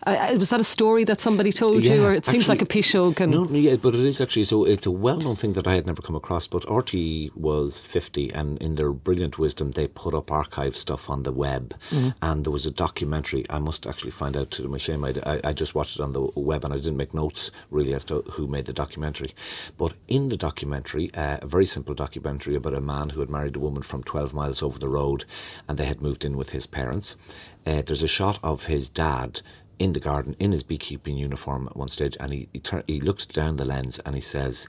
uh, 0.07 0.35
was 0.37 0.49
that 0.49 0.59
a 0.59 0.63
story 0.63 1.03
that 1.03 1.19
somebody 1.19 1.51
told 1.51 1.83
you 1.83 2.05
or 2.05 2.13
it 2.13 2.25
seems 2.25 2.47
like 2.47 2.61
a 2.61 2.65
Pishog 2.65 3.19
and 3.19 3.31
No, 3.31 3.47
yeah, 3.49 3.75
but 3.75 3.93
it 3.93 4.01
is 4.01 4.21
actually 4.21 4.45
so. 4.45 4.63
It's 4.65 4.85
a 4.85 4.91
well-known 4.91 5.35
thing 5.35 5.53
that 5.53 5.67
I 5.67 5.75
had 5.75 5.85
never 5.85 6.01
come 6.01 6.15
across. 6.15 6.47
But 6.47 6.63
RTÉ 6.63 7.35
was 7.35 7.79
fifty, 7.79 8.31
and 8.33 8.61
in 8.61 8.75
their 8.75 8.91
brilliant 8.91 9.37
wisdom, 9.37 9.71
they 9.71 9.87
put 9.87 10.13
up 10.13 10.31
archive 10.31 10.75
stuff 10.75 11.09
on 11.09 11.23
the 11.23 11.31
web, 11.31 11.75
and 12.21 12.43
there 12.43 12.51
was 12.51 12.65
a 12.65 12.71
documentary. 12.71 13.45
I 13.49 13.59
must 13.59 13.85
actually 13.85 14.11
find 14.11 14.37
out 14.37 14.51
to 14.51 14.67
my 14.67 14.77
shame. 14.77 15.03
I, 15.03 15.13
I, 15.25 15.41
I 15.49 15.53
just 15.53 15.75
watched 15.75 15.99
it 15.99 16.03
on 16.03 16.13
the 16.13 16.23
web, 16.35 16.63
and 16.63 16.73
I 16.73 16.77
didn't 16.77 16.97
make 16.97 17.13
notes 17.13 17.51
really 17.69 17.93
as 17.93 18.05
to 18.05 18.21
who 18.31 18.47
made 18.47 18.65
the 18.65 18.73
documentary. 18.73 19.31
But 19.77 19.93
in 20.07 20.29
the 20.29 20.37
documentary, 20.37 21.13
uh, 21.13 21.37
a 21.41 21.47
very 21.47 21.65
simple 21.65 21.93
documentary 21.93 22.55
about 22.55 22.73
a 22.73 22.81
man 22.81 23.09
who 23.09 23.19
had 23.19 23.29
married 23.29 23.55
a 23.55 23.59
woman 23.59 23.83
from 23.83 24.03
twelve 24.03 24.33
miles 24.33 24.63
over 24.63 24.79
the 24.79 24.89
road, 24.89 25.25
and 25.67 25.77
they 25.77 25.85
had 25.85 26.01
moved 26.01 26.23
in 26.23 26.37
with 26.37 26.51
his 26.51 26.65
parents. 26.65 27.17
Uh, 27.65 27.81
there's 27.85 28.03
a 28.03 28.07
shot 28.07 28.39
of 28.43 28.65
his 28.65 28.87
dad 28.87 29.41
in 29.79 29.93
the 29.93 29.99
garden 29.99 30.35
in 30.39 30.51
his 30.51 30.63
beekeeping 30.63 31.17
uniform 31.17 31.67
at 31.67 31.77
one 31.77 31.87
stage, 31.87 32.17
and 32.19 32.31
he 32.31 32.49
he, 32.53 32.59
tur- 32.59 32.83
he 32.87 32.99
looks 32.99 33.25
down 33.25 33.57
the 33.57 33.65
lens 33.65 33.99
and 33.99 34.15
he 34.15 34.21
says, 34.21 34.67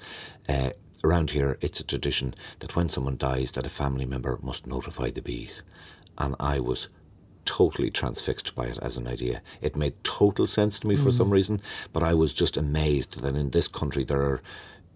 uh, 0.48 0.70
"Around 1.04 1.30
here, 1.30 1.58
it's 1.60 1.80
a 1.80 1.84
tradition 1.84 2.34
that 2.58 2.76
when 2.76 2.88
someone 2.88 3.16
dies, 3.16 3.52
that 3.52 3.66
a 3.66 3.70
family 3.70 4.04
member 4.04 4.38
must 4.42 4.66
notify 4.66 5.10
the 5.10 5.22
bees." 5.22 5.62
And 6.16 6.34
I 6.40 6.60
was 6.60 6.88
totally 7.44 7.90
transfixed 7.90 8.54
by 8.54 8.66
it 8.66 8.78
as 8.82 8.98
an 8.98 9.08
idea. 9.08 9.40
It 9.62 9.76
made 9.76 10.04
total 10.04 10.46
sense 10.46 10.80
to 10.80 10.86
me 10.86 10.96
for 10.96 11.10
some 11.10 11.30
reason, 11.30 11.62
but 11.94 12.02
I 12.02 12.12
was 12.12 12.34
just 12.34 12.58
amazed 12.58 13.22
that 13.22 13.36
in 13.36 13.50
this 13.50 13.68
country 13.68 14.04
there 14.04 14.20
are 14.20 14.42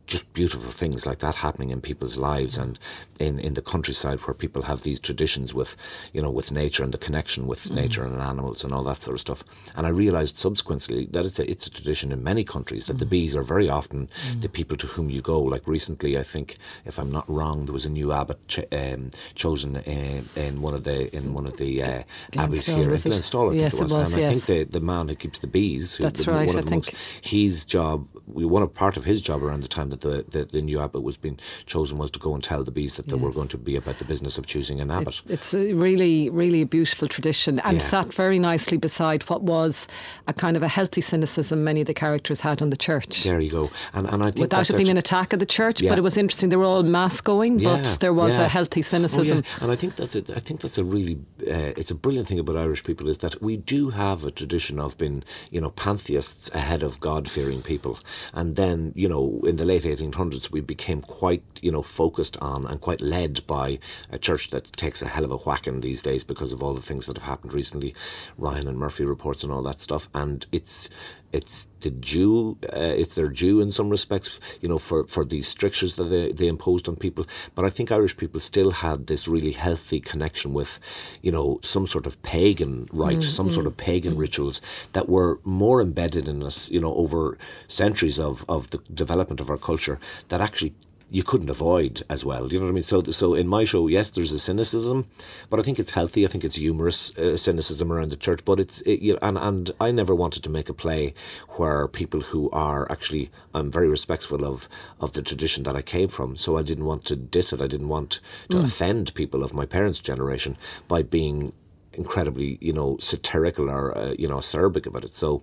just 0.06 0.30
beautiful 0.34 0.70
things 0.70 1.06
like 1.06 1.18
that 1.20 1.36
happening 1.36 1.70
in 1.70 1.80
people's 1.80 2.18
lives 2.18 2.58
and 2.58 2.78
in, 3.20 3.38
in 3.38 3.54
the 3.54 3.62
countryside 3.62 4.18
where 4.20 4.34
people 4.34 4.62
have 4.62 4.82
these 4.82 4.98
traditions 4.98 5.54
with 5.54 5.76
you 6.12 6.20
know 6.20 6.30
with 6.30 6.50
nature 6.50 6.82
and 6.82 6.92
the 6.92 6.98
connection 6.98 7.46
with 7.46 7.70
nature 7.70 8.04
and 8.04 8.20
animals 8.20 8.64
and 8.64 8.72
all 8.72 8.82
that 8.82 8.96
sort 8.98 9.14
of 9.14 9.20
stuff. 9.20 9.44
And 9.76 9.86
I 9.86 9.90
realized 9.90 10.36
subsequently 10.36 11.06
that 11.12 11.24
it's 11.24 11.38
a, 11.38 11.48
it's 11.50 11.66
a 11.66 11.70
tradition 11.70 12.10
in 12.12 12.22
many 12.22 12.42
countries 12.44 12.86
that 12.86 12.98
the 12.98 13.06
bees 13.06 13.36
are 13.36 13.42
very 13.42 13.70
often 13.70 14.08
the 14.40 14.48
people 14.48 14.76
to 14.78 14.86
whom 14.88 15.08
you 15.08 15.22
go. 15.22 15.40
Like 15.40 15.66
recently 15.66 16.18
I 16.18 16.22
think 16.24 16.58
if 16.84 16.98
I'm 16.98 17.10
not 17.10 17.28
wrong 17.30 17.66
there 17.66 17.72
was 17.72 17.86
a 17.86 17.90
new 17.90 18.12
abbot 18.12 18.38
ch- 18.48 18.60
um, 18.72 19.10
chosen 19.34 19.76
uh, 19.76 20.22
in 20.36 20.60
one 20.62 20.74
of 20.74 20.84
the 20.84 21.14
in 21.16 21.32
one 21.32 21.46
of 21.46 21.56
the 21.58 21.82
uh, 21.82 22.02
abbeys 22.36 22.66
here 22.66 22.84
in 22.84 22.90
was? 22.90 23.04
Glenstal 23.04 23.50
I 23.50 23.52
think 23.52 23.62
Yes, 23.62 23.74
it 23.74 23.76
it 23.78 23.82
was, 23.84 23.94
was, 23.94 24.14
and 24.14 24.24
I 24.24 24.28
think 24.32 24.44
the, 24.46 24.64
the 24.64 24.80
man 24.80 25.08
who 25.08 25.14
keeps 25.14 25.38
the 25.38 25.46
bees 25.46 25.94
who, 25.96 26.04
That's 26.04 26.24
the, 26.24 26.32
right, 26.32 26.46
one 26.46 26.56
I 26.56 26.58
of 26.58 26.64
the 26.64 26.70
think. 26.70 26.86
monks, 26.92 27.20
his 27.22 27.64
job, 27.64 28.08
we- 28.26 28.44
one 28.44 28.62
of 28.62 28.74
part 28.74 28.96
of 28.96 29.04
his 29.04 29.22
job 29.22 29.42
around 29.44 29.62
the 29.62 29.68
time 29.68 29.90
that 29.92 30.00
the, 30.02 30.24
the, 30.28 30.44
the 30.44 30.60
new 30.60 30.80
abbot 30.80 31.02
was 31.02 31.16
being 31.16 31.38
chosen 31.66 31.96
was 31.98 32.10
to 32.10 32.18
go 32.18 32.34
and 32.34 32.42
tell 32.42 32.64
the 32.64 32.70
bees 32.70 32.96
that 32.96 33.06
they 33.08 33.16
were 33.16 33.30
going 33.32 33.48
to 33.48 33.58
be 33.58 33.76
about 33.76 33.98
the 33.98 34.04
business 34.04 34.36
of 34.38 34.46
choosing 34.46 34.80
an 34.80 34.90
abbot. 34.90 35.22
It's 35.28 35.54
a 35.54 35.72
really, 35.74 36.28
really 36.30 36.62
a 36.62 36.66
beautiful 36.66 37.08
tradition 37.08 37.60
and 37.60 37.74
Yeah. 37.80 37.88
sat 37.94 38.12
very 38.12 38.38
nicely 38.38 38.76
beside 38.78 39.22
what 39.30 39.42
was 39.42 39.86
a 40.26 40.32
kind 40.32 40.56
of 40.56 40.62
a 40.62 40.68
healthy 40.68 41.00
cynicism 41.00 41.62
many 41.64 41.80
of 41.82 41.86
the 41.86 41.94
characters 41.94 42.40
had 42.40 42.60
on 42.62 42.70
the 42.70 42.76
church. 42.76 43.22
there 43.24 43.40
you 43.40 43.50
go. 43.50 43.70
And, 43.94 44.08
and 44.08 44.22
I 44.22 44.26
think 44.26 44.38
Without 44.44 44.56
that's 44.58 44.70
it 44.70 44.76
being 44.76 44.88
an 44.90 44.96
attack 44.98 45.32
of 45.32 45.38
the 45.38 45.46
church, 45.46 45.80
Yeah. 45.80 45.90
but 45.90 45.98
it 45.98 46.02
was 46.02 46.16
interesting. 46.16 46.48
They 46.50 46.56
were 46.56 46.64
all 46.64 46.82
mass 46.82 47.20
going, 47.20 47.58
Yeah, 47.60 47.76
but 47.76 47.98
there 48.00 48.12
was 48.14 48.38
a 48.38 48.48
healthy 48.48 48.80
Oh, 48.80 48.82
cynicism. 48.82 49.38
yeah. 49.38 49.62
And 49.62 49.70
I 49.70 49.76
think 49.76 49.94
that's 49.96 50.16
a, 50.16 50.20
I 50.34 50.40
think 50.40 50.60
that's 50.62 50.78
a 50.78 50.84
really 50.84 51.16
uh, 51.46 51.72
it's 51.80 51.90
a 51.90 51.94
brilliant 51.94 52.26
thing 52.28 52.38
about 52.38 52.56
Irish 52.56 52.82
people 52.84 53.08
is 53.08 53.18
that 53.18 53.40
we 53.42 53.56
do 53.56 53.90
have 53.90 54.24
a 54.24 54.30
tradition 54.30 54.78
of 54.80 54.96
being 54.98 55.22
you 55.50 55.60
know 55.60 55.70
pantheists 55.70 56.50
ahead 56.54 56.82
of 56.82 56.98
God 57.00 57.28
fearing 57.28 57.60
people, 57.62 57.98
and 58.32 58.56
then 58.56 58.92
you 58.94 59.08
know 59.08 59.40
in 59.44 59.56
the 59.56 59.64
late 59.64 59.81
1800s 59.84 60.50
we 60.50 60.60
became 60.60 61.00
quite 61.00 61.42
you 61.62 61.70
know 61.70 61.82
focused 61.82 62.36
on 62.38 62.66
and 62.66 62.80
quite 62.80 63.00
led 63.00 63.46
by 63.46 63.78
a 64.10 64.18
church 64.18 64.50
that 64.50 64.72
takes 64.72 65.02
a 65.02 65.08
hell 65.08 65.24
of 65.24 65.30
a 65.30 65.36
whacking 65.38 65.80
these 65.80 66.02
days 66.02 66.24
because 66.24 66.52
of 66.52 66.62
all 66.62 66.74
the 66.74 66.80
things 66.80 67.06
that 67.06 67.16
have 67.16 67.24
happened 67.24 67.52
recently, 67.52 67.94
Ryan 68.38 68.68
and 68.68 68.78
Murphy 68.78 69.04
reports 69.04 69.42
and 69.42 69.52
all 69.52 69.62
that 69.62 69.80
stuff, 69.80 70.08
and 70.14 70.46
it's 70.52 70.90
it's 71.32 71.66
the 71.80 71.90
due, 71.90 72.56
uh, 72.72 72.76
it's 72.76 73.14
their 73.14 73.28
due 73.28 73.60
in 73.60 73.72
some 73.72 73.90
respects, 73.90 74.38
you 74.60 74.68
know, 74.68 74.78
for, 74.78 75.06
for 75.06 75.24
these 75.24 75.48
strictures 75.48 75.96
that 75.96 76.04
they, 76.04 76.32
they 76.32 76.46
imposed 76.46 76.88
on 76.88 76.96
people. 76.96 77.26
But 77.54 77.64
I 77.64 77.70
think 77.70 77.90
Irish 77.90 78.16
people 78.16 78.40
still 78.40 78.70
had 78.70 79.06
this 79.06 79.26
really 79.26 79.52
healthy 79.52 80.00
connection 80.00 80.52
with, 80.52 80.78
you 81.22 81.32
know, 81.32 81.58
some 81.62 81.86
sort 81.86 82.06
of 82.06 82.20
pagan 82.22 82.86
rites, 82.92 83.26
mm, 83.26 83.30
some 83.30 83.48
mm, 83.48 83.54
sort 83.54 83.66
of 83.66 83.76
pagan 83.76 84.14
mm. 84.14 84.18
rituals 84.18 84.60
that 84.92 85.08
were 85.08 85.40
more 85.44 85.80
embedded 85.80 86.28
in 86.28 86.42
us, 86.42 86.70
you 86.70 86.80
know, 86.80 86.94
over 86.94 87.38
centuries 87.66 88.18
of, 88.20 88.44
of 88.48 88.70
the 88.70 88.78
development 88.94 89.40
of 89.40 89.50
our 89.50 89.58
culture 89.58 89.98
that 90.28 90.40
actually 90.40 90.74
you 91.12 91.22
couldn't 91.22 91.50
avoid 91.50 92.02
as 92.08 92.24
well. 92.24 92.48
Do 92.48 92.54
You 92.54 92.60
know 92.60 92.66
what 92.66 92.72
I 92.72 92.74
mean? 92.74 92.82
So, 92.82 93.02
so 93.02 93.34
in 93.34 93.46
my 93.46 93.64
show, 93.64 93.86
yes, 93.86 94.08
there's 94.08 94.32
a 94.32 94.38
cynicism, 94.38 95.06
but 95.50 95.60
I 95.60 95.62
think 95.62 95.78
it's 95.78 95.90
healthy. 95.90 96.24
I 96.24 96.28
think 96.28 96.42
it's 96.42 96.56
humorous 96.56 97.14
uh, 97.18 97.36
cynicism 97.36 97.92
around 97.92 98.10
the 98.10 98.16
church. 98.16 98.42
But 98.46 98.58
it's 98.58 98.80
it, 98.82 99.00
you 99.00 99.12
know, 99.12 99.18
and 99.20 99.36
and 99.36 99.70
I 99.78 99.90
never 99.90 100.14
wanted 100.14 100.42
to 100.44 100.50
make 100.50 100.70
a 100.70 100.74
play 100.74 101.12
where 101.50 101.86
people 101.86 102.22
who 102.22 102.48
are 102.50 102.90
actually 102.90 103.30
I'm 103.52 103.70
very 103.70 103.88
respectful 103.88 104.42
of 104.46 104.68
of 105.00 105.12
the 105.12 105.20
tradition 105.22 105.64
that 105.64 105.76
I 105.76 105.82
came 105.82 106.08
from. 106.08 106.34
So 106.36 106.56
I 106.56 106.62
didn't 106.62 106.86
want 106.86 107.04
to 107.06 107.16
diss 107.16 107.52
it. 107.52 107.60
I 107.60 107.66
didn't 107.66 107.88
want 107.88 108.20
to 108.48 108.56
mm. 108.56 108.64
offend 108.64 109.12
people 109.14 109.44
of 109.44 109.52
my 109.52 109.66
parents' 109.66 110.00
generation 110.00 110.56
by 110.88 111.02
being 111.02 111.52
incredibly 111.92 112.56
you 112.62 112.72
know 112.72 112.96
satirical 112.98 113.68
or 113.68 113.96
uh, 113.98 114.14
you 114.18 114.28
know 114.28 114.38
acerbic 114.38 114.86
about 114.86 115.04
it. 115.04 115.14
So. 115.14 115.42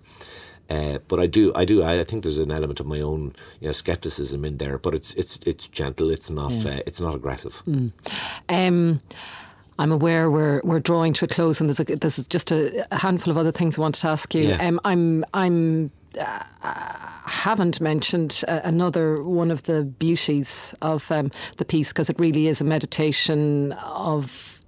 Uh, 0.70 0.98
but 1.08 1.18
I 1.18 1.26
do, 1.26 1.52
I 1.54 1.64
do, 1.64 1.82
I, 1.82 2.04
think 2.04 2.22
there's 2.22 2.38
an 2.38 2.52
element 2.52 2.78
of 2.78 2.86
my 2.86 3.00
own, 3.00 3.34
you 3.60 3.66
know, 3.66 3.72
skepticism 3.72 4.44
in 4.44 4.58
there. 4.58 4.78
But 4.78 4.94
it's 4.94 5.14
it's 5.14 5.38
it's 5.44 5.66
gentle. 5.66 6.10
It's 6.10 6.30
not 6.30 6.52
yeah. 6.52 6.74
uh, 6.74 6.80
it's 6.86 7.00
not 7.00 7.14
aggressive. 7.14 7.60
Mm. 7.66 7.90
Um, 8.48 9.00
I'm 9.80 9.90
aware 9.90 10.30
we're 10.30 10.60
we're 10.62 10.78
drawing 10.78 11.12
to 11.14 11.24
a 11.24 11.28
close, 11.28 11.60
and 11.60 11.68
there's 11.68 11.80
a, 11.80 11.96
there's 11.96 12.24
just 12.28 12.52
a, 12.52 12.86
a 12.94 12.98
handful 12.98 13.30
of 13.32 13.36
other 13.36 13.50
things 13.50 13.78
I 13.78 13.80
wanted 13.80 14.00
to 14.02 14.08
ask 14.08 14.32
you. 14.34 14.48
Yeah. 14.48 14.64
Um, 14.64 14.78
I'm 14.84 15.24
I'm 15.34 15.90
uh, 16.18 16.44
haven't 17.26 17.80
mentioned 17.80 18.44
uh, 18.46 18.60
another 18.62 19.22
one 19.22 19.50
of 19.50 19.64
the 19.64 19.84
beauties 19.84 20.74
of 20.82 21.10
um, 21.10 21.30
the 21.56 21.64
piece 21.64 21.88
because 21.88 22.10
it 22.10 22.18
really 22.20 22.46
is 22.46 22.60
a 22.60 22.64
meditation 22.64 23.72
of 23.72 24.62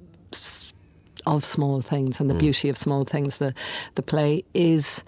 of 1.26 1.44
small 1.44 1.80
things 1.80 2.18
and 2.18 2.28
the 2.28 2.34
mm. 2.34 2.40
beauty 2.40 2.68
of 2.68 2.76
small 2.76 3.04
things. 3.04 3.38
The 3.38 3.54
the 3.94 4.02
play 4.02 4.44
is 4.54 5.04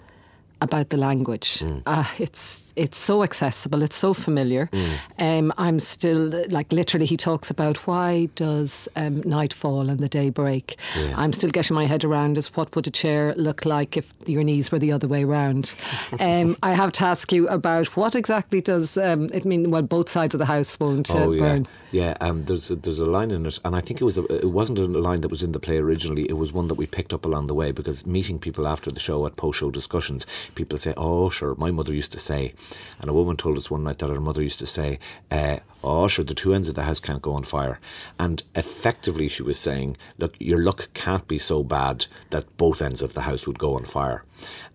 about 0.65 0.89
the 0.89 0.97
language. 0.97 1.59
Mm. 1.59 1.81
Uh, 1.85 2.03
it's 2.19 2.64
it's 2.75 2.97
so 2.97 3.23
accessible, 3.23 3.83
it's 3.83 3.95
so 3.95 4.13
familiar. 4.13 4.67
Mm. 4.67 4.89
Um, 5.19 5.53
I'm 5.57 5.79
still 5.79 6.45
like 6.49 6.71
literally. 6.71 7.05
He 7.05 7.17
talks 7.17 7.49
about 7.49 7.87
why 7.87 8.27
does 8.35 8.89
um, 8.95 9.21
night 9.21 9.53
fall 9.53 9.89
and 9.89 9.99
the 9.99 10.09
day 10.09 10.29
break. 10.29 10.77
Yeah. 10.97 11.13
I'm 11.17 11.33
still 11.33 11.49
getting 11.49 11.75
my 11.75 11.85
head 11.85 12.03
around 12.03 12.37
is 12.37 12.47
what 12.55 12.75
would 12.75 12.87
a 12.87 12.91
chair 12.91 13.33
look 13.35 13.65
like 13.65 13.97
if 13.97 14.13
your 14.25 14.43
knees 14.43 14.71
were 14.71 14.79
the 14.79 14.91
other 14.91 15.07
way 15.07 15.23
around. 15.23 15.75
um, 16.19 16.57
I 16.63 16.73
have 16.73 16.91
to 16.93 17.05
ask 17.05 17.31
you 17.31 17.47
about 17.47 17.95
what 17.95 18.15
exactly 18.15 18.61
does 18.61 18.97
um, 18.97 19.29
it 19.33 19.45
mean? 19.45 19.71
Well, 19.71 19.81
both 19.81 20.09
sides 20.09 20.33
of 20.33 20.39
the 20.39 20.45
house 20.45 20.77
won't 20.79 21.09
uh, 21.11 21.25
oh, 21.25 21.31
yeah. 21.31 21.41
burn. 21.41 21.67
Yeah, 21.91 22.17
um, 22.21 22.43
there's 22.43 22.71
a, 22.71 22.75
there's 22.75 22.99
a 22.99 23.05
line 23.05 23.31
in 23.31 23.45
it, 23.45 23.59
and 23.63 23.75
I 23.75 23.79
think 23.79 24.01
it 24.01 24.05
was 24.05 24.17
a, 24.17 24.25
it 24.25 24.51
wasn't 24.51 24.79
a 24.79 24.85
line 24.85 25.21
that 25.21 25.29
was 25.29 25.43
in 25.43 25.51
the 25.51 25.59
play 25.59 25.77
originally. 25.77 26.23
It 26.29 26.37
was 26.37 26.51
one 26.51 26.67
that 26.67 26.75
we 26.75 26.87
picked 26.87 27.13
up 27.13 27.25
along 27.25 27.45
the 27.47 27.53
way 27.53 27.71
because 27.71 28.05
meeting 28.05 28.39
people 28.39 28.67
after 28.67 28.91
the 28.91 28.99
show 28.99 29.25
at 29.25 29.37
post 29.37 29.59
show 29.59 29.71
discussions, 29.71 30.25
people 30.55 30.77
say, 30.77 30.93
"Oh, 30.97 31.29
sure, 31.29 31.55
my 31.55 31.71
mother 31.71 31.93
used 31.93 32.11
to 32.11 32.19
say." 32.19 32.53
And 32.99 33.09
a 33.09 33.13
woman 33.13 33.37
told 33.37 33.57
us 33.57 33.69
one 33.69 33.83
night 33.83 33.99
that 33.99 34.09
her 34.09 34.21
mother 34.21 34.41
used 34.41 34.59
to 34.59 34.65
say, 34.65 34.99
uh, 35.31 35.57
Oh, 35.83 36.07
sure, 36.07 36.25
the 36.25 36.33
two 36.33 36.53
ends 36.55 36.67
of 36.67 36.73
the 36.73 36.81
house 36.81 36.99
can't 36.99 37.21
go 37.21 37.33
on 37.33 37.43
fire. 37.43 37.79
And 38.17 38.41
effectively, 38.55 39.27
she 39.27 39.43
was 39.43 39.59
saying, 39.59 39.97
Look, 40.17 40.35
your 40.39 40.63
luck 40.63 40.89
can't 40.93 41.27
be 41.27 41.37
so 41.37 41.63
bad 41.63 42.07
that 42.31 42.57
both 42.57 42.81
ends 42.81 43.01
of 43.01 43.13
the 43.13 43.21
house 43.21 43.45
would 43.45 43.59
go 43.59 43.75
on 43.75 43.83
fire. 43.83 44.23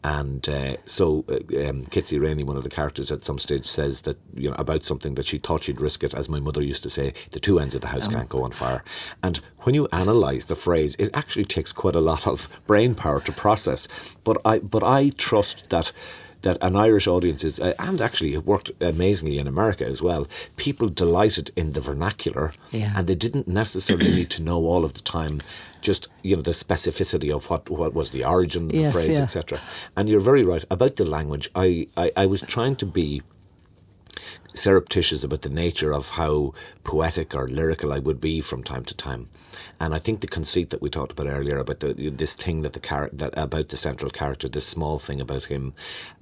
And 0.02 0.48
uh, 0.48 0.76
so 0.86 1.24
uh, 1.28 1.34
um, 1.68 1.84
Kitsy 1.84 2.20
Rainey, 2.20 2.44
one 2.44 2.56
of 2.56 2.64
the 2.64 2.70
characters 2.70 3.10
at 3.10 3.24
some 3.24 3.38
stage, 3.38 3.66
says 3.66 4.02
that 4.02 4.18
you 4.34 4.48
know 4.48 4.56
about 4.56 4.84
something 4.84 5.14
that 5.14 5.26
she 5.26 5.38
thought 5.38 5.64
she'd 5.64 5.80
risk 5.80 6.04
it, 6.04 6.14
as 6.14 6.28
my 6.28 6.40
mother 6.40 6.62
used 6.62 6.82
to 6.84 6.90
say, 6.90 7.12
the 7.32 7.40
two 7.40 7.58
ends 7.58 7.74
of 7.74 7.80
the 7.80 7.88
house 7.88 8.06
oh. 8.08 8.12
can't 8.12 8.28
go 8.28 8.44
on 8.44 8.52
fire. 8.52 8.82
And 9.22 9.40
when 9.60 9.74
you 9.74 9.88
analyse 9.92 10.44
the 10.44 10.56
phrase, 10.56 10.96
it 10.98 11.10
actually 11.12 11.44
takes 11.44 11.72
quite 11.72 11.96
a 11.96 12.00
lot 12.00 12.26
of 12.26 12.48
brain 12.66 12.94
power 12.94 13.20
to 13.20 13.32
process. 13.32 13.88
But 14.24 14.38
I, 14.44 14.60
but 14.60 14.82
I 14.82 15.10
trust 15.10 15.70
that 15.70 15.92
that 16.42 16.58
an 16.62 16.76
Irish 16.76 17.06
audience 17.06 17.44
is, 17.44 17.60
uh, 17.60 17.74
and 17.78 18.00
actually 18.00 18.34
it 18.34 18.46
worked 18.46 18.70
amazingly 18.80 19.38
in 19.38 19.46
America 19.46 19.84
as 19.84 20.02
well. 20.02 20.26
People 20.56 20.88
delighted 20.88 21.50
in 21.56 21.72
the 21.72 21.80
vernacular, 21.80 22.52
yeah. 22.70 22.92
and 22.96 23.06
they 23.06 23.14
didn't 23.14 23.48
necessarily 23.48 24.10
need 24.10 24.30
to 24.30 24.42
know 24.42 24.58
all 24.64 24.84
of 24.84 24.94
the 24.94 25.02
time 25.02 25.42
just 25.80 26.08
you 26.22 26.36
know 26.36 26.42
the 26.42 26.50
specificity 26.50 27.34
of 27.34 27.48
what 27.48 27.68
what 27.70 27.94
was 27.94 28.10
the 28.10 28.24
origin 28.24 28.64
of 28.64 28.72
the 28.72 28.78
yes, 28.78 28.92
phrase, 28.92 29.16
yeah. 29.16 29.22
etc. 29.22 29.58
And 29.96 30.08
you're 30.08 30.20
very 30.20 30.44
right 30.44 30.64
about 30.70 30.96
the 30.96 31.04
language. 31.04 31.50
I, 31.54 31.88
I, 31.96 32.12
I 32.16 32.26
was 32.26 32.42
trying 32.42 32.76
to 32.76 32.86
be 32.86 33.22
surreptitious 34.54 35.24
about 35.24 35.42
the 35.42 35.50
nature 35.50 35.92
of 35.92 36.10
how 36.10 36.52
poetic 36.84 37.34
or 37.34 37.48
lyrical 37.48 37.92
I 37.92 37.98
would 37.98 38.20
be 38.20 38.40
from 38.40 38.62
time 38.62 38.84
to 38.84 38.94
time. 38.94 39.28
And 39.80 39.94
I 39.94 39.98
think 39.98 40.20
the 40.20 40.26
conceit 40.26 40.70
that 40.70 40.82
we 40.82 40.90
talked 40.90 41.12
about 41.12 41.26
earlier 41.26 41.56
about 41.56 41.80
the, 41.80 41.94
this 41.94 42.34
thing 42.34 42.62
that 42.62 42.74
the 42.74 42.80
char- 42.80 43.10
that 43.14 43.36
about 43.36 43.70
the 43.70 43.78
central 43.78 44.10
character, 44.10 44.46
this 44.46 44.66
small 44.66 44.98
thing 44.98 45.20
about 45.20 45.46
him, 45.46 45.72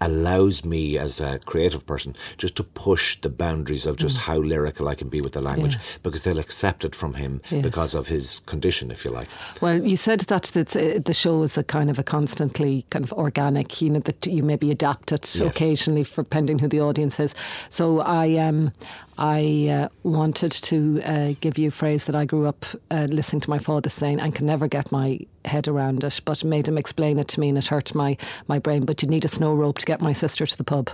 allows 0.01 0.65
me 0.65 0.97
as 0.97 1.21
a 1.21 1.41
creative 1.41 1.85
person 1.85 2.15
just 2.37 2.55
to 2.57 2.63
push 2.63 3.21
the 3.21 3.29
boundaries 3.29 3.85
of 3.85 3.97
just 3.97 4.17
mm. 4.17 4.21
how 4.21 4.37
lyrical 4.37 4.87
I 4.89 4.95
can 4.95 5.09
be 5.09 5.21
with 5.21 5.33
the 5.33 5.41
language 5.41 5.75
yeah. 5.75 5.83
because 6.05 6.23
they'll 6.23 6.39
accept 6.39 6.85
it 6.85 6.95
from 6.95 7.15
him 7.15 7.41
yes. 7.51 7.63
because 7.63 7.97
of 7.97 8.07
his 8.07 8.41
condition, 8.47 8.93
if 8.93 9.05
you 9.05 9.11
like. 9.11 9.29
Well, 9.61 9.85
you 9.85 9.97
said 9.97 10.21
that 10.21 10.57
uh, 10.57 11.01
the 11.05 11.15
show 11.15 11.43
is 11.43 11.59
a 11.59 11.65
kind 11.65 11.91
of 11.91 11.99
a 11.99 12.05
constantly 12.05 12.87
kind 12.91 13.05
of 13.05 13.13
organic, 13.13 13.83
you 13.83 13.91
know, 13.91 14.01
that 14.01 14.25
you 14.25 14.45
maybe 14.45 14.71
adapt 14.71 15.11
it 15.11 15.35
yes. 15.35 15.41
occasionally 15.41 16.05
for 16.05 16.23
pending 16.23 16.61
who 16.61 16.69
the 16.69 16.81
audience 16.81 17.19
is. 17.19 17.35
So 17.71 18.01
I 18.19 18.37
um, 18.39 18.73
I 19.17 19.69
uh, 19.69 19.89
wanted 20.03 20.53
to 20.53 21.01
uh, 21.05 21.35
give 21.41 21.59
you 21.59 21.69
a 21.69 21.73
phrase 21.73 22.07
that 22.07 22.15
I 22.15 22.25
grew 22.25 22.47
up 22.47 22.67
uh, 22.91 23.07
listening 23.11 23.41
to 23.41 23.51
my 23.51 23.59
father 23.59 23.89
saying 23.89 24.21
and 24.21 24.35
can 24.35 24.47
never 24.47 24.69
get 24.69 24.91
my 24.91 25.21
head 25.45 25.69
around 25.69 26.05
it, 26.05 26.21
but 26.25 26.45
made 26.45 26.69
him 26.69 26.79
explain 26.79 27.19
it 27.19 27.29
to 27.29 27.41
me 27.41 27.49
and 27.49 27.59
it 27.59 27.67
hurt 27.67 27.95
my, 27.95 28.17
my 28.49 28.59
brain. 28.59 28.85
But 28.85 29.03
you 29.03 29.09
need 29.09 29.25
a 29.25 29.29
snow 29.29 29.55
rope 29.55 29.79
to 29.79 29.87
get 29.87 30.01
my 30.01 30.13
sister 30.13 30.47
to 30.47 30.57
the 30.57 30.65
pub. 30.65 30.91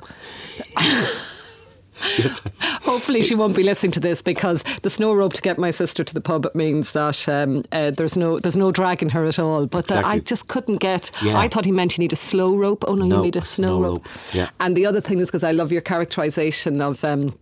Yes. 2.18 2.40
Hopefully, 2.82 3.22
she 3.22 3.34
won't 3.34 3.56
be 3.56 3.62
listening 3.62 3.92
to 3.92 4.00
this 4.00 4.22
because 4.22 4.62
the 4.82 4.90
snow 4.90 5.12
rope 5.12 5.32
to 5.34 5.42
get 5.42 5.58
my 5.58 5.70
sister 5.70 6.04
to 6.04 6.14
the 6.14 6.20
pub 6.20 6.46
means 6.54 6.92
that 6.92 7.28
um, 7.28 7.64
uh, 7.72 7.90
there's 7.90 8.16
no 8.16 8.38
there's 8.38 8.56
no 8.56 8.72
dragging 8.72 9.10
her 9.10 9.24
at 9.24 9.38
all. 9.38 9.66
But 9.66 9.86
exactly. 9.86 10.12
I 10.12 10.18
just 10.20 10.48
couldn't 10.48 10.76
get. 10.76 11.10
Yeah. 11.22 11.38
I 11.38 11.48
thought 11.48 11.64
he 11.64 11.72
meant 11.72 11.96
you 11.96 12.02
need 12.02 12.12
a 12.12 12.16
slow 12.16 12.48
rope. 12.48 12.84
Oh 12.86 12.94
no, 12.94 13.06
no 13.06 13.16
you 13.16 13.22
need 13.22 13.36
a, 13.36 13.40
snow, 13.40 13.66
snow, 13.68 13.82
rope. 13.82 14.06
rope. 14.06 14.34
Yeah. 14.34 14.50
And 14.60 14.76
the 14.76 14.86
other 14.86 15.00
thing 15.00 15.18
is 15.20 15.28
because 15.28 15.44
I 15.44 15.52
love 15.52 15.72
your 15.72 15.82
characterisation 15.82 16.80
of. 16.80 17.04
Um, 17.04 17.38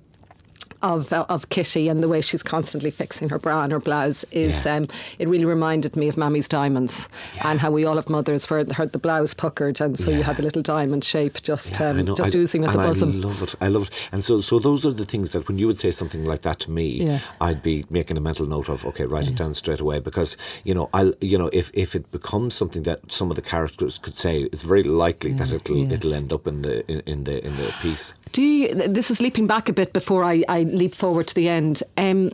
of 0.82 1.12
of 1.12 1.48
Kitty 1.48 1.88
and 1.88 2.02
the 2.02 2.08
way 2.08 2.20
she's 2.20 2.42
constantly 2.42 2.90
fixing 2.90 3.28
her 3.28 3.38
bra 3.38 3.62
and 3.62 3.72
her 3.72 3.80
blouse 3.80 4.24
is 4.30 4.64
yeah. 4.64 4.76
um, 4.76 4.88
it 5.18 5.28
really 5.28 5.44
reminded 5.44 5.96
me 5.96 6.08
of 6.08 6.16
Mammy's 6.16 6.48
diamonds 6.48 7.08
yeah. 7.36 7.50
and 7.50 7.60
how 7.60 7.70
we 7.70 7.84
all 7.84 7.96
have 7.96 8.08
mothers 8.08 8.48
where 8.48 8.64
had 8.72 8.92
the 8.92 8.98
blouse 8.98 9.34
puckered 9.34 9.80
and 9.80 9.98
so 9.98 10.10
yeah. 10.10 10.18
you 10.18 10.22
had 10.22 10.36
the 10.36 10.42
little 10.42 10.62
diamond 10.62 11.04
shape 11.04 11.42
just 11.42 11.80
um, 11.80 12.04
just 12.16 12.34
I, 12.34 12.38
oozing 12.38 12.64
at 12.64 12.72
the 12.72 12.78
bosom. 12.78 13.10
I 13.10 13.26
love 13.26 13.42
it. 13.42 13.54
I 13.60 13.68
love 13.68 13.88
it. 13.88 14.08
And 14.12 14.24
so 14.24 14.40
so 14.40 14.58
those 14.58 14.84
are 14.86 14.92
the 14.92 15.04
things 15.04 15.32
that 15.32 15.48
when 15.48 15.58
you 15.58 15.66
would 15.66 15.78
say 15.78 15.90
something 15.90 16.24
like 16.24 16.42
that 16.42 16.60
to 16.60 16.70
me, 16.70 17.20
I'd 17.40 17.62
be 17.62 17.84
making 17.90 18.16
a 18.16 18.20
mental 18.20 18.46
note 18.46 18.68
of. 18.68 18.84
Okay, 18.86 19.04
write 19.04 19.28
it 19.28 19.36
down 19.36 19.54
straight 19.54 19.80
away 19.80 20.00
because 20.00 20.36
you 20.64 20.74
know 20.74 20.88
I 20.92 21.12
you 21.20 21.38
know 21.38 21.50
if 21.52 21.70
if 21.74 21.94
it 21.94 22.10
becomes 22.10 22.54
something 22.54 22.82
that 22.84 23.10
some 23.10 23.30
of 23.30 23.36
the 23.36 23.42
characters 23.42 23.98
could 23.98 24.16
say, 24.16 24.42
it's 24.52 24.62
very 24.62 24.82
likely 24.82 25.32
that 25.34 25.50
it'll 25.52 25.92
it'll 25.92 26.14
end 26.14 26.32
up 26.32 26.46
in 26.46 26.62
the 26.62 26.90
in, 26.90 27.00
in 27.06 27.24
the 27.24 27.44
in 27.44 27.56
the 27.56 27.74
piece. 27.80 28.14
Do 28.32 28.42
you, 28.42 28.74
this 28.74 29.10
is 29.10 29.20
leaping 29.20 29.46
back 29.46 29.68
a 29.68 29.74
bit 29.74 29.92
before 29.92 30.24
I, 30.24 30.42
I 30.48 30.64
leap 30.72 30.94
forward 30.94 31.26
to 31.28 31.34
the 31.34 31.48
end. 31.48 31.82
Um, 31.96 32.32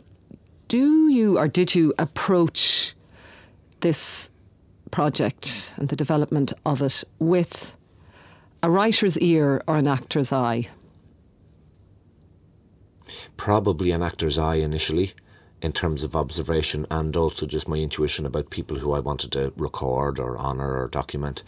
do 0.67 1.09
you 1.09 1.37
or 1.37 1.47
did 1.47 1.75
you 1.75 1.93
approach 1.97 2.93
this 3.81 4.29
project 4.91 5.73
and 5.77 5.89
the 5.89 5.95
development 5.95 6.53
of 6.65 6.81
it 6.81 7.03
with 7.19 7.73
a 8.61 8.69
writer's 8.69 9.17
ear 9.17 9.61
or 9.67 9.77
an 9.77 9.87
actor's 9.87 10.31
eye? 10.31 10.67
Probably 13.37 13.91
an 13.91 14.03
actor's 14.03 14.37
eye 14.37 14.55
initially 14.55 15.13
in 15.61 15.71
terms 15.71 16.03
of 16.03 16.15
observation 16.15 16.85
and 16.89 17.15
also 17.15 17.45
just 17.45 17.67
my 17.67 17.77
intuition 17.77 18.25
about 18.25 18.49
people 18.49 18.77
who 18.77 18.93
I 18.93 18.99
wanted 18.99 19.31
to 19.33 19.53
record 19.57 20.19
or 20.19 20.37
honour 20.37 20.81
or 20.81 20.87
document. 20.87 21.43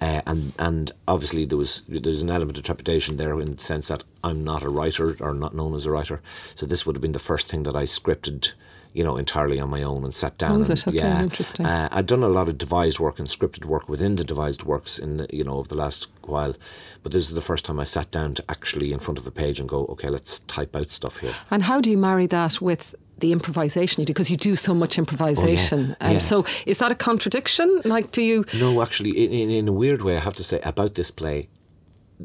Uh, 0.00 0.20
and 0.26 0.52
and 0.58 0.92
obviously 1.06 1.44
there 1.44 1.58
was 1.58 1.82
there's 1.88 2.22
an 2.22 2.30
element 2.30 2.58
of 2.58 2.64
trepidation 2.64 3.16
there 3.16 3.40
in 3.40 3.54
the 3.54 3.62
sense 3.62 3.88
that 3.88 4.02
I'm 4.24 4.42
not 4.42 4.62
a 4.62 4.68
writer 4.68 5.16
or 5.20 5.32
not 5.32 5.54
known 5.54 5.74
as 5.74 5.86
a 5.86 5.90
writer. 5.90 6.20
So 6.54 6.66
this 6.66 6.84
would 6.84 6.96
have 6.96 7.02
been 7.02 7.12
the 7.12 7.18
first 7.18 7.50
thing 7.50 7.62
that 7.64 7.76
I 7.76 7.84
scripted 7.84 8.52
you 8.94 9.02
know, 9.02 9.16
entirely 9.16 9.58
on 9.58 9.70
my 9.70 9.82
own 9.82 10.04
and 10.04 10.14
sat 10.14 10.36
down. 10.38 10.60
Oh, 10.60 10.64
and, 10.64 10.70
okay, 10.70 10.96
yeah, 10.96 11.22
interesting. 11.22 11.64
Uh, 11.64 11.88
I'd 11.90 12.06
done 12.06 12.22
a 12.22 12.28
lot 12.28 12.48
of 12.48 12.58
devised 12.58 12.98
work 12.98 13.18
and 13.18 13.26
scripted 13.26 13.64
work 13.64 13.88
within 13.88 14.16
the 14.16 14.24
devised 14.24 14.64
works 14.64 14.98
in 14.98 15.16
the, 15.16 15.26
you 15.32 15.44
know 15.44 15.54
over 15.54 15.68
the 15.68 15.76
last 15.76 16.08
while, 16.22 16.54
but 17.02 17.12
this 17.12 17.28
is 17.28 17.34
the 17.34 17.40
first 17.40 17.64
time 17.64 17.80
I 17.80 17.84
sat 17.84 18.10
down 18.10 18.34
to 18.34 18.44
actually 18.48 18.92
in 18.92 18.98
front 18.98 19.18
of 19.18 19.26
a 19.26 19.30
page 19.30 19.60
and 19.60 19.68
go, 19.68 19.86
okay, 19.86 20.08
let's 20.08 20.40
type 20.40 20.76
out 20.76 20.90
stuff 20.90 21.18
here. 21.18 21.32
And 21.50 21.62
how 21.62 21.80
do 21.80 21.90
you 21.90 21.96
marry 21.96 22.26
that 22.26 22.60
with 22.60 22.94
the 23.18 23.32
improvisation 23.32 24.00
you 24.00 24.06
do 24.06 24.12
because 24.12 24.30
you 24.30 24.36
do 24.36 24.56
so 24.56 24.74
much 24.74 24.98
improvisation. 24.98 25.96
Oh, 26.00 26.06
yeah. 26.06 26.12
yeah. 26.12 26.18
so 26.18 26.44
is 26.66 26.78
that 26.78 26.90
a 26.90 26.94
contradiction? 26.94 27.80
Like, 27.84 28.12
do 28.12 28.22
you? 28.22 28.44
No, 28.58 28.82
actually, 28.82 29.10
in, 29.10 29.32
in, 29.32 29.50
in 29.50 29.68
a 29.68 29.72
weird 29.72 30.02
way, 30.02 30.16
I 30.16 30.20
have 30.20 30.34
to 30.36 30.44
say 30.44 30.60
about 30.64 30.94
this 30.94 31.10
play, 31.10 31.48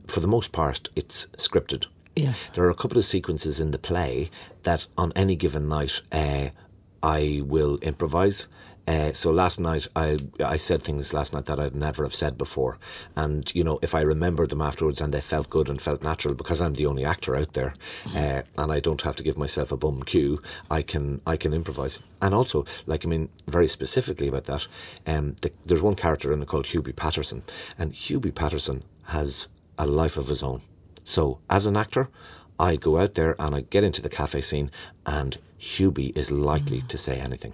for 0.07 0.19
the 0.19 0.27
most 0.27 0.51
part, 0.51 0.89
it's 0.95 1.27
scripted. 1.37 1.87
Yeah. 2.15 2.33
There 2.53 2.65
are 2.65 2.71
a 2.71 2.75
couple 2.75 2.97
of 2.97 3.05
sequences 3.05 3.59
in 3.59 3.71
the 3.71 3.77
play 3.77 4.29
that 4.63 4.87
on 4.97 5.13
any 5.15 5.35
given 5.35 5.67
night 5.67 6.01
uh, 6.11 6.49
I 7.03 7.41
will 7.45 7.77
improvise. 7.77 8.47
Uh, 8.87 9.11
so 9.11 9.31
last 9.31 9.59
night 9.59 9.85
I 9.97 10.17
I 10.39 10.55
said 10.55 10.81
things 10.81 11.13
last 11.13 11.33
night 11.33 11.45
that 11.45 11.59
I'd 11.59 11.75
never 11.75 12.03
have 12.03 12.15
said 12.15 12.37
before, 12.37 12.77
and 13.17 13.53
you 13.53 13.63
know 13.63 13.79
if 13.81 13.93
I 13.93 14.01
remembered 14.01 14.49
them 14.49 14.61
afterwards 14.61 15.01
and 15.01 15.13
they 15.13 15.19
felt 15.19 15.49
good 15.49 15.67
and 15.67 15.81
felt 15.81 16.01
natural 16.03 16.33
because 16.33 16.61
I'm 16.61 16.73
the 16.75 16.85
only 16.85 17.03
actor 17.03 17.35
out 17.35 17.51
there, 17.51 17.73
uh, 18.15 18.43
and 18.57 18.71
I 18.71 18.79
don't 18.79 19.01
have 19.01 19.17
to 19.17 19.23
give 19.23 19.37
myself 19.37 19.73
a 19.73 19.77
bum 19.77 20.03
cue, 20.03 20.41
I 20.71 20.83
can 20.83 21.21
I 21.27 21.35
can 21.35 21.53
improvise. 21.53 21.99
And 22.21 22.33
also, 22.33 22.63
like 22.85 23.05
I 23.05 23.09
mean, 23.09 23.27
very 23.47 23.67
specifically 23.67 24.29
about 24.29 24.45
that, 24.45 24.67
um, 25.05 25.35
the, 25.41 25.51
there's 25.65 25.81
one 25.81 25.95
character 25.95 26.31
in 26.31 26.41
it 26.41 26.47
called 26.47 26.65
Hubie 26.65 26.95
Patterson, 26.95 27.43
and 27.77 27.91
Hubie 27.91 28.33
Patterson 28.33 28.83
has 29.07 29.49
a 29.77 29.85
life 29.85 30.15
of 30.15 30.29
his 30.29 30.43
own. 30.43 30.61
So 31.03 31.39
as 31.49 31.65
an 31.65 31.75
actor, 31.75 32.09
I 32.57 32.77
go 32.77 32.97
out 32.99 33.15
there 33.15 33.35
and 33.37 33.53
I 33.53 33.61
get 33.69 33.83
into 33.83 34.01
the 34.01 34.09
cafe 34.09 34.39
scene, 34.39 34.71
and 35.05 35.37
Hubie 35.59 36.17
is 36.17 36.31
likely 36.31 36.81
to 36.83 36.97
say 36.97 37.19
anything 37.19 37.53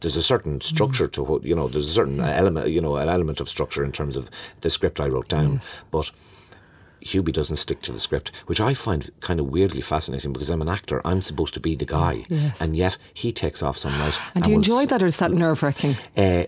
there's 0.00 0.16
a 0.16 0.22
certain 0.22 0.60
structure 0.60 1.08
to 1.08 1.22
what 1.22 1.44
you 1.44 1.54
know. 1.54 1.68
There's 1.68 1.88
a 1.88 1.92
certain 1.92 2.20
element, 2.20 2.68
you 2.68 2.80
know, 2.80 2.96
an 2.96 3.08
element 3.08 3.40
of 3.40 3.48
structure 3.48 3.84
in 3.84 3.92
terms 3.92 4.16
of 4.16 4.28
the 4.60 4.70
script 4.70 5.00
I 5.00 5.08
wrote 5.08 5.28
down, 5.28 5.60
but. 5.90 6.10
Hubie 7.04 7.32
doesn't 7.32 7.56
stick 7.56 7.82
to 7.82 7.92
the 7.92 8.00
script, 8.00 8.32
which 8.46 8.60
I 8.60 8.74
find 8.74 9.08
kind 9.20 9.38
of 9.38 9.46
weirdly 9.46 9.80
fascinating 9.80 10.32
because 10.32 10.50
I'm 10.50 10.60
an 10.62 10.68
actor. 10.68 11.00
I'm 11.04 11.20
supposed 11.22 11.54
to 11.54 11.60
be 11.60 11.76
the 11.76 11.84
guy, 11.84 12.24
Yes. 12.28 12.60
and 12.60 12.74
yet 12.74 12.96
he 13.14 13.30
takes 13.30 13.62
off 13.62 13.76
some 13.76 13.92
night. 13.98 14.18
And 14.34 14.42
do 14.42 14.50
you 14.50 14.56
enjoy 14.56 14.80
s- 14.80 14.86
that, 14.88 15.02
or 15.04 15.06
is 15.06 15.18
that 15.18 15.30
nerve 15.30 15.62
wracking? 15.62 15.94
Uh, 16.16 16.44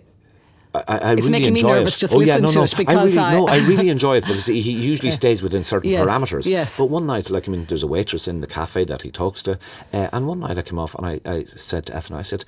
I, 0.74 0.82
I 0.88 1.12
It's 1.12 1.28
really 1.28 1.30
making 1.30 1.54
me 1.54 1.62
nervous 1.62 1.96
it. 1.98 2.00
just 2.00 2.14
oh 2.14 2.20
yeah, 2.20 2.38
no, 2.38 2.48
to 2.48 2.54
no. 2.54 2.62
it 2.64 2.74
because 2.76 2.96
I 2.96 3.04
really, 3.04 3.18
I- 3.18 3.32
no, 3.34 3.46
I 3.46 3.58
really 3.68 3.88
enjoy 3.96 4.16
it 4.16 4.22
because 4.22 4.46
he, 4.46 4.60
he 4.60 4.72
usually 4.72 5.12
stays 5.12 5.42
within 5.42 5.62
certain 5.62 5.90
Yes, 5.90 6.04
parameters. 6.04 6.46
yes. 6.50 6.76
But 6.76 6.86
one 6.86 7.06
night, 7.06 7.30
like 7.30 7.46
I 7.48 7.52
mean, 7.52 7.66
there's 7.66 7.84
a 7.84 7.86
waitress 7.86 8.26
in 8.26 8.40
the 8.40 8.46
cafe 8.48 8.84
that 8.84 9.02
he 9.02 9.10
talks 9.12 9.42
to, 9.44 9.58
uh, 9.92 10.08
and 10.12 10.26
one 10.26 10.40
night 10.40 10.58
I 10.58 10.62
came 10.62 10.78
off 10.80 10.94
and 10.96 11.06
I, 11.06 11.20
I 11.24 11.44
said 11.44 11.86
to 11.86 11.96
Ethna, 11.96 12.16
I 12.18 12.22
said, 12.22 12.44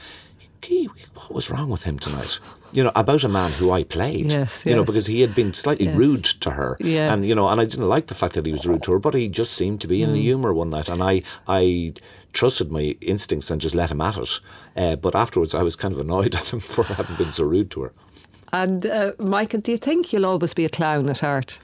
"Gee, 0.63 0.89
what 1.15 1.33
was 1.33 1.51
wrong 1.51 1.71
with 1.71 1.85
him 1.85 1.99
tonight?" 1.99 2.39
You 2.73 2.85
know, 2.85 2.93
about 2.95 3.25
a 3.25 3.29
man 3.29 3.51
who 3.53 3.73
I 3.73 3.83
played. 3.83 4.31
Yes, 4.31 4.65
You 4.65 4.77
know, 4.77 4.85
because 4.85 5.07
he 5.07 5.23
had 5.23 5.35
been 5.35 5.53
slightly 5.55 5.87
Yes. 5.87 5.97
rude 5.97 6.25
to 6.41 6.51
her, 6.53 6.77
Yes. 6.79 7.13
and 7.13 7.25
you 7.25 7.35
know, 7.35 7.49
and 7.49 7.61
I 7.61 7.65
didn't 7.65 7.89
like 7.89 8.07
the 8.07 8.15
fact 8.15 8.35
that 8.35 8.47
he 8.47 8.53
was 8.53 8.65
rude 8.67 8.83
to 8.85 8.93
her, 8.93 8.99
but 9.01 9.15
he 9.15 9.29
just 9.29 9.53
seemed 9.55 9.81
to 9.81 9.89
be 9.89 9.99
Mm. 9.99 10.05
in 10.05 10.13
the 10.15 10.21
humour 10.23 10.53
one 10.55 10.71
night, 10.71 10.89
and 10.89 11.03
I, 11.03 11.23
I 11.49 11.95
trusted 12.33 12.71
my 12.71 12.97
instincts 13.01 13.51
and 13.51 13.61
just 13.61 13.75
let 13.75 13.91
him 13.91 14.01
at 14.01 14.17
it. 14.17 14.41
Uh, 14.77 14.95
but 14.95 15.17
afterwards, 15.17 15.53
I 15.55 15.63
was 15.65 15.75
kind 15.75 15.93
of 15.93 15.99
annoyed 16.01 16.35
at 16.41 16.53
him 16.53 16.61
for 16.61 16.85
having 16.85 17.17
been 17.17 17.33
so 17.33 17.43
rude 17.45 17.71
to 17.73 17.83
her. 17.83 17.93
And 18.53 18.87
uh, 18.87 19.13
Mikel, 19.19 19.61
do 19.61 19.73
you 19.73 19.79
think 19.79 20.13
you'll 20.13 20.27
always 20.27 20.55
be 20.55 20.65
a 20.65 20.69
clown 20.69 21.09
at 21.11 21.21
heart? 21.21 21.59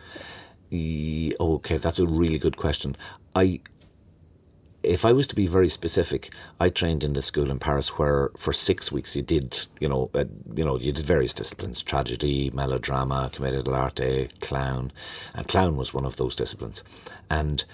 Ye- 0.71 1.35
Okay, 1.39 1.77
that's 1.77 2.01
a 2.01 2.07
really 2.07 2.39
good 2.39 2.57
question. 2.57 2.97
I, 3.37 3.61
if 4.87 5.05
I 5.05 5.13
was 5.13 5.27
to 5.29 5.35
be 5.35 5.47
very 5.47 5.69
specific, 5.69 6.33
I 6.61 6.69
trained 6.69 7.03
in 7.03 7.13
the 7.13 7.23
school 7.23 7.51
in 7.51 7.59
Paris 7.59 7.99
where 7.99 8.31
for 8.37 8.53
six 8.53 8.93
weeks 8.93 9.17
you 9.17 9.23
did, 9.23 9.67
you 9.81 9.89
know, 9.89 10.11
uh, 10.15 10.25
you 10.55 10.65
know, 10.65 10.79
you 10.79 10.93
did 10.93 11.05
various 11.05 11.35
disciplines: 11.35 11.83
tragedy, 11.83 12.51
melodrama, 12.55 13.31
commedia 13.33 13.63
dell'arte, 13.63 14.29
clown, 14.41 14.93
and 15.35 15.49
clown 15.49 15.77
was 15.77 15.93
one 15.93 16.05
of 16.05 16.17
those 16.17 16.37
disciplines. 16.37 16.85
And 17.31 17.65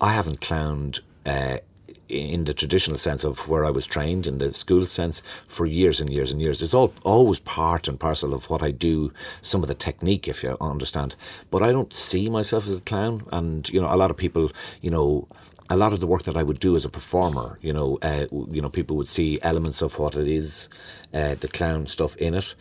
I 0.00 0.12
haven't 0.12 0.40
clowned. 0.40 1.00
Uh, 1.26 1.58
in 2.08 2.44
the 2.44 2.52
traditional 2.52 2.98
sense 2.98 3.24
of 3.24 3.48
where 3.48 3.64
I 3.64 3.70
was 3.70 3.86
trained, 3.86 4.26
in 4.26 4.36
the 4.36 4.52
school 4.52 4.84
sense, 4.84 5.22
for 5.48 5.64
years 5.64 6.00
and 6.00 6.10
years 6.10 6.30
and 6.32 6.40
years. 6.40 6.60
It's 6.60 6.74
all 6.74 6.92
always 7.02 7.38
part 7.40 7.88
and 7.88 7.98
parcel 7.98 8.34
of 8.34 8.50
what 8.50 8.62
I 8.62 8.72
do, 8.72 9.10
some 9.40 9.62
of 9.62 9.68
the 9.68 9.74
technique, 9.74 10.28
if 10.28 10.42
you 10.42 10.56
understand. 10.60 11.16
But 11.50 11.62
I 11.62 11.72
don't 11.72 11.94
see 11.94 12.28
myself 12.28 12.68
as 12.68 12.78
a 12.78 12.82
clown. 12.82 13.26
And, 13.32 13.68
you 13.70 13.80
know, 13.80 13.92
a 13.92 13.96
lot 13.96 14.10
of 14.10 14.18
people, 14.18 14.50
you 14.82 14.90
know, 14.90 15.26
a 15.70 15.76
lot 15.76 15.92
of 15.92 16.00
the 16.00 16.06
work 16.06 16.24
that 16.24 16.36
I 16.36 16.42
would 16.42 16.60
do 16.60 16.76
as 16.76 16.84
a 16.84 16.90
performer, 16.90 17.58
you 17.62 17.72
know, 17.72 17.98
uh, 18.02 18.26
you 18.50 18.60
know, 18.60 18.68
people 18.68 18.96
would 18.96 19.08
see 19.08 19.38
elements 19.42 19.82
of 19.82 19.98
what 19.98 20.16
it 20.16 20.28
is, 20.28 20.68
uh, 21.12 21.36
the 21.36 21.48
clown 21.48 21.86
stuff 21.86 22.16
in 22.16 22.34
it. 22.34 22.54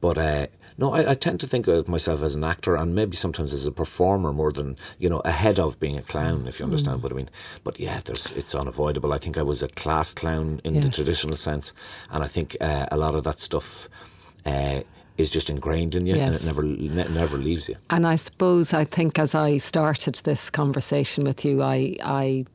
But 0.00 0.18
uh, 0.18 0.46
no, 0.78 0.92
I, 0.92 1.12
I 1.12 1.14
tend 1.14 1.40
to 1.40 1.46
think 1.46 1.66
of 1.68 1.88
myself 1.88 2.22
as 2.22 2.34
an 2.34 2.44
actor 2.44 2.76
and 2.76 2.94
maybe 2.94 3.16
sometimes 3.16 3.52
as 3.52 3.66
a 3.66 3.72
performer 3.72 4.32
more 4.32 4.52
than 4.52 4.76
you 4.98 5.08
know 5.08 5.20
ahead 5.20 5.58
of 5.58 5.78
being 5.80 5.96
a 5.96 6.02
clown, 6.02 6.46
if 6.46 6.58
you 6.58 6.64
understand 6.64 7.02
what 7.02 7.12
I 7.12 7.14
mean. 7.14 7.30
But 7.64 7.78
yeah, 7.80 8.00
there's 8.04 8.30
it's 8.32 8.54
unavoidable. 8.54 9.12
I 9.12 9.18
think 9.18 9.38
I 9.38 9.42
was 9.42 9.62
a 9.62 9.68
class 9.68 10.12
clown 10.12 10.60
in 10.64 10.80
the 10.80 10.88
traditional 10.88 11.36
sense, 11.36 11.72
and 12.10 12.22
I 12.22 12.26
think 12.26 12.56
uh, 12.60 12.86
a 12.90 12.96
lot 12.96 13.14
of 13.14 13.24
that 13.24 13.40
stuff. 13.40 13.88
Uh, 14.44 14.82
is 15.18 15.30
just 15.30 15.50
ingrained 15.50 15.94
in 15.94 16.06
you 16.06 16.14
and 16.14 16.34
it 16.34 16.44
never 16.44 16.62
ne- 16.62 17.08
never 17.08 17.36
leaves 17.36 17.68
you. 17.68 17.76
And 17.90 18.06
I 18.06 18.16
suppose 18.16 18.72
I 18.72 18.84
think 18.84 19.18
as 19.18 19.34
I 19.34 19.58
started 19.58 20.14
this 20.24 20.50
conversation 20.50 21.24
with 21.24 21.44
you, 21.44 21.62
I, 21.62 21.96
I, 22.02 22.46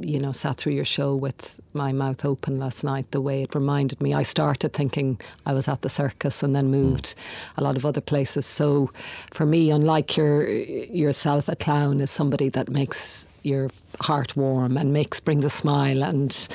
you 0.00 0.18
know, 0.18 0.32
sat 0.32 0.56
through 0.56 0.72
your 0.72 0.84
show 0.84 1.14
with 1.14 1.60
my 1.74 1.92
mouth 1.92 2.24
open 2.24 2.58
last 2.58 2.82
night. 2.82 3.10
The 3.10 3.20
way 3.20 3.42
it 3.42 3.54
reminded 3.54 4.00
me, 4.00 4.14
I 4.14 4.22
started 4.22 4.72
thinking 4.72 5.20
I 5.46 5.52
was 5.52 5.68
at 5.68 5.82
the 5.82 5.88
circus 5.88 6.42
and 6.42 6.56
then 6.56 6.70
moved 6.70 7.14
a 7.56 7.62
lot 7.62 7.76
of 7.76 7.84
other 7.84 8.00
places. 8.00 8.46
So, 8.46 8.90
for 9.32 9.46
me, 9.46 9.70
unlike 9.70 10.16
your 10.16 10.48
yourself, 10.48 11.48
a 11.48 11.56
clown 11.56 12.00
is 12.00 12.10
somebody 12.10 12.48
that 12.50 12.70
makes 12.70 13.26
your 13.42 13.70
heart 14.00 14.36
warm 14.36 14.76
and 14.76 14.92
makes 14.92 15.20
brings 15.20 15.44
a 15.44 15.50
smile, 15.50 16.02
and 16.02 16.48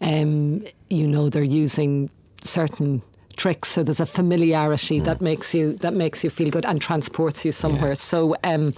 um, 0.00 0.64
you 0.88 1.06
know 1.08 1.28
they're 1.28 1.42
using 1.42 2.10
certain 2.42 3.02
tricks. 3.36 3.68
So 3.68 3.82
there's 3.82 4.00
a 4.00 4.06
familiarity 4.06 5.00
that 5.00 5.20
makes 5.20 5.54
you 5.54 5.74
that 5.74 5.94
makes 5.94 6.24
you 6.24 6.30
feel 6.30 6.50
good 6.50 6.64
and 6.66 6.80
transports 6.80 7.44
you 7.44 7.52
somewhere. 7.52 7.94
So 7.94 8.36
um 8.44 8.74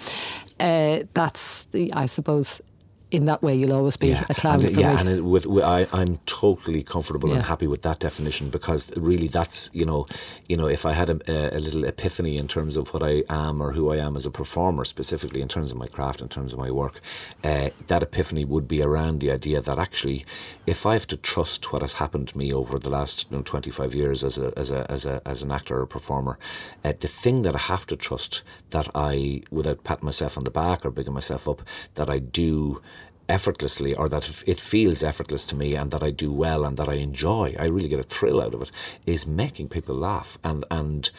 uh, 0.59 1.01
that's 1.13 1.65
the, 1.65 1.93
I 1.93 2.07
suppose 2.07 2.63
in 3.11 3.27
that 3.27 3.43
way 3.43 3.55
you'll 3.55 3.73
always 3.73 3.97
be 3.97 4.11
a 4.13 4.35
clown 4.35 4.65
and, 4.65 4.77
yeah, 4.77 4.95
me 4.95 5.01
and 5.01 5.09
it, 5.09 5.25
with, 5.25 5.47
with, 5.47 5.63
I, 5.63 5.87
I'm 5.93 6.19
totally 6.27 6.83
comfortable 6.83 7.33
and 7.33 7.43
happy 7.43 7.67
with 7.67 7.83
that 7.83 8.01
definition 8.01 8.51
because 8.51 8.93
really 8.97 9.29
that's 9.29 9.71
you 9.73 9.85
know, 9.85 10.07
you 10.49 10.57
know, 10.57 10.67
if 10.67 10.85
I 10.87 10.93
had 10.93 11.11
a, 11.11 11.57
a 11.57 11.61
little 11.61 11.85
epiphany 11.85 12.37
in 12.37 12.49
terms 12.49 12.77
of 12.77 12.93
what 12.93 13.03
I 13.03 13.23
am 13.29 13.61
or 13.63 13.73
who 13.73 13.93
I 13.93 13.97
am 13.97 14.17
as 14.17 14.27
a 14.27 14.31
performer, 14.31 14.85
specifically 14.85 15.41
in 15.41 15.49
terms 15.49 15.71
of 15.71 15.77
my 15.77 15.87
craft, 15.87 16.21
in 16.21 16.29
terms 16.29 16.53
of 16.53 16.59
my 16.59 16.71
work, 16.71 17.01
uh, 17.45 17.71
that 17.87 18.03
epiphany 18.03 18.45
would 18.45 18.67
be 18.67 18.83
around 18.83 19.21
the 19.21 19.31
idea 19.31 19.61
that 19.61 19.79
actually, 19.79 20.25
if 20.67 20.87
I 20.87 20.95
have 20.95 21.07
to 21.09 21.17
trust 21.17 21.73
what 21.73 21.83
has 21.83 21.95
happened 21.95 22.29
to 22.29 22.39
me 22.39 22.53
over 22.53 22.79
the 22.79 22.91
last 22.91 23.31
you 23.31 23.37
know, 23.37 23.43
25 23.43 23.95
years 23.95 24.25
as 24.25 24.39
a 24.39 24.53
as 24.57 24.71
a 24.71 24.91
as 24.91 25.07
a 25.07 25.23
as 25.27 25.43
an 25.43 25.51
actor 25.51 25.81
or 25.81 25.87
performer, 25.87 26.39
uh, 26.85 26.93
the 26.99 27.09
thing 27.09 27.43
that 27.43 27.55
I 27.55 27.59
have 27.59 27.87
to 27.87 27.97
trust 27.97 28.43
that 28.71 28.89
I, 28.95 29.43
without 29.51 29.85
patting 29.85 30.05
myself 30.07 30.37
on 30.37 30.45
the 30.45 30.51
back 30.51 30.85
or 30.85 30.91
bigging 30.91 31.15
myself 31.15 31.49
up, 31.49 31.63
that 31.95 32.11
I 32.11 32.19
do 32.19 32.81
effortlessly 33.29 33.95
or 33.95 34.09
that 34.09 34.43
it 34.47 34.61
feels 34.61 35.03
effortless 35.03 35.45
to 35.47 35.57
me 35.57 35.75
and 35.75 35.91
that 35.91 36.03
I 36.03 36.11
do 36.11 36.33
well 36.33 36.65
and 36.65 36.77
that 36.77 36.89
I 36.89 36.95
enjoy, 36.95 37.55
I 37.59 37.65
really 37.65 37.89
get 37.89 38.01
a 38.01 38.05
thrill 38.05 38.41
out 38.41 38.55
of 38.55 38.63
it, 38.63 38.71
is 39.05 39.27
making 39.27 39.69
people 39.69 39.95
laugh. 39.95 40.39
And 40.45 40.65
and 40.71 41.11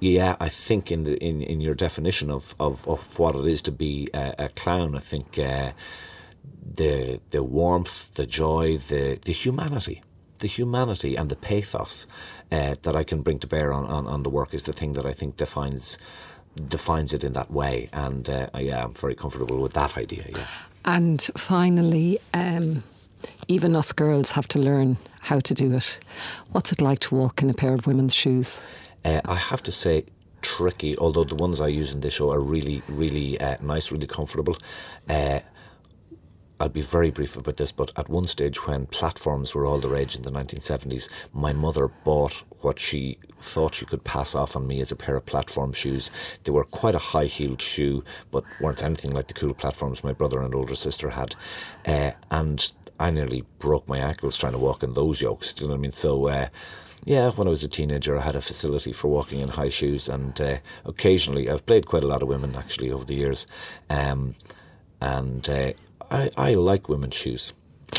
yeah, 0.00 0.36
I 0.40 0.48
think 0.48 0.92
in 0.92 1.04
the 1.04 1.16
in, 1.22 1.42
in 1.42 1.60
your 1.60 1.74
definition 1.74 2.30
of, 2.30 2.54
of, 2.60 2.86
of 2.86 3.18
what 3.18 3.34
it 3.34 3.46
is 3.46 3.62
to 3.62 3.72
be 3.72 4.08
a, 4.14 4.34
a 4.38 4.48
clown, 4.48 4.94
I 4.94 5.00
think 5.00 5.38
uh, 5.38 5.72
the 6.74 7.20
the 7.30 7.42
warmth, 7.42 8.14
the 8.14 8.26
joy, 8.26 8.78
the 8.78 9.18
the 9.24 9.32
humanity, 9.32 10.02
the 10.38 10.48
humanity 10.48 11.16
and 11.16 11.28
the 11.28 11.36
pathos 11.36 12.06
uh, 12.52 12.76
that 12.82 12.94
I 12.94 13.04
can 13.04 13.22
bring 13.22 13.38
to 13.40 13.46
bear 13.46 13.72
on, 13.72 13.86
on, 13.86 14.06
on 14.06 14.22
the 14.22 14.30
work 14.30 14.54
is 14.54 14.62
the 14.64 14.72
thing 14.72 14.92
that 14.92 15.04
I 15.04 15.12
think 15.12 15.36
defines 15.36 15.98
defines 16.68 17.12
it 17.12 17.24
in 17.24 17.32
that 17.34 17.50
way. 17.50 17.88
And 17.92 18.28
uh, 18.28 18.48
yeah, 18.58 18.84
I'm 18.84 18.94
very 18.94 19.14
comfortable 19.14 19.60
with 19.60 19.74
that 19.74 19.96
idea. 19.96 20.24
Yeah. 20.28 20.46
And 20.88 21.30
finally 21.36 22.18
um, 22.34 22.82
even 23.46 23.76
us 23.76 23.92
girls 23.92 24.30
have 24.32 24.48
to 24.48 24.58
learn 24.58 24.96
how 25.20 25.38
to 25.40 25.54
do 25.54 25.72
it 25.76 26.00
what's 26.52 26.72
it 26.72 26.80
like 26.80 26.98
to 26.98 27.14
walk 27.14 27.42
in 27.42 27.50
a 27.50 27.54
pair 27.54 27.74
of 27.74 27.86
women's 27.86 28.14
shoes 28.14 28.60
Uh, 29.04 29.20
I 29.24 29.36
have 29.50 29.62
to 29.62 29.72
say, 29.72 30.04
tricky. 30.42 30.92
Although 30.98 31.24
the 31.24 31.36
ones 31.36 31.60
I 31.60 31.68
use 31.80 31.92
in 31.94 32.00
this 32.00 32.14
show 32.14 32.32
are 32.32 32.40
really, 32.54 32.82
really 32.88 33.28
uh, 33.40 33.56
nice, 33.74 33.92
really 33.92 34.08
comfortable. 34.08 34.56
Uh, 35.08 35.38
I'll 36.60 36.68
be 36.68 36.82
very 36.82 37.10
brief 37.10 37.36
about 37.36 37.56
this, 37.56 37.70
but 37.70 37.92
at 37.96 38.08
one 38.08 38.26
stage 38.26 38.66
when 38.66 38.86
platforms 38.86 39.54
were 39.54 39.64
all 39.64 39.78
the 39.78 39.88
rage 39.88 40.16
in 40.16 40.22
the 40.22 40.30
1970s, 40.30 41.08
my 41.32 41.52
mother 41.52 41.88
bought 42.02 42.42
what 42.62 42.80
she 42.80 43.16
thought 43.40 43.76
she 43.76 43.86
could 43.86 44.02
pass 44.02 44.34
off 44.34 44.56
on 44.56 44.66
me 44.66 44.80
as 44.80 44.90
a 44.90 44.96
pair 44.96 45.14
of 45.14 45.24
platform 45.24 45.72
shoes. 45.72 46.10
They 46.42 46.50
were 46.50 46.64
quite 46.64 46.96
a 46.96 46.98
high 46.98 47.26
heeled 47.26 47.62
shoe, 47.62 48.02
but 48.32 48.42
weren't 48.60 48.82
anything 48.82 49.12
like 49.12 49.28
the 49.28 49.34
cool 49.34 49.54
platforms 49.54 50.02
my 50.02 50.12
brother 50.12 50.42
and 50.42 50.52
older 50.52 50.74
sister 50.74 51.10
had. 51.10 51.36
Uh, 51.86 52.10
and 52.32 52.72
I 52.98 53.10
nearly 53.10 53.44
broke 53.60 53.86
my 53.86 53.98
ankles 53.98 54.36
trying 54.36 54.54
to 54.54 54.58
walk 54.58 54.82
in 54.82 54.94
those 54.94 55.22
yokes. 55.22 55.52
Do 55.52 55.62
you 55.62 55.68
know 55.68 55.74
what 55.74 55.78
I 55.78 55.82
mean? 55.82 55.92
So, 55.92 56.26
uh, 56.26 56.48
yeah, 57.04 57.30
when 57.30 57.46
I 57.46 57.50
was 57.50 57.62
a 57.62 57.68
teenager, 57.68 58.18
I 58.18 58.22
had 58.22 58.34
a 58.34 58.40
facility 58.40 58.92
for 58.92 59.06
walking 59.06 59.38
in 59.38 59.48
high 59.48 59.68
shoes, 59.68 60.08
and 60.08 60.38
uh, 60.40 60.56
occasionally 60.84 61.48
I've 61.48 61.64
played 61.64 61.86
quite 61.86 62.02
a 62.02 62.08
lot 62.08 62.22
of 62.22 62.28
women 62.28 62.56
actually 62.56 62.90
over 62.90 63.04
the 63.04 63.14
years, 63.14 63.46
um, 63.88 64.34
and 65.00 65.48
uh, 65.48 65.72
I 66.10 66.30
I 66.36 66.54
like 66.54 66.88
women's 66.88 67.14
shoes. 67.14 67.52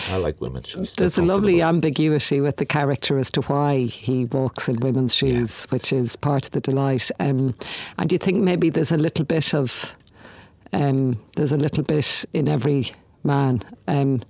I 0.10 0.18
like 0.18 0.39
women's 0.39 0.70
shoes. 0.70 0.93
There's 0.93 1.18
a 1.18 1.24
lovely 1.24 1.62
ambiguity 1.62 2.41
with 2.41 2.57
the 2.57 2.66
character 2.66 3.18
as 3.18 3.32
to 3.32 3.41
why 3.41 3.86
he 3.86 4.26
walks 4.26 4.70
in 4.70 4.80
women's 4.80 5.16
shoes, 5.16 5.66
which 5.66 5.91
is 5.91 6.16
part 6.16 6.45
of 6.45 6.51
the 6.51 6.62
delight. 6.62 7.10
Um, 7.20 7.55
and 7.97 8.10
do 8.10 8.14
you 8.14 8.20
think 8.20 8.41
maybe 8.41 8.70
there's 8.70 8.91
a 8.91 8.97
little 8.97 9.26
bit 9.26 9.53
of 9.53 9.95
um, 10.74 11.20
there's 11.36 11.51
a 11.51 11.57
little 11.57 11.84
bit 11.84 12.26
in 12.34 12.47
every 12.47 12.91
man 13.24 13.62
um, 13.88 14.22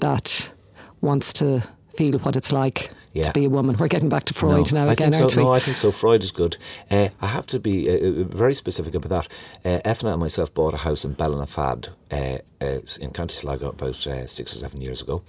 that 0.00 0.52
wants 1.00 1.32
to 1.34 1.62
feel 1.96 2.18
what 2.20 2.36
it's 2.36 2.52
like 2.52 2.90
yeah. 3.18 3.24
to 3.24 3.32
be 3.32 3.44
a 3.44 3.50
woman. 3.50 3.76
We're 3.78 3.88
getting 3.88 4.08
back 4.08 4.24
to 4.24 4.34
Freud 4.34 4.72
no, 4.72 4.82
now 4.82 4.90
I 4.90 4.92
again, 4.92 5.12
think 5.12 5.30
so. 5.30 5.40
No, 5.40 5.52
I 5.52 5.60
think 5.60 5.76
so. 5.76 5.90
Freud 5.90 6.22
is 6.22 6.32
good. 6.32 6.56
Uh, 6.90 7.08
I 7.20 7.26
have 7.26 7.46
to 7.48 7.58
be 7.58 7.88
uh, 7.88 8.22
uh 8.22 8.24
very 8.24 8.54
specific 8.54 8.94
about 8.94 9.08
that. 9.08 9.28
Uh, 9.64 9.90
Ethna 9.90 10.12
and 10.12 10.20
myself 10.20 10.52
bought 10.52 10.74
a 10.74 10.78
house 10.78 11.04
in 11.04 11.14
Ballinafad 11.14 11.88
uh, 12.10 12.38
uh, 12.60 12.80
in 13.00 13.10
County 13.12 13.34
Sligo 13.34 13.70
about 13.70 14.06
uh, 14.06 14.26
six 14.26 14.54
or 14.54 14.58
seven 14.58 14.80
years 14.80 15.02
ago. 15.02 15.22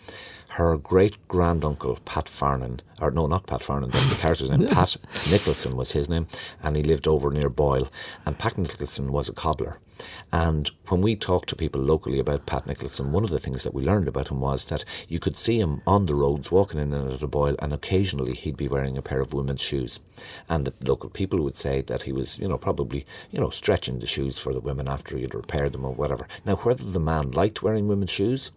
Her 0.49 0.77
great 0.77 1.17
granduncle, 1.27 1.99
Pat 2.05 2.25
Farnan, 2.25 2.79
or 3.01 3.11
no, 3.11 3.27
not 3.27 3.47
Pat 3.47 3.61
Farnan, 3.61 3.91
that's 3.91 4.09
the 4.09 4.15
character's 4.23 4.49
name, 4.49 4.67
Pat 4.67 4.95
Nicholson 5.29 5.75
was 5.75 5.91
his 5.91 6.09
name, 6.09 6.25
and 6.63 6.75
he 6.75 6.83
lived 6.83 7.07
over 7.07 7.29
near 7.31 7.49
Boyle. 7.49 7.89
And 8.25 8.37
Pat 8.37 8.57
Nicholson 8.57 9.11
was 9.11 9.29
a 9.29 9.33
cobbler. 9.33 9.79
And 10.31 10.69
when 10.87 11.01
we 11.01 11.15
talked 11.15 11.49
to 11.49 11.55
people 11.55 11.81
locally 11.81 12.19
about 12.19 12.45
Pat 12.45 12.67
Nicholson, 12.67 13.11
one 13.11 13.23
of 13.23 13.29
the 13.29 13.39
things 13.39 13.63
that 13.63 13.73
we 13.73 13.83
learned 13.83 14.07
about 14.07 14.29
him 14.29 14.39
was 14.39 14.65
that 14.65 14.85
you 15.07 15.19
could 15.19 15.37
see 15.37 15.59
him 15.59 15.81
on 15.87 16.05
the 16.05 16.15
roads 16.15 16.51
walking 16.51 16.79
in 16.79 16.93
and 16.93 17.13
out 17.13 17.23
of 17.23 17.31
Boyle, 17.31 17.55
and 17.59 17.73
occasionally 17.73 18.33
he'd 18.33 18.57
be 18.57 18.67
wearing 18.67 18.97
a 18.97 19.01
pair 19.01 19.21
of 19.21 19.33
women's 19.33 19.61
shoes. 19.61 19.99
And 20.49 20.65
the 20.65 20.73
local 20.87 21.09
people 21.09 21.41
would 21.43 21.55
say 21.55 21.81
that 21.81 22.03
he 22.03 22.11
was, 22.11 22.39
you 22.39 22.47
know, 22.47 22.57
probably, 22.57 23.05
you 23.31 23.39
know, 23.39 23.49
stretching 23.49 23.99
the 23.99 24.05
shoes 24.05 24.39
for 24.39 24.53
the 24.53 24.59
women 24.59 24.87
after 24.87 25.17
he'd 25.17 25.35
repaired 25.35 25.73
them 25.73 25.85
or 25.85 25.93
whatever. 25.93 26.27
Now, 26.45 26.55
whether 26.57 26.83
the 26.83 26.99
man 26.99 27.31
liked 27.31 27.63
wearing 27.63 27.87
women's 27.87 28.11
shoes, 28.11 28.51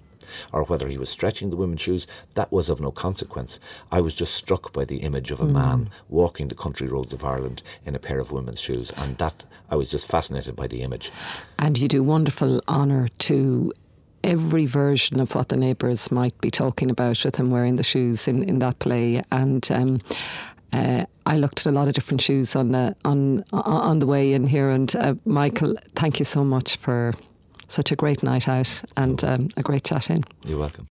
or 0.53 0.65
whether 0.65 0.89
he 0.89 0.99
was 0.99 1.11
stretching 1.11 1.51
the 1.51 1.57
women's 1.57 1.81
shoes, 1.81 2.07
that 2.35 2.53
was 2.53 2.69
of 2.69 2.81
no 2.81 2.91
consequence. 2.91 3.61
I 3.93 4.01
was 4.01 4.15
just 4.15 4.35
struck 4.35 4.73
by 4.73 4.85
the 4.85 4.99
image 4.99 5.31
of 5.31 5.41
a 5.41 5.45
mm. 5.45 5.53
man 5.53 5.91
walking 6.09 6.49
the 6.49 6.55
country 6.55 6.89
roads 6.89 7.13
of 7.13 7.25
Ireland 7.25 7.63
in 7.85 7.95
a 7.95 7.99
pair 7.99 8.19
of 8.19 8.33
women's 8.33 8.61
shoes, 8.61 8.93
and 8.97 9.17
that 9.19 9.45
I 9.71 9.77
was 9.77 9.91
just 9.91 10.11
fascinated 10.11 10.57
by 10.57 10.67
the 10.67 10.83
image. 10.83 11.13
And 11.59 11.79
you 11.79 11.89
do 11.89 12.03
wonderful 12.03 12.61
honour 12.69 13.09
to 13.21 13.73
every 14.23 14.67
version 14.67 15.21
of 15.21 15.35
what 15.35 15.49
the 15.49 15.57
neighbours 15.57 16.11
might 16.11 16.39
be 16.41 16.51
talking 16.51 16.91
about 16.91 17.25
with 17.25 17.37
him 17.37 17.51
wearing 17.51 17.77
the 17.77 17.83
shoes 17.83 18.29
in, 18.29 18.43
in 18.43 18.59
that 18.59 18.79
play. 18.79 19.23
And 19.33 19.67
um, 19.71 20.01
uh, 20.73 21.07
I 21.27 21.37
looked 21.37 21.61
at 21.61 21.67
a 21.67 21.73
lot 21.73 21.89
of 21.89 21.95
different 21.95 22.21
shoes 22.21 22.55
on 22.55 22.73
the 22.73 22.95
on 23.05 23.45
on 23.53 23.99
the 23.99 24.07
way 24.07 24.33
in 24.33 24.47
here. 24.47 24.71
And 24.71 24.95
uh, 24.97 25.15
Mikel, 25.25 25.77
thank 25.95 26.19
you 26.19 26.25
so 26.25 26.45
much 26.45 26.77
for 26.77 27.13
such 27.71 27.93
a 27.93 27.97
great 27.97 28.23
night 28.23 28.49
out 28.49 28.83
and 28.97 29.23
um, 29.25 29.49
a 29.57 29.63
great 29.63 29.85
chat 29.85 30.11
in. 30.11 30.23
You're 30.47 30.59
welcome. 30.59 30.89